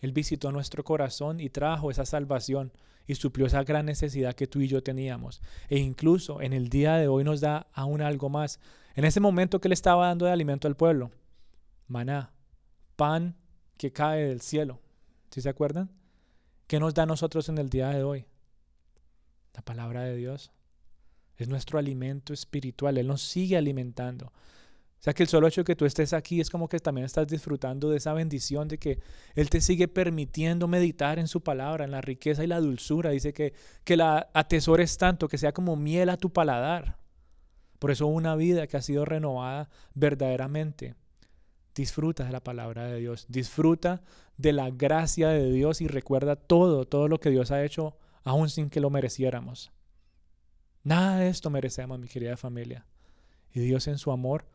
Él 0.00 0.12
visitó 0.12 0.52
nuestro 0.52 0.84
corazón 0.84 1.40
y 1.40 1.50
trajo 1.50 1.90
esa 1.90 2.04
salvación 2.04 2.72
y 3.06 3.14
suplió 3.14 3.46
esa 3.46 3.64
gran 3.64 3.86
necesidad 3.86 4.34
que 4.34 4.46
tú 4.46 4.60
y 4.60 4.68
yo 4.68 4.82
teníamos. 4.82 5.40
E 5.68 5.78
incluso 5.78 6.42
en 6.42 6.52
el 6.52 6.68
día 6.68 6.96
de 6.96 7.08
hoy 7.08 7.24
nos 7.24 7.40
da 7.40 7.66
aún 7.72 8.02
algo 8.02 8.28
más. 8.28 8.60
En 8.94 9.04
ese 9.04 9.20
momento 9.20 9.60
que 9.60 9.68
le 9.68 9.74
estaba 9.74 10.08
dando 10.08 10.26
de 10.26 10.32
alimento 10.32 10.68
al 10.68 10.76
pueblo, 10.76 11.10
maná, 11.86 12.32
pan 12.96 13.36
que 13.76 13.92
cae 13.92 14.26
del 14.26 14.40
cielo. 14.40 14.80
¿Sí 15.30 15.40
se 15.40 15.48
acuerdan? 15.48 15.90
¿Qué 16.66 16.80
nos 16.80 16.94
da 16.94 17.04
a 17.04 17.06
nosotros 17.06 17.48
en 17.48 17.58
el 17.58 17.68
día 17.68 17.90
de 17.90 18.02
hoy? 18.02 18.26
La 19.54 19.62
palabra 19.62 20.02
de 20.02 20.16
Dios. 20.16 20.50
Es 21.36 21.48
nuestro 21.48 21.78
alimento 21.78 22.32
espiritual. 22.32 22.98
Él 22.98 23.06
nos 23.06 23.22
sigue 23.22 23.56
alimentando. 23.56 24.32
Sea 25.06 25.14
que 25.14 25.22
el 25.22 25.28
solo 25.28 25.46
hecho 25.46 25.60
de 25.60 25.66
que 25.66 25.76
tú 25.76 25.84
estés 25.84 26.12
aquí 26.12 26.40
es 26.40 26.50
como 26.50 26.68
que 26.68 26.80
también 26.80 27.04
estás 27.04 27.28
disfrutando 27.28 27.90
de 27.90 27.98
esa 27.98 28.12
bendición 28.12 28.66
de 28.66 28.76
que 28.76 28.98
Él 29.36 29.48
te 29.50 29.60
sigue 29.60 29.86
permitiendo 29.86 30.66
meditar 30.66 31.20
en 31.20 31.28
su 31.28 31.42
palabra, 31.42 31.84
en 31.84 31.92
la 31.92 32.00
riqueza 32.00 32.42
y 32.42 32.48
la 32.48 32.58
dulzura. 32.58 33.10
Dice 33.10 33.32
que, 33.32 33.54
que 33.84 33.96
la 33.96 34.28
atesores 34.34 34.98
tanto, 34.98 35.28
que 35.28 35.38
sea 35.38 35.52
como 35.52 35.76
miel 35.76 36.08
a 36.08 36.16
tu 36.16 36.32
paladar. 36.32 36.98
Por 37.78 37.92
eso 37.92 38.08
una 38.08 38.34
vida 38.34 38.66
que 38.66 38.78
ha 38.78 38.82
sido 38.82 39.04
renovada 39.04 39.68
verdaderamente. 39.94 40.96
Disfruta 41.72 42.24
de 42.24 42.32
la 42.32 42.42
palabra 42.42 42.86
de 42.86 42.98
Dios, 42.98 43.26
disfruta 43.28 44.02
de 44.36 44.52
la 44.52 44.70
gracia 44.70 45.28
de 45.28 45.52
Dios 45.52 45.82
y 45.82 45.86
recuerda 45.86 46.34
todo, 46.34 46.84
todo 46.84 47.06
lo 47.06 47.20
que 47.20 47.30
Dios 47.30 47.52
ha 47.52 47.62
hecho, 47.62 47.96
aún 48.24 48.50
sin 48.50 48.70
que 48.70 48.80
lo 48.80 48.90
mereciéramos. 48.90 49.70
Nada 50.82 51.18
de 51.18 51.28
esto 51.28 51.48
merecemos, 51.48 51.96
mi 52.00 52.08
querida 52.08 52.36
familia. 52.36 52.84
Y 53.52 53.60
Dios 53.60 53.86
en 53.86 53.98
su 53.98 54.10
amor, 54.10 54.46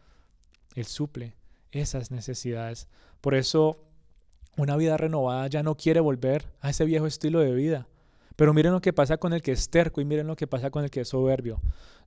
Él 0.76 0.86
suple 0.86 1.36
esas 1.72 2.12
necesidades. 2.12 2.88
Por 3.22 3.36
eso 3.36 3.84
una 4.58 4.76
vida 4.78 4.98
renovada 4.98 5.48
ya 5.48 5.64
no 5.64 5.76
quiere 5.76 6.00
volver 6.00 6.52
a 6.62 6.70
ese 6.70 6.86
viejo 6.86 7.08
estilo 7.08 7.40
de 7.40 7.54
vida. 7.54 7.88
Pero 8.36 8.54
miren 8.54 8.74
lo 8.74 8.82
que 8.82 8.94
pasa 8.94 9.18
con 9.18 9.34
el 9.34 9.42
que 9.42 9.52
es 9.52 9.70
terco 9.70 10.02
y 10.02 10.06
miren 10.06 10.28
lo 10.28 10.36
que 10.36 10.48
pasa 10.48 10.72
con 10.72 10.84
el 10.84 10.90
que 10.90 11.02
es 11.02 11.10
soberbio. 11.10 11.62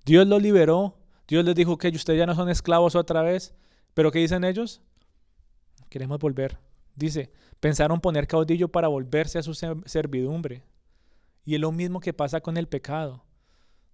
Dios 0.05 0.27
lo 0.27 0.39
liberó, 0.39 0.97
Dios 1.29 1.45
les 1.45 1.55
dijo 1.55 1.79
que 1.79 1.89
ustedes 1.89 2.19
ya 2.19 2.27
no 2.27 2.35
son 2.35 2.49
esclavos 2.49 2.95
otra 2.95 3.23
vez, 3.23 3.55
pero 3.95 4.11
¿qué 4.11 4.19
dicen 4.19 4.45
ellos? 4.45 4.83
Queremos 5.89 6.19
volver. 6.19 6.59
Dice, 6.97 7.31
pensaron 7.61 8.01
poner 8.01 8.27
caudillo 8.27 8.69
para 8.69 8.89
volverse 8.89 9.39
a 9.39 9.43
su 9.43 9.55
servidumbre. 9.55 10.65
Y 11.45 11.55
es 11.55 11.61
lo 11.61 11.73
mismo 11.73 12.01
que 12.01 12.12
pasa 12.12 12.41
con 12.41 12.57
el 12.57 12.69
pecado. 12.69 13.25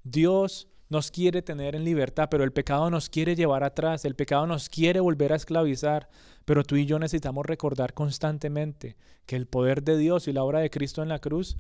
Dios 0.03 0.69
nos 0.91 1.13
quiere 1.13 1.41
tener 1.41 1.77
en 1.77 1.85
libertad, 1.85 2.29
pero 2.31 2.43
el 2.43 2.53
pecado 2.53 2.91
nos 2.91 3.09
quiere 3.09 3.37
llevar 3.37 3.63
atrás, 3.63 4.05
el 4.05 4.17
pecado 4.17 4.47
nos 4.47 4.69
quiere 4.69 4.99
volver 4.99 5.33
a 5.33 5.37
esclavizar, 5.37 6.09
pero 6.45 6.65
tú 6.65 6.75
y 6.77 6.85
yo 6.85 6.99
necesitamos 6.99 7.47
recordar 7.47 7.95
constantemente 7.95 8.97
que 9.25 9.37
el 9.37 9.47
poder 9.47 9.85
de 9.85 9.97
Dios 9.97 10.27
y 10.27 10.33
la 10.33 10.43
obra 10.43 10.59
de 10.59 10.69
Cristo 10.69 11.03
en 11.03 11.09
la 11.09 11.21
cruz, 11.21 11.57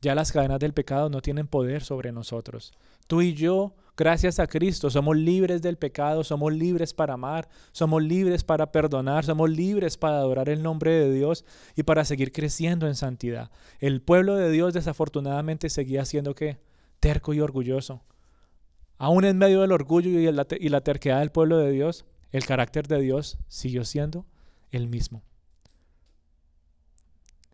ya 0.00 0.14
las 0.14 0.30
cadenas 0.30 0.60
del 0.60 0.74
pecado 0.74 1.08
no 1.08 1.20
tienen 1.20 1.48
poder 1.48 1.82
sobre 1.82 2.12
nosotros. 2.12 2.72
Tú 3.08 3.20
y 3.20 3.34
yo, 3.34 3.74
gracias 3.96 4.38
a 4.38 4.46
Cristo, 4.46 4.90
somos 4.90 5.16
libres 5.16 5.60
del 5.60 5.76
pecado, 5.76 6.22
somos 6.22 6.52
libres 6.52 6.94
para 6.94 7.14
amar, 7.14 7.48
somos 7.72 8.00
libres 8.00 8.44
para 8.44 8.70
perdonar, 8.70 9.24
somos 9.24 9.50
libres 9.50 9.96
para 9.96 10.18
adorar 10.18 10.48
el 10.48 10.62
nombre 10.62 10.92
de 10.92 11.12
Dios 11.12 11.44
y 11.74 11.82
para 11.82 12.04
seguir 12.04 12.30
creciendo 12.30 12.86
en 12.86 12.94
santidad. 12.94 13.50
El 13.80 14.02
pueblo 14.02 14.36
de 14.36 14.52
Dios 14.52 14.72
desafortunadamente 14.72 15.68
seguía 15.68 16.04
siendo 16.04 16.36
que 16.36 16.58
terco 17.00 17.34
y 17.34 17.40
orgulloso 17.40 18.04
Aún 18.98 19.24
en 19.24 19.38
medio 19.38 19.60
del 19.60 19.72
orgullo 19.72 20.10
y 20.10 20.30
la, 20.30 20.80
terquedad 20.80 21.20
del 21.20 21.30
pueblo 21.30 21.56
de 21.58 21.70
Dios, 21.70 22.04
el 22.32 22.44
carácter 22.44 22.88
de 22.88 23.00
Dios 23.00 23.38
siguió 23.46 23.84
siendo 23.84 24.26
el 24.72 24.88
mismo. 24.88 25.22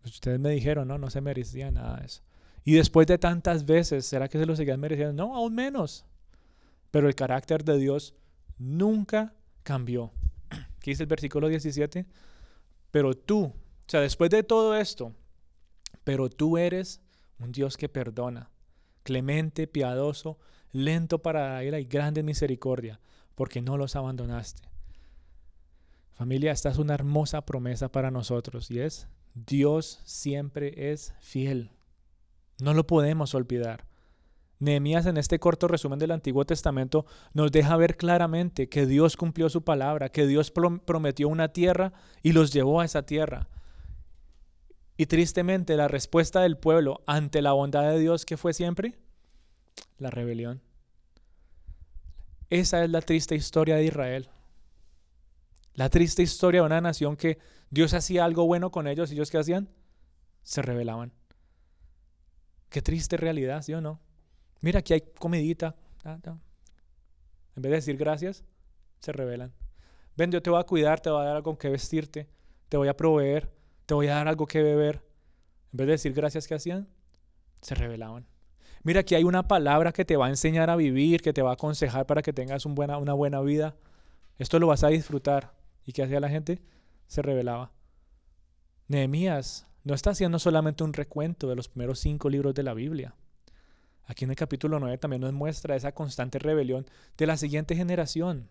Pues 0.01 0.15
ustedes 0.15 0.39
me 0.39 0.49
dijeron, 0.49 0.87
no, 0.87 0.97
no 0.97 1.09
se 1.09 1.21
merecía 1.21 1.71
nada 1.71 1.97
de 1.97 2.07
eso. 2.07 2.23
Y 2.63 2.73
después 2.73 3.05
de 3.05 3.19
tantas 3.19 3.65
veces, 3.65 4.07
¿será 4.07 4.27
que 4.27 4.39
se 4.39 4.47
lo 4.47 4.55
seguían 4.55 4.79
mereciendo? 4.79 5.25
No, 5.25 5.35
aún 5.35 5.53
menos. 5.53 6.03
Pero 6.89 7.07
el 7.07 7.13
carácter 7.13 7.63
de 7.63 7.77
Dios 7.77 8.15
nunca 8.57 9.35
cambió. 9.61 10.11
¿Qué 10.79 10.91
dice 10.91 11.03
el 11.03 11.09
versículo 11.09 11.47
17? 11.47 12.07
Pero 12.89 13.13
tú, 13.13 13.43
o 13.43 13.53
sea, 13.87 14.01
después 14.01 14.31
de 14.31 14.41
todo 14.41 14.75
esto, 14.75 15.13
pero 16.03 16.27
tú 16.29 16.57
eres 16.57 17.01
un 17.37 17.51
Dios 17.51 17.77
que 17.77 17.87
perdona, 17.87 18.49
clemente, 19.03 19.67
piadoso, 19.67 20.39
lento 20.75 21.19
para 21.19 21.63
ira 21.63 21.79
y 21.79 21.85
grande 21.85 22.21
misericordia, 22.21 22.99
porque 23.33 23.61
no 23.61 23.77
los 23.77 23.95
abandonaste. 23.95 24.63
Familia, 26.13 26.51
esta 26.51 26.69
es 26.69 26.77
una 26.77 26.93
hermosa 26.93 27.45
promesa 27.45 27.89
para 27.91 28.11
nosotros 28.11 28.69
y 28.69 28.79
es, 28.79 29.07
Dios 29.33 30.01
siempre 30.03 30.91
es 30.91 31.13
fiel. 31.19 31.71
No 32.61 32.73
lo 32.73 32.85
podemos 32.87 33.35
olvidar. 33.35 33.85
Nehemías 34.59 35.05
en 35.05 35.17
este 35.17 35.39
corto 35.39 35.67
resumen 35.67 35.99
del 35.99 36.11
Antiguo 36.11 36.45
Testamento 36.45 37.05
nos 37.33 37.51
deja 37.51 37.75
ver 37.77 37.97
claramente 37.97 38.69
que 38.69 38.85
Dios 38.85 39.17
cumplió 39.17 39.49
su 39.49 39.63
palabra, 39.63 40.09
que 40.09 40.27
Dios 40.27 40.51
prometió 40.51 41.27
una 41.27 41.49
tierra 41.49 41.93
y 42.21 42.31
los 42.31 42.51
llevó 42.53 42.81
a 42.81 42.85
esa 42.85 43.05
tierra. 43.05 43.47
Y 44.97 45.07
tristemente 45.07 45.75
la 45.75 45.89
respuesta 45.89 46.41
del 46.41 46.57
pueblo 46.57 47.01
ante 47.05 47.41
la 47.41 47.51
bondad 47.51 47.83
de 47.91 47.99
Dios 47.99 48.25
que 48.25 48.37
fue 48.37 48.53
siempre 48.53 48.97
la 49.97 50.09
rebelión. 50.09 50.61
Esa 52.49 52.83
es 52.83 52.89
la 52.89 53.01
triste 53.01 53.35
historia 53.35 53.75
de 53.75 53.85
Israel. 53.85 54.29
La 55.73 55.89
triste 55.89 56.21
historia 56.23 56.61
de 56.61 56.67
una 56.67 56.81
nación 56.81 57.17
que 57.17 57.37
Dios 57.69 57.93
hacía 57.93 58.23
algo 58.25 58.45
bueno 58.45 58.71
con 58.71 58.87
ellos 58.87 59.11
y 59.11 59.15
ellos 59.15 59.31
qué 59.31 59.37
hacían? 59.37 59.69
Se 60.43 60.61
rebelaban. 60.61 61.11
Qué 62.69 62.81
triste 62.81 63.17
realidad, 63.17 63.61
¿sí 63.61 63.73
o 63.73 63.81
no? 63.81 63.99
Mira, 64.61 64.79
aquí 64.79 64.93
hay 64.93 65.01
comidita. 65.19 65.75
En 66.05 67.61
vez 67.61 67.71
de 67.71 67.75
decir 67.75 67.97
gracias, 67.97 68.43
se 68.99 69.11
rebelan. 69.11 69.53
Ven, 70.15 70.31
yo 70.31 70.41
te 70.41 70.49
voy 70.49 70.59
a 70.59 70.63
cuidar, 70.63 70.99
te 70.99 71.09
voy 71.09 71.21
a 71.21 71.25
dar 71.25 71.35
algo 71.37 71.57
que 71.57 71.69
vestirte, 71.69 72.29
te 72.69 72.77
voy 72.77 72.87
a 72.87 72.95
proveer, 72.95 73.51
te 73.85 73.93
voy 73.93 74.07
a 74.07 74.15
dar 74.15 74.27
algo 74.27 74.45
que 74.45 74.61
beber. 74.61 75.03
En 75.71 75.77
vez 75.77 75.87
de 75.87 75.91
decir 75.93 76.13
gracias, 76.13 76.47
¿qué 76.47 76.55
hacían? 76.55 76.87
Se 77.61 77.75
rebelaban. 77.75 78.25
Mira, 78.85 78.99
aquí 78.99 79.15
hay 79.15 79.23
una 79.23 79.47
palabra 79.47 79.91
que 79.91 80.05
te 80.05 80.15
va 80.15 80.27
a 80.27 80.29
enseñar 80.29 80.69
a 80.69 80.75
vivir, 80.75 81.23
que 81.23 81.33
te 81.33 81.41
va 81.41 81.49
a 81.49 81.53
aconsejar 81.53 82.05
para 82.05 82.21
que 82.21 82.33
tengas 82.33 82.67
una 82.67 83.13
buena 83.13 83.41
vida. 83.41 83.75
Esto 84.37 84.59
lo 84.59 84.67
vas 84.67 84.83
a 84.83 84.89
disfrutar. 84.89 85.55
¿Y 85.87 85.91
qué 85.91 86.03
hacía 86.03 86.19
la 86.19 86.29
gente? 86.29 86.61
Se 87.07 87.23
revelaba. 87.23 87.71
Nehemías 88.87 89.65
no 89.83 89.95
está 89.95 90.11
haciendo 90.11 90.37
solamente 90.37 90.83
un 90.83 90.93
recuento 90.93 91.47
de 91.47 91.55
los 91.55 91.67
primeros 91.67 91.97
cinco 91.97 92.29
libros 92.29 92.53
de 92.53 92.61
la 92.61 92.75
Biblia. 92.75 93.15
Aquí 94.05 94.25
en 94.25 94.29
el 94.29 94.35
capítulo 94.35 94.79
9 94.79 94.99
también 94.99 95.23
nos 95.23 95.33
muestra 95.33 95.75
esa 95.75 95.93
constante 95.93 96.37
rebelión 96.37 96.85
de 97.17 97.25
la 97.25 97.37
siguiente 97.37 97.75
generación. 97.75 98.49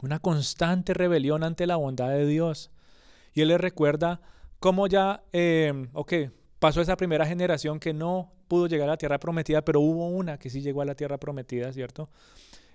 Una 0.00 0.20
constante 0.20 0.94
rebelión 0.94 1.42
ante 1.42 1.66
la 1.66 1.74
bondad 1.74 2.10
de 2.10 2.24
Dios. 2.24 2.70
Y 3.34 3.40
él 3.40 3.48
le 3.48 3.58
recuerda 3.58 4.20
cómo 4.60 4.86
ya, 4.86 5.24
eh, 5.32 5.88
ok, 5.92 6.12
pasó 6.60 6.80
esa 6.80 6.96
primera 6.96 7.26
generación 7.26 7.80
que 7.80 7.92
no 7.92 8.32
pudo 8.50 8.66
llegar 8.66 8.88
a 8.88 8.92
la 8.92 8.96
tierra 8.98 9.20
prometida, 9.20 9.64
pero 9.64 9.80
hubo 9.80 10.08
una 10.08 10.36
que 10.36 10.50
sí 10.50 10.60
llegó 10.60 10.82
a 10.82 10.84
la 10.84 10.96
tierra 10.96 11.18
prometida, 11.18 11.72
¿cierto? 11.72 12.10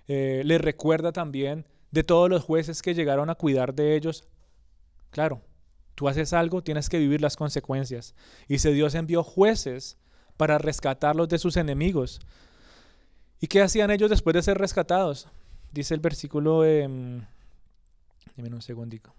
Eh, 0.08 0.40
le 0.44 0.56
recuerda 0.56 1.12
también 1.12 1.66
de 1.90 2.02
todos 2.02 2.30
los 2.30 2.42
jueces 2.42 2.80
que 2.80 2.94
llegaron 2.94 3.28
a 3.28 3.34
cuidar 3.34 3.74
de 3.74 3.94
ellos. 3.94 4.24
Claro, 5.10 5.42
tú 5.94 6.08
haces 6.08 6.32
algo, 6.32 6.62
tienes 6.62 6.88
que 6.88 6.98
vivir 6.98 7.20
las 7.20 7.36
consecuencias. 7.36 8.14
Y 8.48 8.58
si 8.58 8.72
Dios 8.72 8.94
envió 8.94 9.22
jueces 9.22 9.98
para 10.38 10.56
rescatarlos 10.56 11.28
de 11.28 11.38
sus 11.38 11.58
enemigos. 11.58 12.20
¿Y 13.38 13.46
qué 13.46 13.60
hacían 13.60 13.90
ellos 13.90 14.08
después 14.08 14.32
de 14.32 14.42
ser 14.42 14.56
rescatados? 14.56 15.28
Dice 15.72 15.92
el 15.92 16.00
versículo, 16.00 16.64
eh, 16.64 16.88
dime 18.34 18.48
un 18.48 18.62
segundito. 18.62 19.14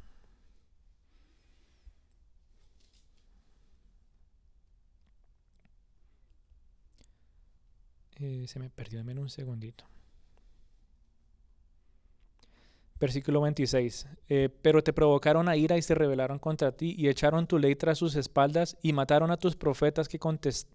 Eh, 8.19 8.45
se 8.47 8.59
me 8.59 8.69
perdió 8.69 8.99
en 8.99 9.19
un 9.19 9.29
segundito. 9.29 9.85
Versículo 12.99 13.41
26. 13.41 14.07
Eh, 14.29 14.49
pero 14.61 14.83
te 14.83 14.91
provocaron 14.91 15.47
a 15.49 15.55
ira 15.55 15.77
y 15.77 15.81
se 15.83 15.93
rebelaron 15.93 16.39
contra 16.39 16.71
ti 16.71 16.95
y 16.97 17.09
echaron 17.09 17.45
tu 17.45 17.59
ley 17.59 17.75
tras 17.75 17.99
sus 17.99 18.15
espaldas 18.15 18.75
y 18.81 18.93
mataron 18.93 19.29
a 19.29 19.37
tus 19.37 19.55
profetas 19.55 20.07
que 20.07 20.19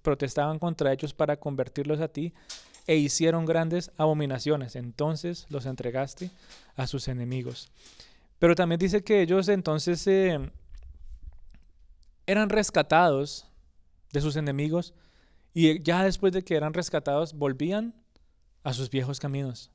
protestaban 0.02 0.58
contra 0.60 0.92
ellos 0.92 1.14
para 1.14 1.36
convertirlos 1.36 2.00
a 2.00 2.08
ti 2.08 2.32
e 2.86 2.96
hicieron 2.96 3.44
grandes 3.44 3.90
abominaciones. 3.96 4.76
Entonces 4.76 5.46
los 5.50 5.66
entregaste 5.66 6.30
a 6.76 6.86
sus 6.86 7.08
enemigos. 7.08 7.72
Pero 8.38 8.54
también 8.54 8.78
dice 8.78 9.02
que 9.02 9.22
ellos 9.22 9.48
entonces 9.48 10.06
eh, 10.06 10.38
eran 12.26 12.50
rescatados 12.50 13.46
de 14.12 14.20
sus 14.20 14.36
enemigos 14.36 14.94
y 15.54 15.82
ya 15.82 16.04
después 16.04 16.32
de 16.32 16.42
que 16.42 16.56
eran 16.56 16.74
rescatados, 16.74 17.34
volvían 17.34 17.94
a 18.62 18.72
sus 18.72 18.90
viejos 18.90 19.20
caminos. 19.20 19.70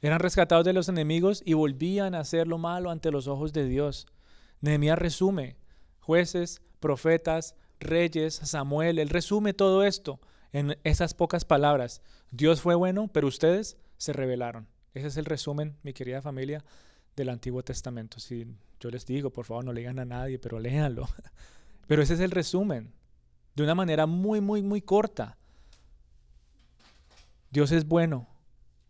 Eran 0.00 0.20
rescatados 0.20 0.64
de 0.64 0.72
los 0.72 0.88
enemigos 0.88 1.42
y 1.44 1.52
volvían 1.52 2.14
a 2.14 2.20
hacer 2.20 2.48
lo 2.48 2.56
malo 2.56 2.90
ante 2.90 3.10
los 3.10 3.26
ojos 3.26 3.52
de 3.52 3.66
Dios. 3.66 4.06
Nehemías 4.60 4.98
resume 4.98 5.56
jueces, 5.98 6.62
profetas, 6.80 7.54
reyes, 7.78 8.34
Samuel. 8.34 8.98
Él 8.98 9.10
resume 9.10 9.52
todo 9.52 9.84
esto 9.84 10.20
en 10.52 10.78
esas 10.84 11.12
pocas 11.12 11.44
palabras. 11.44 12.02
Dios 12.30 12.62
fue 12.62 12.74
bueno, 12.74 13.08
pero 13.12 13.28
ustedes 13.28 13.76
se 13.98 14.12
rebelaron. 14.12 14.68
Ese 14.94 15.08
es 15.08 15.16
el 15.18 15.26
resumen, 15.26 15.76
mi 15.82 15.92
querida 15.92 16.22
familia, 16.22 16.64
del 17.14 17.28
Antiguo 17.28 17.62
Testamento. 17.62 18.18
Si 18.18 18.46
yo 18.80 18.90
les 18.90 19.04
digo, 19.04 19.30
por 19.30 19.44
favor, 19.44 19.64
no 19.64 19.72
le 19.72 19.80
digan 19.80 19.98
a 19.98 20.04
nadie, 20.06 20.38
pero 20.38 20.58
léanlo. 20.58 21.08
Pero 21.86 22.04
ese 22.04 22.14
es 22.14 22.20
el 22.20 22.30
resumen 22.30 22.92
de 23.60 23.64
una 23.64 23.74
manera 23.74 24.06
muy, 24.06 24.40
muy, 24.40 24.62
muy 24.62 24.80
corta. 24.80 25.36
Dios 27.50 27.72
es 27.72 27.86
bueno 27.86 28.26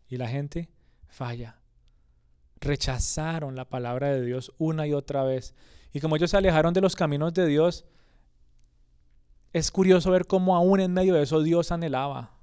y 0.08 0.16
la 0.16 0.28
gente 0.28 0.70
falla. 1.08 1.58
Rechazaron 2.60 3.56
la 3.56 3.68
palabra 3.68 4.08
de 4.10 4.22
Dios 4.22 4.52
una 4.58 4.86
y 4.86 4.92
otra 4.92 5.24
vez. 5.24 5.54
Y 5.92 6.00
como 6.00 6.14
ellos 6.14 6.30
se 6.30 6.36
alejaron 6.36 6.72
de 6.72 6.80
los 6.80 6.94
caminos 6.94 7.34
de 7.34 7.46
Dios, 7.46 7.84
es 9.52 9.72
curioso 9.72 10.12
ver 10.12 10.26
cómo 10.26 10.54
aún 10.54 10.78
en 10.78 10.92
medio 10.92 11.14
de 11.14 11.22
eso 11.22 11.42
Dios 11.42 11.72
anhelaba 11.72 12.38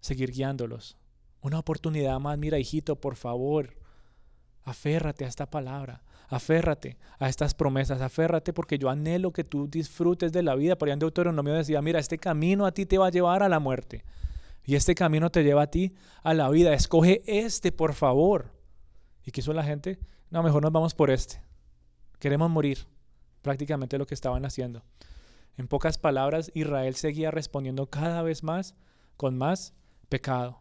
seguir 0.00 0.32
guiándolos 0.32 0.96
Una 1.42 1.58
oportunidad 1.58 2.18
más, 2.20 2.38
mira 2.38 2.58
hijito, 2.58 2.96
por 2.96 3.16
favor, 3.16 3.76
aférrate 4.64 5.26
a 5.26 5.28
esta 5.28 5.50
palabra, 5.50 6.02
aférrate 6.28 6.98
a 7.18 7.28
estas 7.28 7.54
promesas, 7.54 8.00
aférrate 8.00 8.52
porque 8.52 8.78
yo 8.78 8.90
anhelo 8.90 9.32
que 9.32 9.44
tú 9.44 9.68
disfrutes 9.68 10.32
de 10.32 10.42
la 10.42 10.54
vida. 10.54 10.76
Por 10.76 10.88
allá 10.88 10.94
en 10.94 10.98
Deuteronomio 11.00 11.54
decía, 11.54 11.82
mira, 11.82 12.00
este 12.00 12.18
camino 12.18 12.66
a 12.66 12.72
ti 12.72 12.86
te 12.86 12.98
va 12.98 13.08
a 13.08 13.10
llevar 13.10 13.42
a 13.42 13.48
la 13.48 13.60
muerte 13.60 14.04
y 14.64 14.74
este 14.74 14.94
camino 14.94 15.30
te 15.30 15.44
lleva 15.44 15.62
a 15.62 15.70
ti 15.70 15.94
a 16.22 16.34
la 16.34 16.50
vida. 16.50 16.74
Escoge 16.74 17.22
este, 17.26 17.70
por 17.70 17.94
favor. 17.94 18.52
¿Y 19.24 19.30
qué 19.30 19.40
hizo 19.40 19.52
la 19.52 19.64
gente? 19.64 19.98
No, 20.30 20.42
mejor 20.42 20.62
nos 20.62 20.72
vamos 20.72 20.94
por 20.94 21.10
este. 21.10 21.40
Queremos 22.18 22.50
morir. 22.50 22.86
Prácticamente 23.42 23.96
lo 23.96 24.06
que 24.06 24.14
estaban 24.14 24.44
haciendo. 24.44 24.82
En 25.56 25.68
pocas 25.68 25.98
palabras, 25.98 26.50
Israel 26.54 26.96
seguía 26.96 27.30
respondiendo 27.30 27.88
cada 27.88 28.22
vez 28.22 28.42
más 28.42 28.74
con 29.16 29.38
más 29.38 29.72
pecado. 30.08 30.60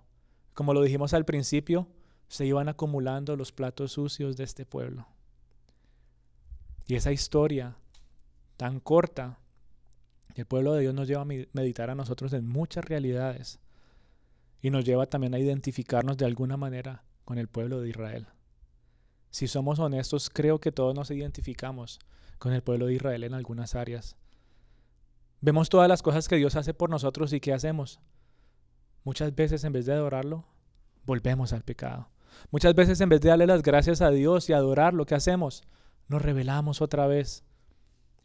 Como 0.53 0.73
lo 0.73 0.83
dijimos 0.83 1.13
al 1.13 1.25
principio, 1.25 1.87
se 2.27 2.45
iban 2.45 2.69
acumulando 2.69 3.35
los 3.35 3.51
platos 3.51 3.93
sucios 3.93 4.37
de 4.37 4.43
este 4.43 4.65
pueblo. 4.65 5.07
Y 6.87 6.95
esa 6.95 7.11
historia 7.11 7.75
tan 8.57 8.79
corta, 8.79 9.39
el 10.35 10.45
pueblo 10.45 10.73
de 10.73 10.81
Dios 10.81 10.93
nos 10.93 11.07
lleva 11.07 11.21
a 11.21 11.25
meditar 11.25 11.89
a 11.89 11.95
nosotros 11.95 12.33
en 12.33 12.47
muchas 12.47 12.85
realidades 12.85 13.59
y 14.61 14.69
nos 14.69 14.85
lleva 14.85 15.05
también 15.05 15.33
a 15.33 15.39
identificarnos 15.39 16.17
de 16.17 16.25
alguna 16.25 16.57
manera 16.57 17.03
con 17.23 17.37
el 17.37 17.47
pueblo 17.47 17.81
de 17.81 17.89
Israel. 17.89 18.27
Si 19.31 19.47
somos 19.47 19.79
honestos, 19.79 20.29
creo 20.29 20.59
que 20.59 20.71
todos 20.71 20.95
nos 20.95 21.11
identificamos 21.11 21.99
con 22.37 22.53
el 22.53 22.61
pueblo 22.61 22.85
de 22.85 22.93
Israel 22.93 23.23
en 23.23 23.33
algunas 23.33 23.75
áreas. 23.75 24.15
Vemos 25.41 25.69
todas 25.69 25.89
las 25.89 26.01
cosas 26.01 26.27
que 26.27 26.37
Dios 26.37 26.55
hace 26.55 26.73
por 26.73 26.89
nosotros 26.89 27.33
y 27.33 27.39
¿qué 27.39 27.53
hacemos? 27.53 27.99
Muchas 29.03 29.35
veces 29.35 29.63
en 29.63 29.73
vez 29.73 29.85
de 29.85 29.93
adorarlo, 29.93 30.45
volvemos 31.05 31.53
al 31.53 31.63
pecado. 31.63 32.09
Muchas 32.51 32.75
veces 32.75 32.99
en 33.01 33.09
vez 33.09 33.21
de 33.21 33.29
darle 33.29 33.47
las 33.47 33.61
gracias 33.61 34.01
a 34.01 34.09
Dios 34.09 34.49
y 34.49 34.53
adorar 34.53 34.93
lo 34.93 35.05
que 35.05 35.15
hacemos, 35.15 35.63
nos 36.07 36.21
rebelamos 36.21 36.81
otra 36.81 37.07
vez. 37.07 37.43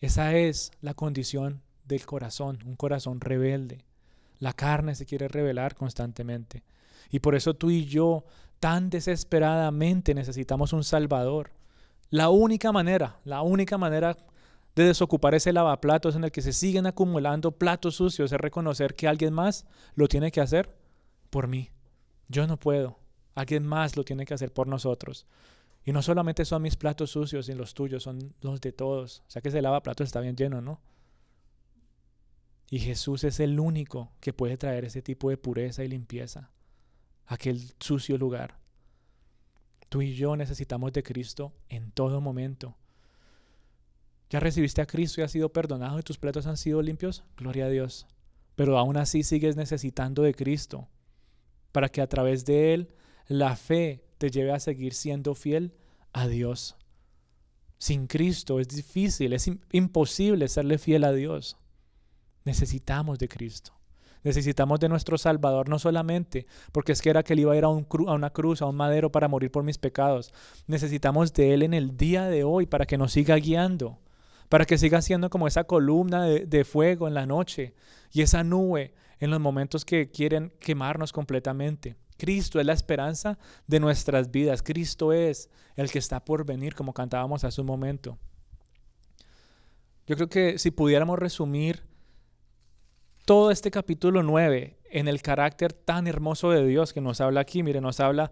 Esa 0.01 0.35
es 0.35 0.73
la 0.81 0.95
condición 0.95 1.63
del 1.85 2.07
corazón, 2.07 2.59
un 2.65 2.77
corazón 2.77 3.21
rebelde. 3.21 3.85
La 4.39 4.53
carne 4.53 4.95
se 4.95 5.07
quiere 5.07 5.29
rebelar 5.29 5.75
constantemente. 5.75 6.63
Y 7.11 7.21
por 7.21 7.35
eso 7.35 7.55
tú 7.55 7.71
y 7.71 7.85
yo 7.87 8.25
tan 8.61 8.91
desesperadamente 8.91 10.15
necesitamos 10.15 10.73
un 10.73 10.85
Salvador. 10.85 11.51
La 12.11 12.29
única 12.29 12.73
manera, 12.73 13.19
la 13.25 13.43
única 13.43 13.79
manera 13.79 14.17
de 14.75 14.85
desocupar 14.85 15.35
ese 15.35 15.53
lavaplatos 15.53 16.15
en 16.17 16.25
el 16.25 16.33
que 16.33 16.43
se 16.43 16.53
siguen 16.53 16.87
acumulando 16.87 17.53
platos 17.53 17.97
sucios 17.97 18.33
es 18.33 18.41
reconocer 18.41 18.95
que 18.95 19.09
alguien 19.09 19.33
más 19.35 19.67
lo 19.95 20.09
tiene 20.09 20.31
que 20.31 20.41
hacer 20.41 20.75
por 21.29 21.49
mí. 21.49 21.71
Yo 22.29 22.47
no 22.47 22.57
puedo. 22.57 22.99
Alguien 23.35 23.67
más 23.67 23.97
lo 23.97 24.05
tiene 24.05 24.27
que 24.27 24.35
hacer 24.35 24.53
por 24.53 24.67
nosotros. 24.67 25.27
Y 25.85 25.93
no 25.93 26.03
solamente 26.03 26.45
son 26.45 26.63
mis 26.63 26.77
platos 26.77 27.11
sucios 27.11 27.49
y 27.49 27.55
los 27.55 27.75
tuyos, 27.75 28.03
son 28.03 28.35
los 28.41 28.61
de 28.61 28.73
todos. 28.73 29.23
O 29.27 29.31
sea 29.31 29.41
que 29.41 29.49
ese 29.49 29.63
lavaplatos 29.63 30.07
está 30.07 30.21
bien 30.21 30.37
lleno, 30.37 30.61
¿no? 30.61 30.81
Y 32.71 32.79
Jesús 32.79 33.25
es 33.25 33.41
el 33.41 33.59
único 33.59 34.13
que 34.21 34.33
puede 34.33 34.57
traer 34.57 34.85
ese 34.85 35.03
tipo 35.03 35.31
de 35.31 35.37
pureza 35.37 35.83
y 35.83 35.89
limpieza 35.89 36.51
a 37.27 37.35
aquel 37.35 37.73
sucio 37.81 38.17
lugar. 38.17 38.59
Tú 39.89 40.03
y 40.03 40.15
yo 40.15 40.37
necesitamos 40.37 40.93
de 40.93 41.03
Cristo 41.03 41.53
en 41.69 41.91
todo 41.91 42.21
momento. 42.21 42.77
Ya 44.29 44.39
recibiste 44.39 44.81
a 44.81 44.87
Cristo 44.87 45.21
y 45.21 45.25
has 45.25 45.33
sido 45.33 45.53
perdonado 45.53 45.99
y 45.99 46.05
tus 46.05 46.19
platos 46.19 46.47
han 46.47 46.57
sido 46.57 46.81
limpios. 46.81 47.25
Gloria 47.37 47.67
a 47.67 47.71
Dios. 47.71 48.07
Pero 48.55 48.79
aún 48.79 48.97
así 48.97 49.25
sigues 49.25 49.57
necesitando 49.57 50.23
de 50.23 50.35
Cristo 50.35 50.89
para 51.73 51.89
que 51.89 52.01
a 52.01 52.09
través 52.09 52.45
de 52.45 52.75
Él 52.75 52.95
la 53.27 53.57
fe 53.57 54.05
te 54.21 54.31
lleve 54.31 54.53
a 54.53 54.61
seguir 54.61 54.93
siendo 54.93 55.35
fiel 55.35 55.73
a 56.13 56.29
Dios. 56.29 56.77
Sin 57.79 58.07
Cristo 58.07 58.61
es 58.61 58.69
difícil, 58.69 59.33
es 59.33 59.51
imposible 59.73 60.47
serle 60.49 60.77
fiel 60.77 61.05
a 61.05 61.13
Dios. 61.13 61.57
Necesitamos 62.45 63.19
de 63.19 63.29
Cristo. 63.29 63.73
Necesitamos 64.23 64.79
de 64.79 64.91
nuestro 64.91 65.17
Salvador 65.17 65.71
no 65.71 65.79
solamente 65.79 66.47
porque 66.71 66.93
es 66.93 67.01
que 67.01 67.09
era 67.09 67.23
que 67.23 67.33
él 67.33 67.41
iba 67.41 67.55
a 67.55 67.57
ir 67.57 67.65
a, 67.65 67.69
a, 67.69 67.71
una 67.71 68.29
cruz, 68.29 68.61
a 68.61 68.67
un 68.67 68.77
madero 68.77 69.11
para 69.11 69.27
morir 69.27 69.51
por 69.51 69.65
mis 69.65 69.79
pecados. 69.79 70.35
Necesitamos 70.67 71.33
de 71.33 71.55
Él 71.55 71.63
en 71.63 71.73
el 71.73 71.97
día 71.97 72.27
de 72.27 72.45
hoy 72.45 72.67
para 72.67 72.85
que 72.85 72.99
nos 72.99 73.13
siga 73.13 73.37
guiando 73.37 73.99
para 74.51 74.65
que 74.65 74.79
siga 74.79 75.01
siendo 75.01 75.31
como 75.31 75.47
esa 75.47 75.63
columna 75.63 76.25
de, 76.25 76.65
fuego 76.65 77.07
en 77.07 77.15
la 77.15 77.25
noche 77.25 77.73
y 78.13 78.21
esa 78.21 78.43
nube 78.43 78.93
en 79.21 79.31
los 79.31 79.39
momentos 79.39 79.85
que 79.85 80.11
quieren 80.11 80.53
quemarnos 80.59 81.13
completamente. 81.13 81.95
Cristo 82.21 82.61
es 82.61 82.67
la 82.67 82.75
esperanza 82.75 83.39
de 83.67 83.81
nuestras 83.81 84.31
vidas. 84.31 84.63
Cristo 84.63 85.15
es 85.15 85.49
el 85.75 85.91
que 85.91 85.99
está 85.99 86.23
por 86.23 86.45
venir, 86.45 86.75
como 86.75 86.93
cantábamos 86.93 87.45
hace 87.45 87.63
un 87.63 87.67
momento. 87.67 88.19
Yo 90.07 90.17
creo 90.17 90.29
que 90.29 90.59
si 90.59 90.71
pudiéramos 90.71 91.19
resumir 91.19 91.83
todo 93.25 93.51
este 93.51 93.71
capítulo 93.71 94.23
9 94.23 94.77
en 94.91 95.09
el 95.09 95.23
carácter 95.23 95.73
tan 95.73 96.07
hermoso 96.07 96.51
de 96.51 96.67
Dios 96.67 96.93
que 96.93 97.01
nos 97.01 97.23
habla 97.23 97.41
aquí, 97.41 97.63
mire, 97.63 97.81
nos 97.81 98.01
habla 98.01 98.31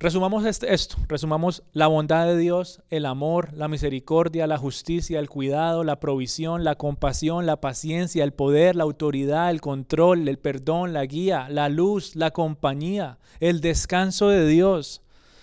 Resumamos 0.00 0.44
este, 0.44 0.74
esto, 0.74 0.96
resumamos 1.08 1.62
la 1.72 1.86
bondad 1.86 2.26
de 2.26 2.36
Dios, 2.36 2.82
el 2.90 3.06
amor, 3.06 3.52
la 3.54 3.68
misericordia, 3.68 4.46
la 4.46 4.58
justicia, 4.58 5.20
el 5.20 5.30
cuidado, 5.30 5.84
la 5.84 6.00
provisión, 6.00 6.64
la 6.64 6.74
compasión, 6.74 7.46
la 7.46 7.60
paciencia, 7.60 8.24
el 8.24 8.32
poder, 8.32 8.74
la 8.76 8.82
autoridad, 8.82 9.50
el 9.50 9.60
control, 9.60 10.28
el 10.28 10.38
perdón, 10.38 10.92
la 10.92 11.06
guía, 11.06 11.48
la 11.48 11.68
luz, 11.68 12.16
la 12.16 12.32
compañía, 12.32 13.18
el 13.38 13.60
descanso 13.60 14.28
de 14.28 14.46
Dios. 14.46 15.00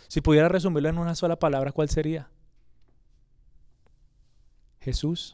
Si 0.10 0.20
pudiera 0.20 0.50
resumirlo 0.50 0.90
en 0.90 0.98
una 0.98 1.16
sola 1.16 1.38
palabra, 1.38 1.72
¿cuál 1.72 1.90
sería? 1.90 2.30
Jesús. 4.82 5.34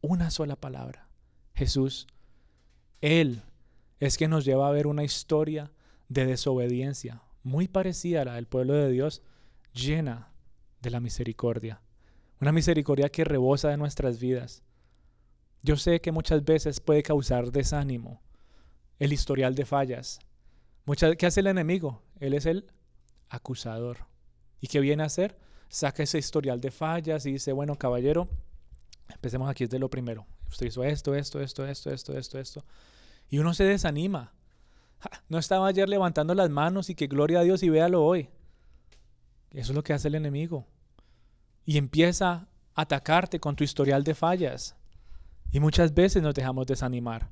Una 0.00 0.30
sola 0.30 0.54
palabra. 0.54 1.08
Jesús. 1.54 2.06
Él 3.00 3.42
es 3.98 4.16
quien 4.16 4.30
nos 4.30 4.44
lleva 4.44 4.68
a 4.68 4.72
ver 4.72 4.86
una 4.86 5.02
historia 5.02 5.72
de 6.08 6.26
desobediencia, 6.26 7.22
muy 7.46 7.68
parecida 7.68 8.22
a 8.22 8.24
la 8.24 8.34
del 8.34 8.48
pueblo 8.48 8.74
de 8.74 8.90
Dios, 8.90 9.22
llena 9.72 10.32
de 10.82 10.90
la 10.90 10.98
misericordia. 10.98 11.80
Una 12.40 12.50
misericordia 12.50 13.08
que 13.08 13.24
rebosa 13.24 13.68
de 13.68 13.76
nuestras 13.76 14.18
vidas. 14.18 14.64
Yo 15.62 15.76
sé 15.76 16.00
que 16.00 16.10
muchas 16.10 16.44
veces 16.44 16.80
puede 16.80 17.04
causar 17.04 17.52
desánimo 17.52 18.20
el 18.98 19.12
historial 19.12 19.54
de 19.54 19.64
fallas. 19.64 20.18
Muchas, 20.86 21.14
¿Qué 21.16 21.26
hace 21.26 21.38
el 21.38 21.46
enemigo? 21.46 22.02
Él 22.18 22.34
es 22.34 22.46
el 22.46 22.66
acusador. 23.28 23.98
¿Y 24.60 24.66
qué 24.66 24.80
viene 24.80 25.04
a 25.04 25.06
hacer? 25.06 25.38
Saca 25.68 26.02
ese 26.02 26.18
historial 26.18 26.60
de 26.60 26.72
fallas 26.72 27.26
y 27.26 27.32
dice, 27.32 27.52
bueno, 27.52 27.76
caballero, 27.76 28.28
empecemos 29.08 29.48
aquí 29.48 29.66
desde 29.66 29.78
lo 29.78 29.88
primero. 29.88 30.26
Usted 30.48 30.66
hizo 30.66 30.82
esto, 30.82 31.14
esto, 31.14 31.40
esto, 31.40 31.64
esto, 31.64 31.92
esto, 31.92 32.18
esto, 32.18 32.38
esto. 32.40 32.64
Y 33.28 33.38
uno 33.38 33.54
se 33.54 33.62
desanima. 33.62 34.32
No 35.28 35.38
estaba 35.38 35.68
ayer 35.68 35.88
levantando 35.88 36.34
las 36.34 36.50
manos 36.50 36.90
y 36.90 36.94
que 36.94 37.06
gloria 37.06 37.40
a 37.40 37.42
Dios 37.42 37.62
y 37.62 37.68
véalo 37.68 38.04
hoy. 38.04 38.28
Eso 39.50 39.72
es 39.72 39.76
lo 39.76 39.82
que 39.82 39.92
hace 39.92 40.08
el 40.08 40.14
enemigo. 40.14 40.66
Y 41.64 41.78
empieza 41.78 42.48
a 42.74 42.82
atacarte 42.82 43.40
con 43.40 43.56
tu 43.56 43.64
historial 43.64 44.04
de 44.04 44.14
fallas. 44.14 44.76
Y 45.50 45.60
muchas 45.60 45.94
veces 45.94 46.22
nos 46.22 46.34
dejamos 46.34 46.66
desanimar. 46.66 47.30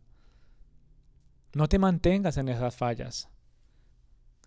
No 1.52 1.68
te 1.68 1.78
mantengas 1.78 2.36
en 2.36 2.48
esas 2.48 2.74
fallas. 2.74 3.28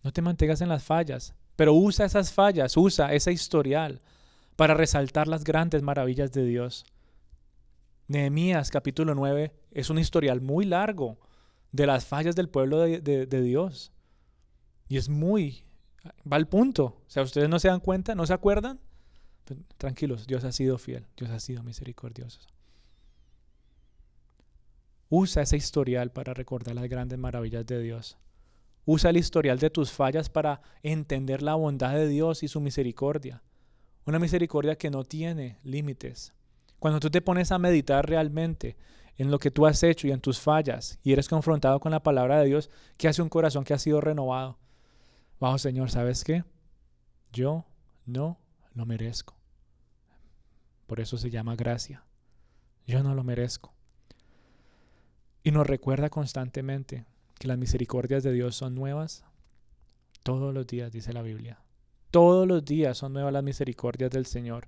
No 0.04 0.12
te 0.12 0.22
mantengas 0.22 0.62
en 0.62 0.70
las 0.70 0.84
fallas. 0.84 1.34
Pero 1.56 1.74
usa 1.74 2.06
esas 2.06 2.32
fallas, 2.32 2.78
usa 2.78 3.14
ese 3.14 3.32
historial 3.32 4.02
para 4.56 4.74
resaltar 4.74 5.28
las 5.28 5.44
grandes 5.44 5.82
maravillas 5.82 6.32
de 6.32 6.46
Dios. 6.46 6.86
Nehemías 8.08 8.72
capítulo 8.72 9.16
9 9.16 9.54
es 9.72 9.90
un 9.90 10.00
historial 10.00 10.42
muy 10.42 10.66
largo 10.66 11.20
de 11.72 11.88
las 11.88 12.06
fallas 12.06 12.36
del 12.36 12.50
pueblo 12.50 12.80
de, 12.80 13.42
Dios. 13.42 13.92
Y 14.88 14.98
es 14.98 15.10
muy, 15.10 15.64
va 16.32 16.38
al 16.38 16.48
punto. 16.48 17.02
O 17.06 17.10
sea, 17.10 17.24
ustedes 17.24 17.50
no 17.50 17.60
se 17.60 17.68
dan 17.68 17.80
cuenta, 17.80 18.16
no 18.16 18.26
se 18.26 18.34
acuerdan. 18.34 18.80
Pues, 19.46 19.60
tranquilos, 19.78 20.28
Dios 20.28 20.44
ha 20.44 20.52
sido 20.52 20.78
fiel, 20.78 21.08
Dios 21.16 21.30
ha 21.30 21.40
sido 21.40 21.64
misericordioso. 21.64 22.40
Usa 25.10 25.44
ese 25.44 25.56
historial 25.56 26.12
para 26.12 26.34
recordar 26.34 26.76
las 26.76 26.90
grandes 26.90 27.18
maravillas 27.18 27.66
de 27.66 27.82
Dios. 27.82 28.18
Usa 28.86 29.10
el 29.10 29.18
historial 29.18 29.60
de 29.60 29.70
tus 29.70 29.92
fallas 29.92 30.30
para 30.30 30.62
entender 30.84 31.42
la 31.42 31.56
bondad 31.56 31.94
de 31.94 32.08
Dios 32.08 32.44
y 32.44 32.48
su 32.48 32.60
misericordia. 32.60 33.44
Una 34.06 34.20
misericordia 34.20 34.78
que 34.78 34.90
no 34.90 35.04
tiene 35.04 35.60
límites. 35.64 36.34
Cuando 36.80 37.00
tú 37.00 37.10
te 37.10 37.22
pones 37.22 37.52
a 37.52 37.60
meditar 37.60 38.08
realmente 38.08 38.78
en 39.18 39.32
lo 39.32 39.40
que 39.40 39.52
tú 39.52 39.66
has 39.66 39.82
hecho 39.84 40.08
y 40.08 40.12
en 40.12 40.22
tus 40.22 40.40
fallas 40.40 41.00
y 41.04 41.12
eres 41.12 41.28
confrontado 41.28 41.80
con 41.80 41.92
la 41.92 42.04
palabra 42.04 42.40
de 42.40 42.46
Dios, 42.46 42.70
¿qué 42.98 43.08
hace 43.08 43.22
un 43.22 43.30
corazón 43.30 43.64
que 43.64 43.74
ha 43.74 43.80
sido 43.80 44.00
renovado? 44.00 44.58
Vamos, 45.40 45.62
Señor, 45.62 45.90
¿sabes 45.90 46.24
qué? 46.24 46.44
Yo 47.32 47.66
no 48.06 48.40
lo 48.74 48.86
merezco. 48.86 49.36
Por 50.86 51.00
eso 51.00 51.18
se 51.18 51.30
llama 51.30 51.56
gracia. 51.56 52.04
Yo 52.86 53.04
no 53.04 53.14
lo 53.14 53.24
merezco. 53.24 53.74
Y 55.44 55.52
nos 55.52 55.68
recuerda 55.68 56.10
constantemente 56.10 57.06
que 57.40 57.48
las 57.48 57.58
misericordias 57.58 58.24
de 58.24 58.32
Dios 58.32 58.56
son 58.56 58.76
nuevas 58.76 59.24
todos 60.24 60.54
los 60.54 60.68
días, 60.68 60.92
dice 60.92 61.14
la 61.14 61.22
Biblia. 61.22 61.60
Todos 62.12 62.48
los 62.48 62.66
días 62.66 62.98
son 62.98 63.14
nuevas 63.14 63.34
las 63.34 63.44
misericordias 63.44 64.12
del 64.12 64.26
Señor. 64.26 64.68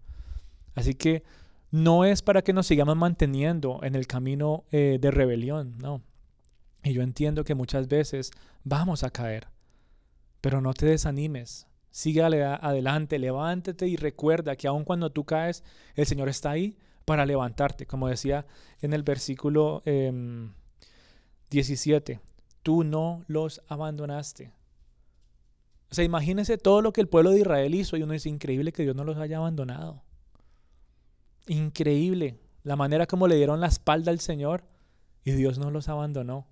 Así 0.76 0.96
que 0.96 1.24
no 1.72 2.06
es 2.06 2.22
para 2.22 2.42
que 2.42 2.54
nos 2.54 2.68
sigamos 2.68 2.96
manteniendo 2.98 3.80
en 3.84 3.96
el 3.96 4.08
camino 4.08 4.66
eh, 4.72 4.98
de 5.00 5.12
rebelión, 5.12 5.78
no. 5.78 6.02
Y 6.84 6.94
yo 6.94 7.02
entiendo 7.02 7.44
que 7.44 7.56
muchas 7.56 7.88
veces 7.88 8.32
vamos 8.64 9.04
a 9.04 9.10
caer, 9.10 9.48
pero 10.42 10.62
no 10.62 10.74
te 10.74 10.86
desanimes. 10.86 11.68
Sigue 11.92 12.24
adelante, 12.24 13.20
levántate 13.20 13.88
y 13.88 13.96
recuerda 13.96 14.56
que 14.56 14.68
aun 14.68 14.84
cuando 14.84 15.12
tú 15.12 15.26
caes, 15.26 15.64
el 15.96 16.06
Señor 16.06 16.30
está 16.30 16.52
ahí 16.52 16.78
para 17.06 17.26
levantarte. 17.26 17.86
Como 17.86 18.08
decía 18.08 18.46
en 18.82 18.94
el 18.94 19.04
versículo 19.04 19.82
17, 21.50 22.14
em, 22.14 22.20
tú 22.62 22.84
no 22.84 23.24
los 23.28 23.62
abandonaste. 23.68 24.52
O 25.92 25.96
sea, 25.96 26.06
imagínense 26.06 26.58
todo 26.58 26.82
lo 26.82 26.94
que 26.94 27.02
el 27.02 27.08
pueblo 27.08 27.32
de 27.32 27.40
Israel 27.40 27.74
hizo 27.74 27.98
y 27.98 28.04
uno 28.04 28.14
es 28.14 28.28
increíble 28.28 28.72
que 28.72 28.84
Dios 28.84 28.96
no 28.96 29.04
los 29.04 29.18
haya 29.18 29.38
abandonado. 29.38 30.04
Increíble 31.50 32.40
la 32.62 32.76
manera 32.76 33.08
como 33.08 33.28
le 33.28 33.36
dieron 33.36 33.60
la 33.60 33.66
espalda 33.66 34.12
al 34.12 34.20
Señor 34.20 34.66
y 35.24 35.32
Dios 35.32 35.58
no 35.58 35.72
los 35.72 35.90
abandonó. 35.90 36.46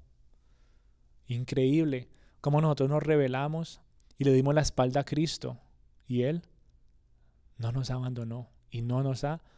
Increíble 1.27 2.09
cómo 2.41 2.61
nosotros 2.61 2.89
nos 2.89 3.03
rebelamos 3.03 3.79
y 4.17 4.23
le 4.23 4.33
dimos 4.33 4.55
la 4.55 4.61
espalda 4.61 5.01
a 5.01 5.05
Cristo 5.05 5.59
y 6.07 6.23
Él 6.23 6.41
no 7.59 7.71
nos 7.71 7.91
abandonó 7.91 8.49
y 8.71 8.81
no 8.81 9.03
nos 9.03 9.23
ha 9.23 9.33
abandonado. 9.33 9.56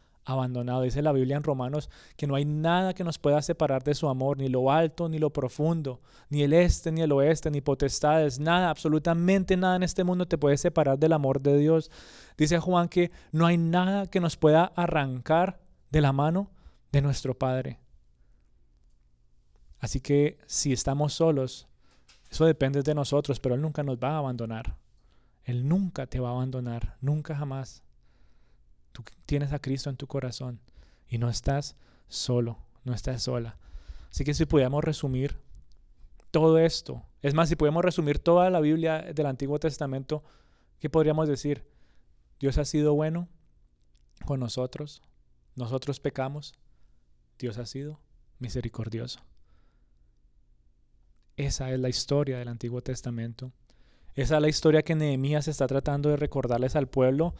Dice 0.82 1.02
la 1.02 1.12
Biblia 1.12 1.36
en 1.36 1.42
Romanos 1.42 1.90
que 2.16 2.26
no 2.26 2.36
hay 2.36 2.44
nada 2.44 2.94
que 2.94 3.02
nos 3.02 3.18
pueda 3.18 3.42
separar 3.42 3.82
de 3.82 3.94
su 3.94 4.08
amor, 4.08 4.38
ni 4.38 4.48
lo 4.48 4.70
alto, 4.70 5.08
ni 5.08 5.18
lo 5.18 5.30
profundo, 5.30 6.00
ni 6.28 6.42
el 6.42 6.52
este, 6.52 6.92
ni 6.92 7.00
el 7.00 7.10
oeste, 7.12 7.50
ni 7.50 7.60
potestades, 7.60 8.38
nada, 8.38 8.70
absolutamente 8.70 9.56
nada 9.56 9.76
en 9.76 9.82
este 9.82 10.04
mundo 10.04 10.26
te 10.26 10.38
puede 10.38 10.56
separar 10.56 10.98
del 10.98 11.14
amor 11.14 11.40
de 11.40 11.58
Dios. 11.58 11.90
Dice 12.36 12.60
Juan 12.60 12.88
que 12.88 13.10
no 13.32 13.46
hay 13.46 13.56
nada 13.56 14.06
que 14.06 14.20
nos 14.20 14.36
pueda 14.36 14.64
arrancar 14.76 15.60
de 15.90 16.00
la 16.00 16.12
mano 16.12 16.50
de 16.92 17.02
nuestro 17.02 17.36
Padre. 17.36 17.80
Así 19.80 20.00
que 20.00 20.38
si 20.46 20.72
estamos 20.72 21.14
solos, 21.14 21.66
eso 22.30 22.44
depende 22.44 22.82
de 22.82 22.94
nosotros, 22.94 23.40
pero 23.40 23.54
Él 23.56 23.62
nunca 23.62 23.82
nos 23.82 23.96
va 23.96 24.10
a 24.10 24.18
abandonar. 24.18 24.76
Él 25.44 25.66
nunca 25.66 26.06
te 26.06 26.20
va 26.20 26.28
a 26.28 26.32
abandonar, 26.32 26.96
nunca 27.00 27.34
jamás. 27.34 27.82
Tú 28.92 29.04
tienes 29.26 29.52
a 29.52 29.58
Cristo 29.58 29.90
en 29.90 29.96
tu 29.96 30.06
corazón 30.06 30.60
y 31.08 31.18
no 31.18 31.28
estás 31.28 31.76
solo, 32.08 32.58
no 32.84 32.94
estás 32.94 33.22
sola. 33.22 33.56
Así 34.10 34.24
que 34.24 34.34
si 34.34 34.46
pudiéramos 34.46 34.82
resumir 34.82 35.38
todo 36.30 36.58
esto, 36.58 37.04
es 37.22 37.34
más, 37.34 37.48
si 37.48 37.56
pudiéramos 37.56 37.84
resumir 37.84 38.18
toda 38.18 38.50
la 38.50 38.60
Biblia 38.60 39.02
del 39.02 39.26
Antiguo 39.26 39.58
Testamento, 39.58 40.22
¿qué 40.78 40.88
podríamos 40.88 41.28
decir? 41.28 41.64
Dios 42.38 42.58
ha 42.58 42.64
sido 42.64 42.94
bueno 42.94 43.28
con 44.24 44.40
nosotros, 44.40 45.02
nosotros 45.54 46.00
pecamos, 46.00 46.54
Dios 47.38 47.58
ha 47.58 47.66
sido 47.66 48.00
misericordioso. 48.38 49.20
Esa 51.36 51.70
es 51.72 51.80
la 51.80 51.88
historia 51.88 52.38
del 52.38 52.48
Antiguo 52.48 52.82
Testamento. 52.82 53.52
Esa 54.14 54.36
es 54.36 54.42
la 54.42 54.48
historia 54.48 54.82
que 54.82 54.94
Nehemías 54.94 55.48
está 55.48 55.66
tratando 55.66 56.10
de 56.10 56.16
recordarles 56.16 56.76
al 56.76 56.88
pueblo 56.88 57.34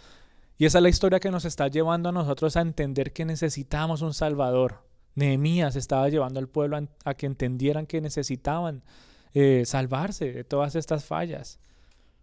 y 0.61 0.66
esa 0.66 0.76
es 0.76 0.82
la 0.82 0.90
historia 0.90 1.20
que 1.20 1.30
nos 1.30 1.46
está 1.46 1.68
llevando 1.68 2.11
a 2.11 2.12
nosotros 2.12 2.54
a 2.54 2.61
entender 2.61 3.14
que 3.14 3.24
necesitamos 3.24 4.02
un 4.02 4.12
Salvador. 4.12 4.84
Nehemías 5.14 5.74
estaba 5.74 6.06
llevando 6.11 6.38
al 6.38 6.50
pueblo 6.50 6.78
a, 7.02 7.14
que 7.14 7.24
entendieran 7.24 7.86
que 7.86 8.02
necesitaban 8.02 8.84
eh, 9.32 9.62
salvarse 9.64 10.30
de 10.34 10.44
todas 10.44 10.74
estas 10.74 11.06
fallas, 11.06 11.61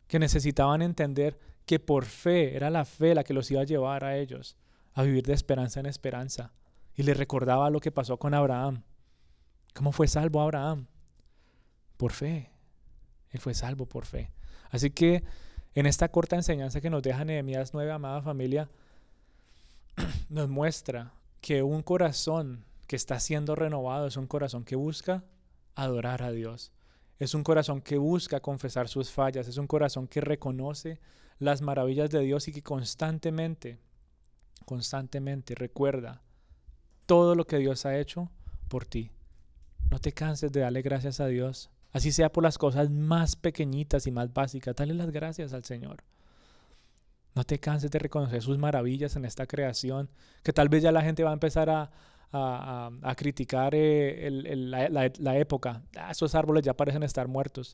que 0.07 0.19
necesitaban 0.19 0.83
entender 0.83 1.39
que 1.65 1.79
por 1.79 2.05
fe 2.05 2.55
era 2.55 2.69
la 2.69 2.85
fe 2.85 3.15
la 3.15 3.23
que 3.23 3.33
los 3.33 3.49
iba 3.49 3.61
a 3.61 3.65
llevar 3.65 4.03
a 4.03 4.17
ellos 4.17 4.55
a 4.93 5.01
vivir 5.01 5.25
de 5.25 5.33
esperanza 5.33 5.79
en 5.79 5.87
esperanza. 5.87 6.53
Y 6.93 7.01
les 7.01 7.17
recordaba 7.17 7.71
lo 7.71 7.79
que 7.79 7.91
pasó 7.91 8.17
con 8.17 8.35
Abraham. 8.35 8.83
¿Cómo 9.73 9.91
fue 9.91 10.07
salvo 10.07 10.41
Abraham? 10.41 10.85
Por 11.97 12.11
fe. 12.11 12.51
Él 13.31 13.39
fue 13.39 13.55
salvo 13.55 13.87
por 13.87 14.05
fe. 14.05 14.31
Así 14.69 14.91
que 14.91 15.23
en 15.79 15.85
esta 15.85 16.09
corta 16.09 16.35
enseñanza 16.35 16.81
que 16.81 16.89
nos 16.89 17.03
deja 17.03 17.23
Nehemías 17.23 17.71
9, 17.71 17.91
amada 17.91 18.23
familia, 18.23 18.67
nos 20.29 20.49
muestra 20.49 21.13
que 21.39 21.61
un 21.61 21.83
corazón 21.83 22.65
que 22.87 22.95
está 22.95 23.19
siendo 23.19 23.53
renovado 23.53 24.07
es 24.07 24.17
un 24.17 24.25
corazón 24.25 24.63
que 24.63 24.75
busca 24.75 25.23
adorar 25.75 26.23
a 26.23 26.31
Dios. 26.31 26.71
Es 27.19 27.35
un 27.35 27.43
corazón 27.43 27.81
que 27.81 27.99
busca 27.99 28.39
confesar 28.39 28.87
sus 28.87 29.11
fallas, 29.11 29.47
es 29.47 29.57
un 29.57 29.67
corazón 29.67 30.07
que 30.07 30.19
reconoce 30.19 30.99
las 31.37 31.61
maravillas 31.61 32.09
de 32.09 32.21
Dios 32.21 32.47
y 32.47 32.53
que 32.53 32.63
constantemente, 32.63 33.77
constantemente 34.65 35.53
recuerda 35.53 36.23
todo 37.05 37.35
lo 37.35 37.45
que 37.45 37.57
Dios 37.57 37.85
ha 37.85 37.99
hecho 37.99 38.31
por 38.67 38.87
ti. 38.87 39.11
No 39.91 39.99
te 39.99 40.11
canses 40.11 40.51
de 40.51 40.61
darle 40.61 40.81
gracias 40.81 41.19
a 41.19 41.27
Dios. 41.27 41.69
Así 41.97 42.11
sea 42.11 42.31
por 42.31 42.43
las 42.43 42.59
cosas 42.59 42.91
más 42.91 43.35
pequeñitas 43.35 44.05
y 44.05 44.11
más 44.11 44.31
básicas, 44.31 44.75
dale 44.75 44.93
las 44.93 45.09
gracias 45.09 45.51
al 45.53 45.63
Señor. 45.63 46.03
No 47.33 47.43
te 47.43 47.57
canses 47.57 47.89
de 47.89 47.97
reconocer 47.97 48.39
sus 48.43 48.59
maravillas 48.59 49.15
en 49.15 49.25
esta 49.25 49.47
creación, 49.47 50.07
que 50.43 50.53
tal 50.53 50.69
vez 50.69 50.83
ya 50.83 50.91
la 50.91 51.01
gente 51.01 51.23
va 51.23 51.31
a 51.31 51.33
empezar 51.33 51.71
a, 51.71 51.89
criticar 53.15 53.73
eh, 53.73 54.29
la, 54.29 55.37
época. 55.39 55.81
Ah, 55.95 56.11
esos 56.11 56.35
árboles 56.35 56.63
ya 56.63 56.75
parecen 56.75 57.01
estar 57.01 57.27
muertos. 57.27 57.73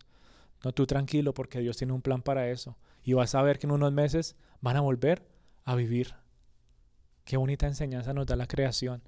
No, 0.63 0.71
tú 0.71 0.87
tranquilo 0.87 1.33
porque 1.33 1.59
Dios 1.59 1.75
tiene 1.75 1.91
un 1.91 2.01
plan 2.01 2.21
para 2.21 2.47
eso. 2.47 2.77
Y 3.03 3.11
vas 3.11 3.35
a 3.35 3.41
ver 3.41 3.59
que 3.59 3.67
en 3.67 3.71
unos 3.71 3.91
meses 3.91 4.37
van 4.61 4.77
a 4.77 4.81
volver 4.81 5.27
a 5.65 5.75
vivir. 5.75 6.15
Qué 7.25 7.35
bonita 7.35 7.67
enseñanza 7.67 8.13
nos 8.13 8.25
da 8.25 8.37
la 8.37 8.47
creación. 8.47 9.03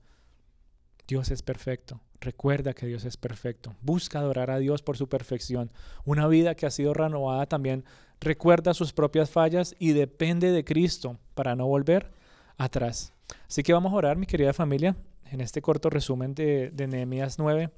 Dios 1.08 1.32
es 1.32 1.42
perfecto. 1.42 2.00
Recuerda 2.20 2.74
que 2.74 2.88
Dios 2.88 3.06
es 3.06 3.18
perfecto. 3.18 3.76
Busca 3.82 4.20
adorar 4.20 4.50
a 4.50 4.58
Dios 4.58 4.82
por 4.82 4.98
su 4.98 5.08
perfección. 5.08 5.72
Una 6.06 6.28
vida 6.28 6.56
que 6.56 6.66
ha 6.66 6.72
sido 6.72 6.94
renovada 6.94 7.46
también 7.46 7.86
recuerda 8.20 8.74
sus 8.74 8.94
propias 8.94 9.30
fallas 9.30 9.76
y 9.78 9.94
depende 9.94 10.52
de 10.52 10.64
Cristo 10.64 11.18
para 11.36 11.56
no 11.56 11.68
volver 11.68 12.12
atrás. 12.58 13.14
Así 13.48 13.64
que 13.64 13.74
vamos 13.74 13.94
a 13.94 13.96
orar, 13.96 14.18
mi 14.18 14.26
querida 14.26 14.54
familia, 14.54 14.96
en 15.32 15.42
este 15.42 15.62
corto 15.62 15.90
resumen 15.90 16.34
de, 16.34 16.72
de 16.72 16.88
Nehemías 16.88 17.38
9, 17.38 17.70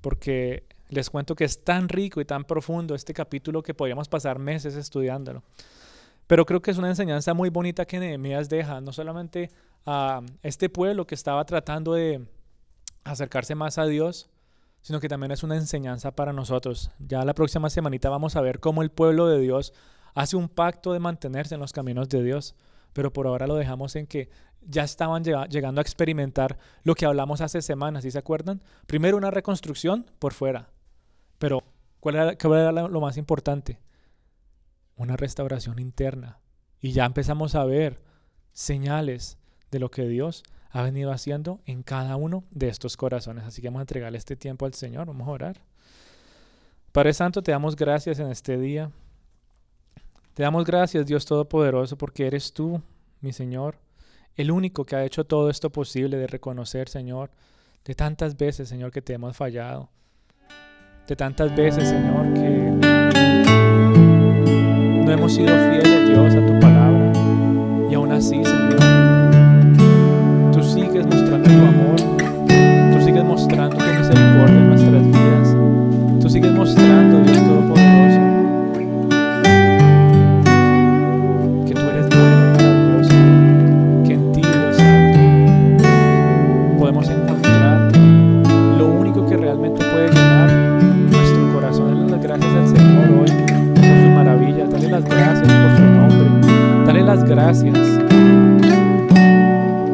porque 0.00 0.64
les 0.88 1.10
cuento 1.10 1.34
que 1.34 1.44
es 1.44 1.62
tan 1.62 1.88
rico 1.88 2.20
y 2.20 2.24
tan 2.24 2.44
profundo 2.44 2.94
este 2.94 3.14
capítulo 3.14 3.62
que 3.62 3.74
podríamos 3.74 4.08
pasar 4.08 4.38
meses 4.38 4.74
estudiándolo. 4.76 5.42
Pero 6.26 6.46
creo 6.46 6.62
que 6.62 6.70
es 6.70 6.78
una 6.78 6.88
enseñanza 6.88 7.34
muy 7.34 7.50
bonita 7.50 7.84
que 7.84 7.98
Nehemías 7.98 8.48
deja, 8.48 8.80
no 8.80 8.92
solamente 8.92 9.50
a 9.84 10.22
este 10.42 10.68
pueblo 10.68 11.06
que 11.06 11.14
estaba 11.14 11.44
tratando 11.44 11.94
de 11.94 12.24
acercarse 13.04 13.54
más 13.54 13.78
a 13.78 13.86
Dios, 13.86 14.30
sino 14.82 15.00
que 15.00 15.08
también 15.08 15.32
es 15.32 15.42
una 15.42 15.56
enseñanza 15.56 16.14
para 16.14 16.32
nosotros. 16.32 16.90
Ya 16.98 17.24
la 17.24 17.34
próxima 17.34 17.70
semanita 17.70 18.08
vamos 18.08 18.36
a 18.36 18.40
ver 18.40 18.60
cómo 18.60 18.82
el 18.82 18.90
pueblo 18.90 19.26
de 19.26 19.40
Dios 19.40 19.72
hace 20.14 20.36
un 20.36 20.48
pacto 20.48 20.92
de 20.92 21.00
mantenerse 21.00 21.54
en 21.54 21.60
los 21.60 21.72
caminos 21.72 22.08
de 22.08 22.22
Dios, 22.22 22.54
pero 22.92 23.12
por 23.12 23.26
ahora 23.26 23.46
lo 23.46 23.54
dejamos 23.54 23.96
en 23.96 24.06
que 24.06 24.30
ya 24.62 24.82
estaban 24.82 25.24
llegando 25.24 25.80
a 25.80 25.82
experimentar 25.82 26.58
lo 26.82 26.94
que 26.94 27.06
hablamos 27.06 27.40
hace 27.40 27.62
semanas, 27.62 28.02
¿sí 28.02 28.10
se 28.10 28.18
acuerdan? 28.18 28.62
Primero 28.86 29.16
una 29.16 29.30
reconstrucción 29.30 30.06
por 30.18 30.34
fuera, 30.34 30.70
pero 31.38 31.62
¿cuál 32.00 32.16
era, 32.16 32.36
cuál 32.36 32.60
era 32.60 32.72
lo 32.72 33.00
más 33.00 33.16
importante? 33.16 33.80
Una 34.96 35.16
restauración 35.16 35.78
interna. 35.78 36.40
Y 36.80 36.92
ya 36.92 37.06
empezamos 37.06 37.54
a 37.54 37.64
ver 37.64 38.02
señales 38.52 39.38
de 39.70 39.78
lo 39.78 39.90
que 39.90 40.06
Dios 40.06 40.42
ha 40.70 40.82
venido 40.82 41.10
haciendo 41.12 41.60
en 41.66 41.82
cada 41.82 42.16
uno 42.16 42.44
de 42.50 42.68
estos 42.68 42.96
corazones. 42.96 43.44
Así 43.44 43.60
que 43.60 43.68
vamos 43.68 43.80
a 43.80 43.82
entregarle 43.82 44.18
este 44.18 44.36
tiempo 44.36 44.66
al 44.66 44.74
Señor. 44.74 45.06
Vamos 45.06 45.26
a 45.28 45.32
orar. 45.32 45.60
Padre 46.92 47.12
Santo, 47.12 47.42
te 47.42 47.52
damos 47.52 47.76
gracias 47.76 48.18
en 48.18 48.28
este 48.28 48.58
día. 48.58 48.90
Te 50.34 50.42
damos 50.44 50.64
gracias, 50.64 51.06
Dios 51.06 51.26
Todopoderoso, 51.26 51.96
porque 51.96 52.26
eres 52.26 52.52
tú, 52.52 52.80
mi 53.20 53.32
Señor, 53.32 53.76
el 54.36 54.50
único 54.50 54.84
que 54.84 54.96
ha 54.96 55.04
hecho 55.04 55.24
todo 55.24 55.50
esto 55.50 55.70
posible 55.70 56.16
de 56.16 56.26
reconocer, 56.26 56.88
Señor, 56.88 57.30
de 57.84 57.94
tantas 57.94 58.36
veces, 58.36 58.68
Señor, 58.68 58.90
que 58.92 59.02
te 59.02 59.12
hemos 59.12 59.36
fallado. 59.36 59.90
De 61.06 61.16
tantas 61.16 61.54
veces, 61.54 61.88
Señor, 61.88 62.32
que 62.34 62.40
no 65.04 65.10
hemos 65.10 65.34
sido 65.34 65.48
fieles, 65.48 66.08
Dios, 66.08 66.34
a 66.34 66.46
tu 66.46 66.60
palabra. 66.60 67.12
Y 67.90 67.94
aún 67.94 68.12
así, 68.12 68.44
Señor, 68.44 69.09
tu 71.50 71.62
amor. 71.66 71.96
Tú 72.92 73.00
sigues 73.04 73.24
mostrando 73.24 73.76
tu 73.76 73.84
misericordia 73.84 74.56
en 74.56 74.68
nuestras 74.68 75.06
vidas. 75.06 75.56
Tú 76.20 76.28
sigues 76.30 76.52
mostrando, 76.52 77.20
Dios 77.20 77.38
Todopoderoso, 77.38 78.20
que 81.66 81.74
tú 81.74 81.80
eres 81.88 82.08
bueno, 82.08 82.52
maravilloso, 82.52 83.14
que 84.06 84.12
en 84.14 84.32
ti, 84.32 84.42
Dios 84.42 84.76
Santo, 84.76 85.18
podemos 86.78 87.08
encontrar 87.08 87.96
lo 88.78 88.86
único 88.88 89.26
que 89.26 89.36
realmente 89.36 89.84
puede 89.84 90.08
llenar 90.08 90.50
nuestro 91.10 91.52
corazón. 91.52 91.94
Dale 91.94 92.10
las 92.10 92.22
gracias 92.22 92.54
al 92.54 92.68
Señor 92.68 93.10
hoy 93.20 93.30
por 93.74 93.96
su 94.02 94.08
maravilla. 94.14 94.66
Dale 94.66 94.88
las 94.88 95.04
gracias 95.04 95.48
por 95.48 95.76
su 95.76 95.82
nombre. 95.82 96.26
Dale 96.86 97.02
las 97.02 97.24
gracias 97.24 97.78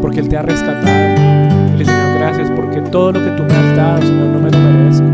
porque 0.03 0.21
Él 0.21 0.29
te 0.29 0.37
ha 0.37 0.43
rescatado. 0.43 1.46
Porque 2.55 2.83
todo 2.91 3.13
lo 3.13 3.25
que 3.25 3.31
tú 3.31 3.45
me 3.45 3.55
has 3.55 3.77
dado, 3.77 4.03
Señor, 4.03 4.27
no 4.27 4.39
me 4.41 4.51
lo 4.51 4.59
merezco. 4.59 5.07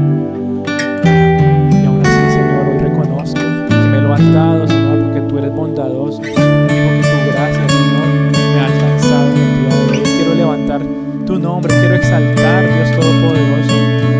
Y 1.70 1.86
aún 1.86 2.02
así, 2.04 2.30
Señor, 2.32 2.66
hoy 2.68 2.78
reconozco 2.78 3.40
que 3.68 3.76
me 3.76 4.00
lo 4.00 4.12
has 4.12 4.32
dado, 4.32 4.66
Señor, 4.66 4.98
porque 5.04 5.20
tú 5.28 5.38
eres 5.38 5.52
bondadoso 5.52 6.20
y 6.20 6.26
porque 6.26 7.02
tu 7.02 7.32
gracia, 7.32 7.68
Señor, 7.68 8.08
me 8.34 8.60
ha 8.60 8.66
alcanzado 8.66 9.28
en 9.30 9.38
el. 9.38 10.02
Quiero 10.02 10.34
levantar 10.34 10.82
tu 11.24 11.38
nombre, 11.38 11.72
quiero 11.78 11.94
exaltar, 11.94 12.64
Dios 12.64 12.90
Todopoderoso, 12.90 13.74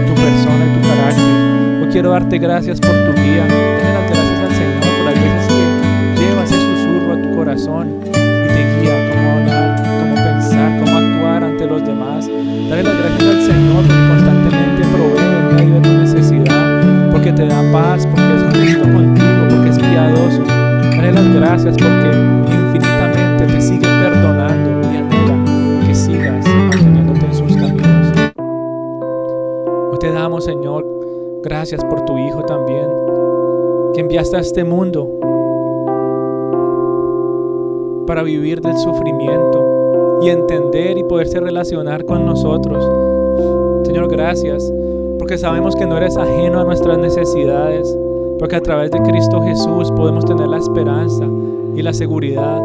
tu 0.07 0.15
persona 0.15 0.65
y 0.65 0.79
tu 0.79 0.89
carácter. 0.89 1.83
Hoy 1.83 1.89
quiero 1.91 2.11
darte 2.11 2.39
gracias 2.39 2.81
por 2.81 2.93
tu 2.93 3.21
guía. 3.21 3.47
Dale 3.49 3.95
las 3.95 4.11
gracias 4.11 4.39
al 4.39 4.55
Señor 4.55 4.81
por 4.81 5.05
las 5.07 5.15
veces 5.15 5.47
que 6.15 6.23
llevas 6.23 6.53
ese 6.53 6.61
susurro 6.61 7.15
a 7.15 7.21
tu 7.21 7.37
corazón 7.37 8.12
Dale 12.83 12.95
las 12.95 13.05
gracias 13.05 13.31
al 13.31 13.43
Señor 13.43 13.85
porque 13.87 14.09
constantemente 14.09 14.83
provee 14.93 15.23
en 15.39 15.55
medio 15.55 15.75
de 15.75 15.81
tu 15.83 15.91
necesidad, 15.99 17.11
porque 17.13 17.33
te 17.33 17.47
da 17.47 17.63
paz, 17.71 18.07
porque 18.09 18.35
es 18.35 18.43
justo 18.43 18.93
contigo, 18.93 19.47
porque 19.51 19.69
es 19.69 19.79
piadoso. 19.79 20.43
Dale 20.91 21.13
las 21.13 21.33
gracias 21.33 21.77
porque 21.77 22.11
infinitamente 22.51 23.47
te 23.47 23.61
sigue 23.61 23.87
perdonando 23.87 24.81
y 24.91 24.97
anhela 24.97 25.87
que 25.87 25.95
sigas 25.95 26.45
manteniéndote 26.49 27.25
en 27.25 27.35
sus 27.35 27.57
caminos. 27.57 28.13
Te 30.01 30.11
damos, 30.11 30.45
Señor, 30.45 30.85
gracias 31.45 31.85
por 31.85 32.05
tu 32.05 32.19
Hijo 32.19 32.43
también, 32.43 32.89
que 33.95 34.01
enviaste 34.01 34.39
a 34.39 34.41
este 34.41 34.65
mundo 34.65 35.09
para 38.09 38.25
vivir 38.25 38.61
del 38.61 38.77
sufrimiento 38.77 39.72
y 40.23 40.31
entender 40.31 40.97
y 40.97 41.05
poderse 41.05 41.41
relacionar 41.41 42.05
con 42.05 42.25
nosotros. 42.25 42.85
Señor, 43.85 44.09
gracias, 44.09 44.73
porque 45.19 45.37
sabemos 45.37 45.75
que 45.75 45.87
no 45.87 45.97
eres 45.97 46.17
ajeno 46.17 46.61
a 46.61 46.65
nuestras 46.65 46.99
necesidades, 46.99 47.97
porque 48.39 48.57
a 48.57 48.61
través 48.61 48.91
de 48.91 49.01
Cristo 49.03 49.41
Jesús 49.43 49.91
podemos 49.93 50.25
tener 50.25 50.47
la 50.47 50.59
esperanza 50.59 51.27
y 51.75 51.83
la 51.83 51.93
seguridad 51.93 52.61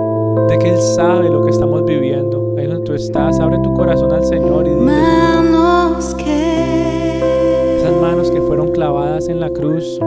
de 0.50 0.60
que 0.60 0.70
Él 0.70 0.80
sabe 0.96 1.30
lo 1.30 1.42
que 1.44 1.50
estamos 1.50 1.84
viviendo. 1.86 2.56
Ahí 2.58 2.68
donde 2.68 2.84
tú 2.84 2.94
estás, 2.94 3.40
abre 3.40 3.58
tu 3.64 3.74
corazón 3.74 4.12
al 4.12 4.26
Señor 4.26 4.66
y 4.68 4.70
dile, 4.70 4.82
Manos 4.82 6.16
que 6.16 7.78
esas 7.78 7.94
manos 8.02 8.30
que 8.32 8.42
fueron 8.42 8.72
clavadas 8.72 9.30
en 9.30 9.40
la 9.40 9.50
cruz, 9.50 10.00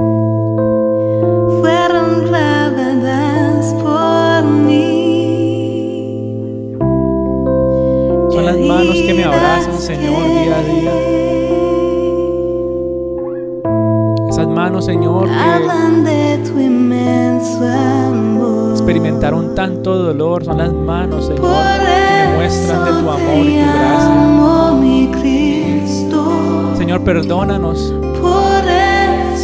manos 8.80 9.02
que 9.02 9.12
me 9.12 9.24
abrazan, 9.24 9.78
Señor, 9.78 10.24
día 10.26 10.56
a 10.56 10.62
día. 10.62 10.92
Esas 14.28 14.48
manos, 14.48 14.86
Señor, 14.86 15.28
que 15.28 15.34
experimentaron 18.72 19.54
tanto 19.54 19.94
dolor, 19.96 20.44
son 20.44 20.58
las 20.58 20.72
manos, 20.72 21.26
Señor, 21.26 21.42
que 21.42 22.28
me 22.28 22.36
muestran 22.36 22.84
de 22.86 22.90
tu 23.02 23.10
amor 23.10 23.46
y 23.46 23.58
tu 23.58 23.66
gracia. 23.66 24.30
Señor, 26.78 27.04
perdónanos 27.04 27.92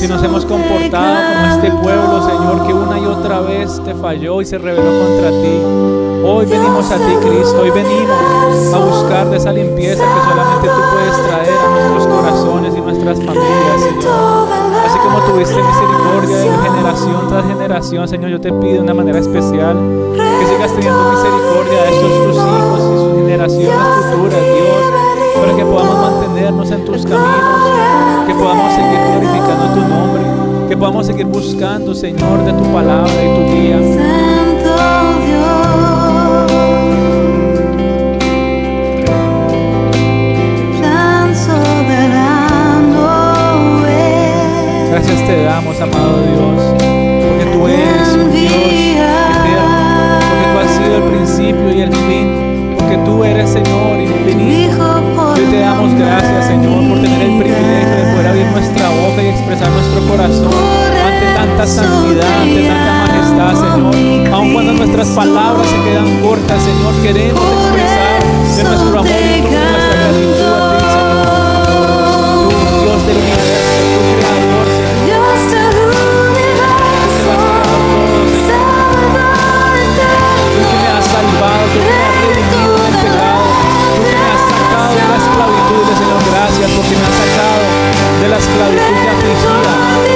si 0.06 0.12
nos 0.12 0.22
hemos 0.22 0.44
comportado 0.44 1.34
como 1.34 1.46
este 1.46 1.70
pueblo. 1.82 2.26
Señor, 2.26 2.66
que 2.66 2.72
una 2.72 2.98
y 2.98 3.06
otra 3.06 3.40
vez 3.40 3.82
te 3.84 3.94
falló 3.94 4.40
y 4.40 4.46
se 4.46 4.56
rebeló 4.56 4.90
contra 5.04 5.30
ti. 5.30 5.58
Hoy 6.24 6.46
venimos 6.46 6.90
a 6.92 6.96
ti, 6.96 7.12
Cristo, 7.22 7.60
hoy 7.60 7.70
venimos 7.70 8.72
a 8.72 8.78
buscar 8.78 9.28
de 9.30 9.36
esa 9.36 9.52
limpieza 9.52 10.04
que 10.04 10.30
solamente 10.30 10.68
tú 10.68 10.80
puedes 10.92 11.26
traer 11.26 11.58
a 11.58 11.90
nuestros 11.90 12.06
corazones 12.06 12.74
y 12.76 12.80
nuestras 12.80 13.18
familias, 13.18 13.80
Señor. 13.80 14.48
Así 14.86 14.98
como 14.98 15.18
tuviste 15.20 15.56
misericordia 15.56 16.36
de 16.38 16.68
generación 16.68 17.28
tras 17.28 17.46
generación, 17.46 18.08
Señor, 18.08 18.30
yo 18.30 18.40
te 18.40 18.52
pido 18.52 18.74
de 18.74 18.80
una 18.80 18.94
manera 18.94 19.18
especial 19.18 19.76
que 20.14 20.46
sigas 20.46 20.72
teniendo 20.72 21.10
misericordia 21.10 21.82
de 21.82 21.88
estos 21.94 22.10
tus 22.10 22.36
hijos 22.36 22.80
y 22.80 22.98
sus 22.98 23.14
generaciones 23.16 24.06
futuras, 24.10 24.40
Dios, 24.40 25.40
para 25.40 25.56
que 25.56 25.64
podamos 25.64 25.98
mantenernos 25.98 26.70
en 26.70 26.84
tus 26.84 27.02
caminos, 27.02 28.26
que 28.26 28.34
podamos 28.34 28.72
seguir 28.72 29.35
que 30.76 30.80
podamos 30.80 31.06
seguir 31.06 31.24
buscando, 31.26 31.94
Señor, 31.94 32.44
de 32.44 32.52
tu 32.52 32.64
palabra 32.70 33.10
y 33.10 33.28
tu 33.34 33.44
guía. 33.50 33.78
Santo 33.78 34.76
Dios, 35.24 36.52
plan 40.78 41.34
soberano 41.34 43.06
es. 43.86 44.90
Gracias 44.90 45.26
te 45.26 45.42
damos, 45.44 45.80
amado 45.80 46.20
Dios, 46.22 46.74
porque 47.26 47.46
tú 47.54 47.66
eres 47.68 48.08
un 48.14 48.30
Dios 48.30 48.52
eterno, 48.52 50.18
porque 50.28 50.46
tú 50.52 50.58
has 50.58 50.70
sido 50.76 50.94
el 50.96 51.04
principio 51.04 51.68
y 51.74 51.80
el 51.80 51.92
fin, 51.92 52.05
y 59.22 59.28
expresar 59.28 59.70
nuestro 59.70 60.00
corazón 60.08 60.52
ante 61.06 61.26
tanta 61.34 61.66
santidad, 61.66 62.42
ante 62.42 62.68
tanta 62.68 62.92
majestad, 63.06 63.54
Señor. 63.54 64.34
Aun 64.34 64.52
cuando 64.52 64.72
nuestras 64.74 65.08
palabras 65.08 65.66
se 65.68 65.76
quedan 65.88 66.20
cortas, 66.20 66.62
Señor, 66.62 66.94
queremos 67.02 67.42
expresar 67.42 68.22
de 68.56 68.62
nuestro 68.64 68.98
amor 68.98 69.06
y 69.06 69.10
de 69.10 69.40
nuestra 69.40 69.96
gratitud 69.96 70.42
a 70.42 70.76
ti, 70.76 70.84
Señor. 70.84 71.16
Tú, 72.44 72.50
Dios 72.82 73.06
del 73.06 73.16
universo, 73.16 73.72
tu 73.96 74.16
creador, 74.20 74.66
de 88.26 88.32
la 88.32 88.38
esclavitud, 88.38 88.96
de 88.96 89.04
la 89.04 90.15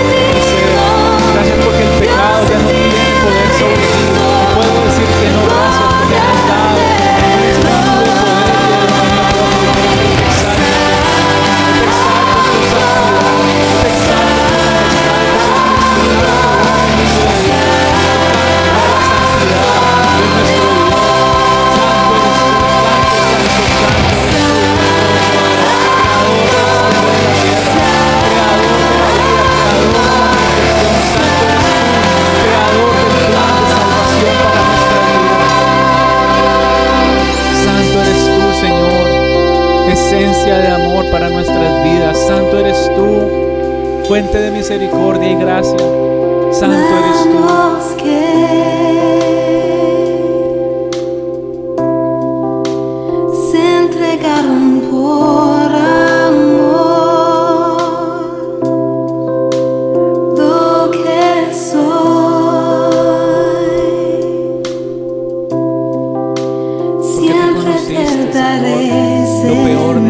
peor 69.64 70.00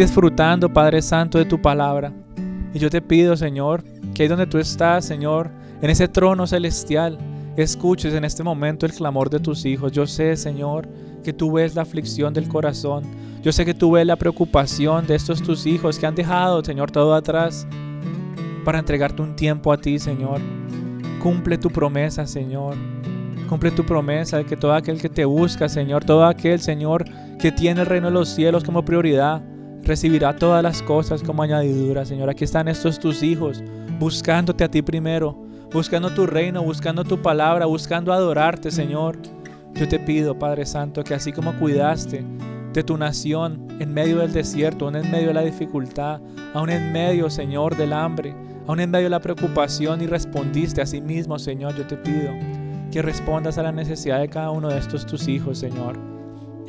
disfrutando, 0.00 0.72
Padre 0.72 1.02
Santo, 1.02 1.36
de 1.36 1.44
tu 1.44 1.60
palabra. 1.60 2.10
Y 2.72 2.78
yo 2.78 2.88
te 2.88 3.02
pido, 3.02 3.36
Señor, 3.36 3.84
que 4.14 4.22
ahí 4.22 4.28
donde 4.28 4.46
tú 4.46 4.56
estás, 4.56 5.04
Señor, 5.04 5.50
en 5.82 5.90
ese 5.90 6.08
trono 6.08 6.46
celestial, 6.46 7.18
escuches 7.56 8.14
en 8.14 8.24
este 8.24 8.42
momento 8.42 8.86
el 8.86 8.92
clamor 8.92 9.28
de 9.28 9.40
tus 9.40 9.66
hijos. 9.66 9.92
Yo 9.92 10.06
sé, 10.06 10.36
Señor, 10.36 10.88
que 11.22 11.34
tú 11.34 11.52
ves 11.52 11.74
la 11.74 11.82
aflicción 11.82 12.32
del 12.32 12.48
corazón. 12.48 13.04
Yo 13.42 13.52
sé 13.52 13.66
que 13.66 13.74
tú 13.74 13.92
ves 13.92 14.06
la 14.06 14.16
preocupación 14.16 15.06
de 15.06 15.16
estos 15.16 15.42
tus 15.42 15.66
hijos 15.66 15.98
que 15.98 16.06
han 16.06 16.14
dejado, 16.14 16.64
Señor, 16.64 16.90
todo 16.90 17.14
atrás 17.14 17.66
para 18.64 18.78
entregarte 18.78 19.20
un 19.20 19.36
tiempo 19.36 19.70
a 19.70 19.76
ti, 19.76 19.98
Señor. 19.98 20.40
Cumple 21.22 21.58
tu 21.58 21.68
promesa, 21.68 22.26
Señor. 22.26 22.74
Cumple 23.50 23.70
tu 23.70 23.84
promesa 23.84 24.38
de 24.38 24.46
que 24.46 24.56
todo 24.56 24.72
aquel 24.72 24.98
que 24.98 25.10
te 25.10 25.26
busca, 25.26 25.68
Señor, 25.68 26.04
todo 26.04 26.24
aquel, 26.24 26.60
Señor, 26.60 27.04
que 27.38 27.52
tiene 27.52 27.82
el 27.82 27.86
reino 27.86 28.06
de 28.06 28.14
los 28.14 28.30
cielos 28.30 28.64
como 28.64 28.84
prioridad, 28.84 29.42
recibirá 29.82 30.34
todas 30.34 30.62
las 30.62 30.82
cosas 30.82 31.22
como 31.22 31.42
añadidura, 31.42 32.04
Señor. 32.04 32.30
Aquí 32.30 32.44
están 32.44 32.68
estos 32.68 32.98
tus 32.98 33.22
hijos, 33.22 33.62
buscándote 33.98 34.64
a 34.64 34.70
ti 34.70 34.82
primero, 34.82 35.36
buscando 35.72 36.10
tu 36.10 36.26
reino, 36.26 36.62
buscando 36.62 37.04
tu 37.04 37.20
palabra, 37.20 37.66
buscando 37.66 38.12
adorarte, 38.12 38.70
Señor. 38.70 39.18
Yo 39.74 39.88
te 39.88 39.98
pido, 39.98 40.38
Padre 40.38 40.66
Santo, 40.66 41.04
que 41.04 41.14
así 41.14 41.32
como 41.32 41.54
cuidaste 41.58 42.24
de 42.72 42.82
tu 42.84 42.96
nación 42.96 43.66
en 43.80 43.92
medio 43.92 44.18
del 44.18 44.32
desierto, 44.32 44.86
aún 44.86 44.96
en 44.96 45.10
medio 45.10 45.28
de 45.28 45.34
la 45.34 45.42
dificultad, 45.42 46.20
aún 46.54 46.70
en 46.70 46.92
medio, 46.92 47.30
Señor, 47.30 47.76
del 47.76 47.92
hambre, 47.92 48.34
aún 48.66 48.80
en 48.80 48.90
medio 48.90 49.06
de 49.06 49.10
la 49.10 49.20
preocupación 49.20 50.02
y 50.02 50.06
respondiste 50.06 50.80
a 50.80 50.86
sí 50.86 51.00
mismo, 51.00 51.38
Señor, 51.38 51.74
yo 51.76 51.86
te 51.86 51.96
pido 51.96 52.32
que 52.90 53.02
respondas 53.02 53.58
a 53.58 53.62
la 53.62 53.72
necesidad 53.72 54.20
de 54.20 54.28
cada 54.28 54.50
uno 54.50 54.68
de 54.68 54.78
estos 54.78 55.06
tus 55.06 55.28
hijos, 55.28 55.58
Señor. 55.58 56.19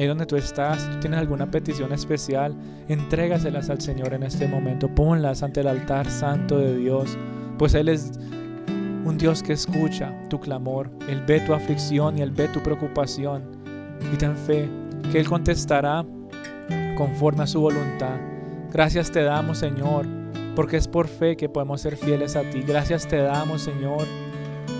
Ahí 0.01 0.07
donde 0.07 0.25
tú 0.25 0.35
estás, 0.35 0.81
si 0.81 0.89
tú 0.89 0.99
tienes 0.99 1.19
alguna 1.19 1.51
petición 1.51 1.93
especial, 1.93 2.55
entrégaselas 2.87 3.69
al 3.69 3.81
Señor 3.81 4.15
en 4.15 4.23
este 4.23 4.47
momento. 4.47 4.89
Ponlas 4.89 5.43
ante 5.43 5.59
el 5.59 5.67
altar 5.67 6.09
santo 6.09 6.57
de 6.57 6.75
Dios, 6.75 7.15
pues 7.59 7.75
Él 7.75 7.87
es 7.87 8.11
un 9.05 9.15
Dios 9.19 9.43
que 9.43 9.53
escucha 9.53 10.11
tu 10.27 10.39
clamor, 10.39 10.89
Él 11.07 11.21
ve 11.27 11.39
tu 11.41 11.53
aflicción 11.53 12.17
y 12.17 12.23
Él 12.23 12.31
ve 12.31 12.47
tu 12.47 12.61
preocupación. 12.61 13.43
Y 14.11 14.17
ten 14.17 14.35
fe 14.35 14.67
que 15.11 15.19
Él 15.19 15.29
contestará 15.29 16.03
conforme 16.97 17.43
a 17.43 17.47
su 17.47 17.61
voluntad. 17.61 18.19
Gracias 18.73 19.11
te 19.11 19.21
damos, 19.21 19.59
Señor, 19.59 20.07
porque 20.55 20.77
es 20.77 20.87
por 20.87 21.09
fe 21.09 21.37
que 21.37 21.47
podemos 21.47 21.79
ser 21.79 21.95
fieles 21.95 22.35
a 22.35 22.41
ti. 22.41 22.63
Gracias 22.63 23.07
te 23.07 23.17
damos, 23.17 23.61
Señor, 23.61 24.07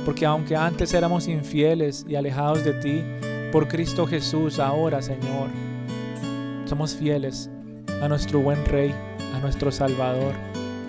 porque 0.04 0.26
aunque 0.26 0.56
antes 0.56 0.96
éramos 0.96 1.28
infieles 1.28 2.08
y 2.10 2.16
alejados 2.16 2.64
de 2.64 2.74
ti, 2.74 3.04
por 3.52 3.68
Cristo 3.68 4.08
Jesús 4.08 4.60
ahora, 4.60 5.02
Señor, 5.02 5.50
somos 6.66 6.96
fieles 6.96 7.50
a 8.02 8.08
nuestro 8.08 8.40
buen 8.40 8.66
Rey, 8.66 8.94
a 9.36 9.40
nuestro 9.40 9.72
Salvador 9.72 10.34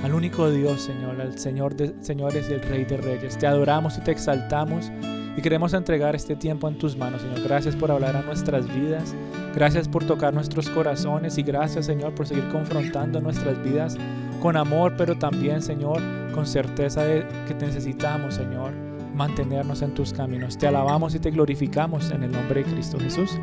al 0.02 0.14
único 0.14 0.50
Dios, 0.50 0.82
Señor, 0.82 1.20
al 1.20 1.38
Señor 1.38 1.76
de 1.76 1.94
señores 2.00 2.48
y 2.50 2.54
el 2.54 2.62
Rey 2.62 2.84
de 2.84 2.96
Reyes. 2.96 3.38
Te 3.38 3.46
adoramos 3.46 3.98
y 3.98 4.00
te 4.00 4.10
exaltamos 4.10 4.90
y 5.36 5.40
queremos 5.40 5.74
entregar 5.74 6.14
este 6.14 6.36
tiempo 6.36 6.68
en 6.68 6.76
tus 6.76 6.96
manos, 6.96 7.22
Señor. 7.22 7.42
Gracias 7.42 7.76
por 7.76 7.90
hablar 7.90 8.16
a 8.16 8.22
nuestras 8.22 8.66
vidas, 8.74 9.14
gracias 9.54 9.88
por 9.88 10.04
tocar 10.04 10.34
nuestros 10.34 10.68
corazones 10.70 11.38
y 11.38 11.42
gracias, 11.42 11.86
Señor, 11.86 12.14
por 12.14 12.26
seguir 12.26 12.48
confrontando 12.48 13.20
nuestras 13.20 13.62
vidas 13.62 13.96
con 14.40 14.56
amor, 14.56 14.94
pero 14.98 15.16
también, 15.16 15.62
Señor, 15.62 16.00
con 16.34 16.46
certeza 16.46 17.04
de 17.04 17.24
que 17.46 17.54
te 17.54 17.66
necesitamos, 17.66 18.34
Señor, 18.34 18.72
mantenernos 19.14 19.82
en 19.82 19.94
tus 19.94 20.12
caminos. 20.12 20.58
Te 20.58 20.66
alabamos 20.66 21.14
y 21.14 21.18
te 21.18 21.30
glorificamos 21.30 22.10
en 22.10 22.22
el 22.22 22.32
nombre 22.32 22.62
de 22.62 22.72
Cristo 22.72 22.98
Jesús. 22.98 23.38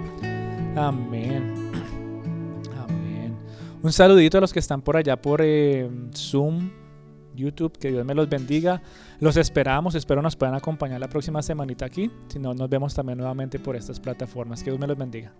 Amén. 0.75 1.69
Un 3.81 3.93
saludito 3.93 4.37
a 4.37 4.41
los 4.41 4.51
que 4.51 4.59
están 4.59 4.81
por 4.81 4.97
allá 4.97 5.21
por 5.21 5.39
eh, 5.41 5.89
Zoom, 6.13 6.69
YouTube, 7.33 7.77
que 7.77 7.91
Dios 7.91 8.05
me 8.05 8.13
los 8.13 8.27
bendiga. 8.27 8.81
Los 9.21 9.37
esperamos, 9.37 9.95
espero 9.95 10.21
nos 10.21 10.35
puedan 10.35 10.55
acompañar 10.55 10.99
la 10.99 11.07
próxima 11.07 11.41
semanita 11.41 11.85
aquí. 11.85 12.11
Si 12.27 12.39
no, 12.39 12.53
nos 12.53 12.69
vemos 12.69 12.93
también 12.93 13.17
nuevamente 13.17 13.57
por 13.57 13.77
estas 13.77 13.99
plataformas. 13.99 14.63
Que 14.63 14.71
Dios 14.71 14.79
me 14.79 14.87
los 14.87 14.97
bendiga. 14.97 15.31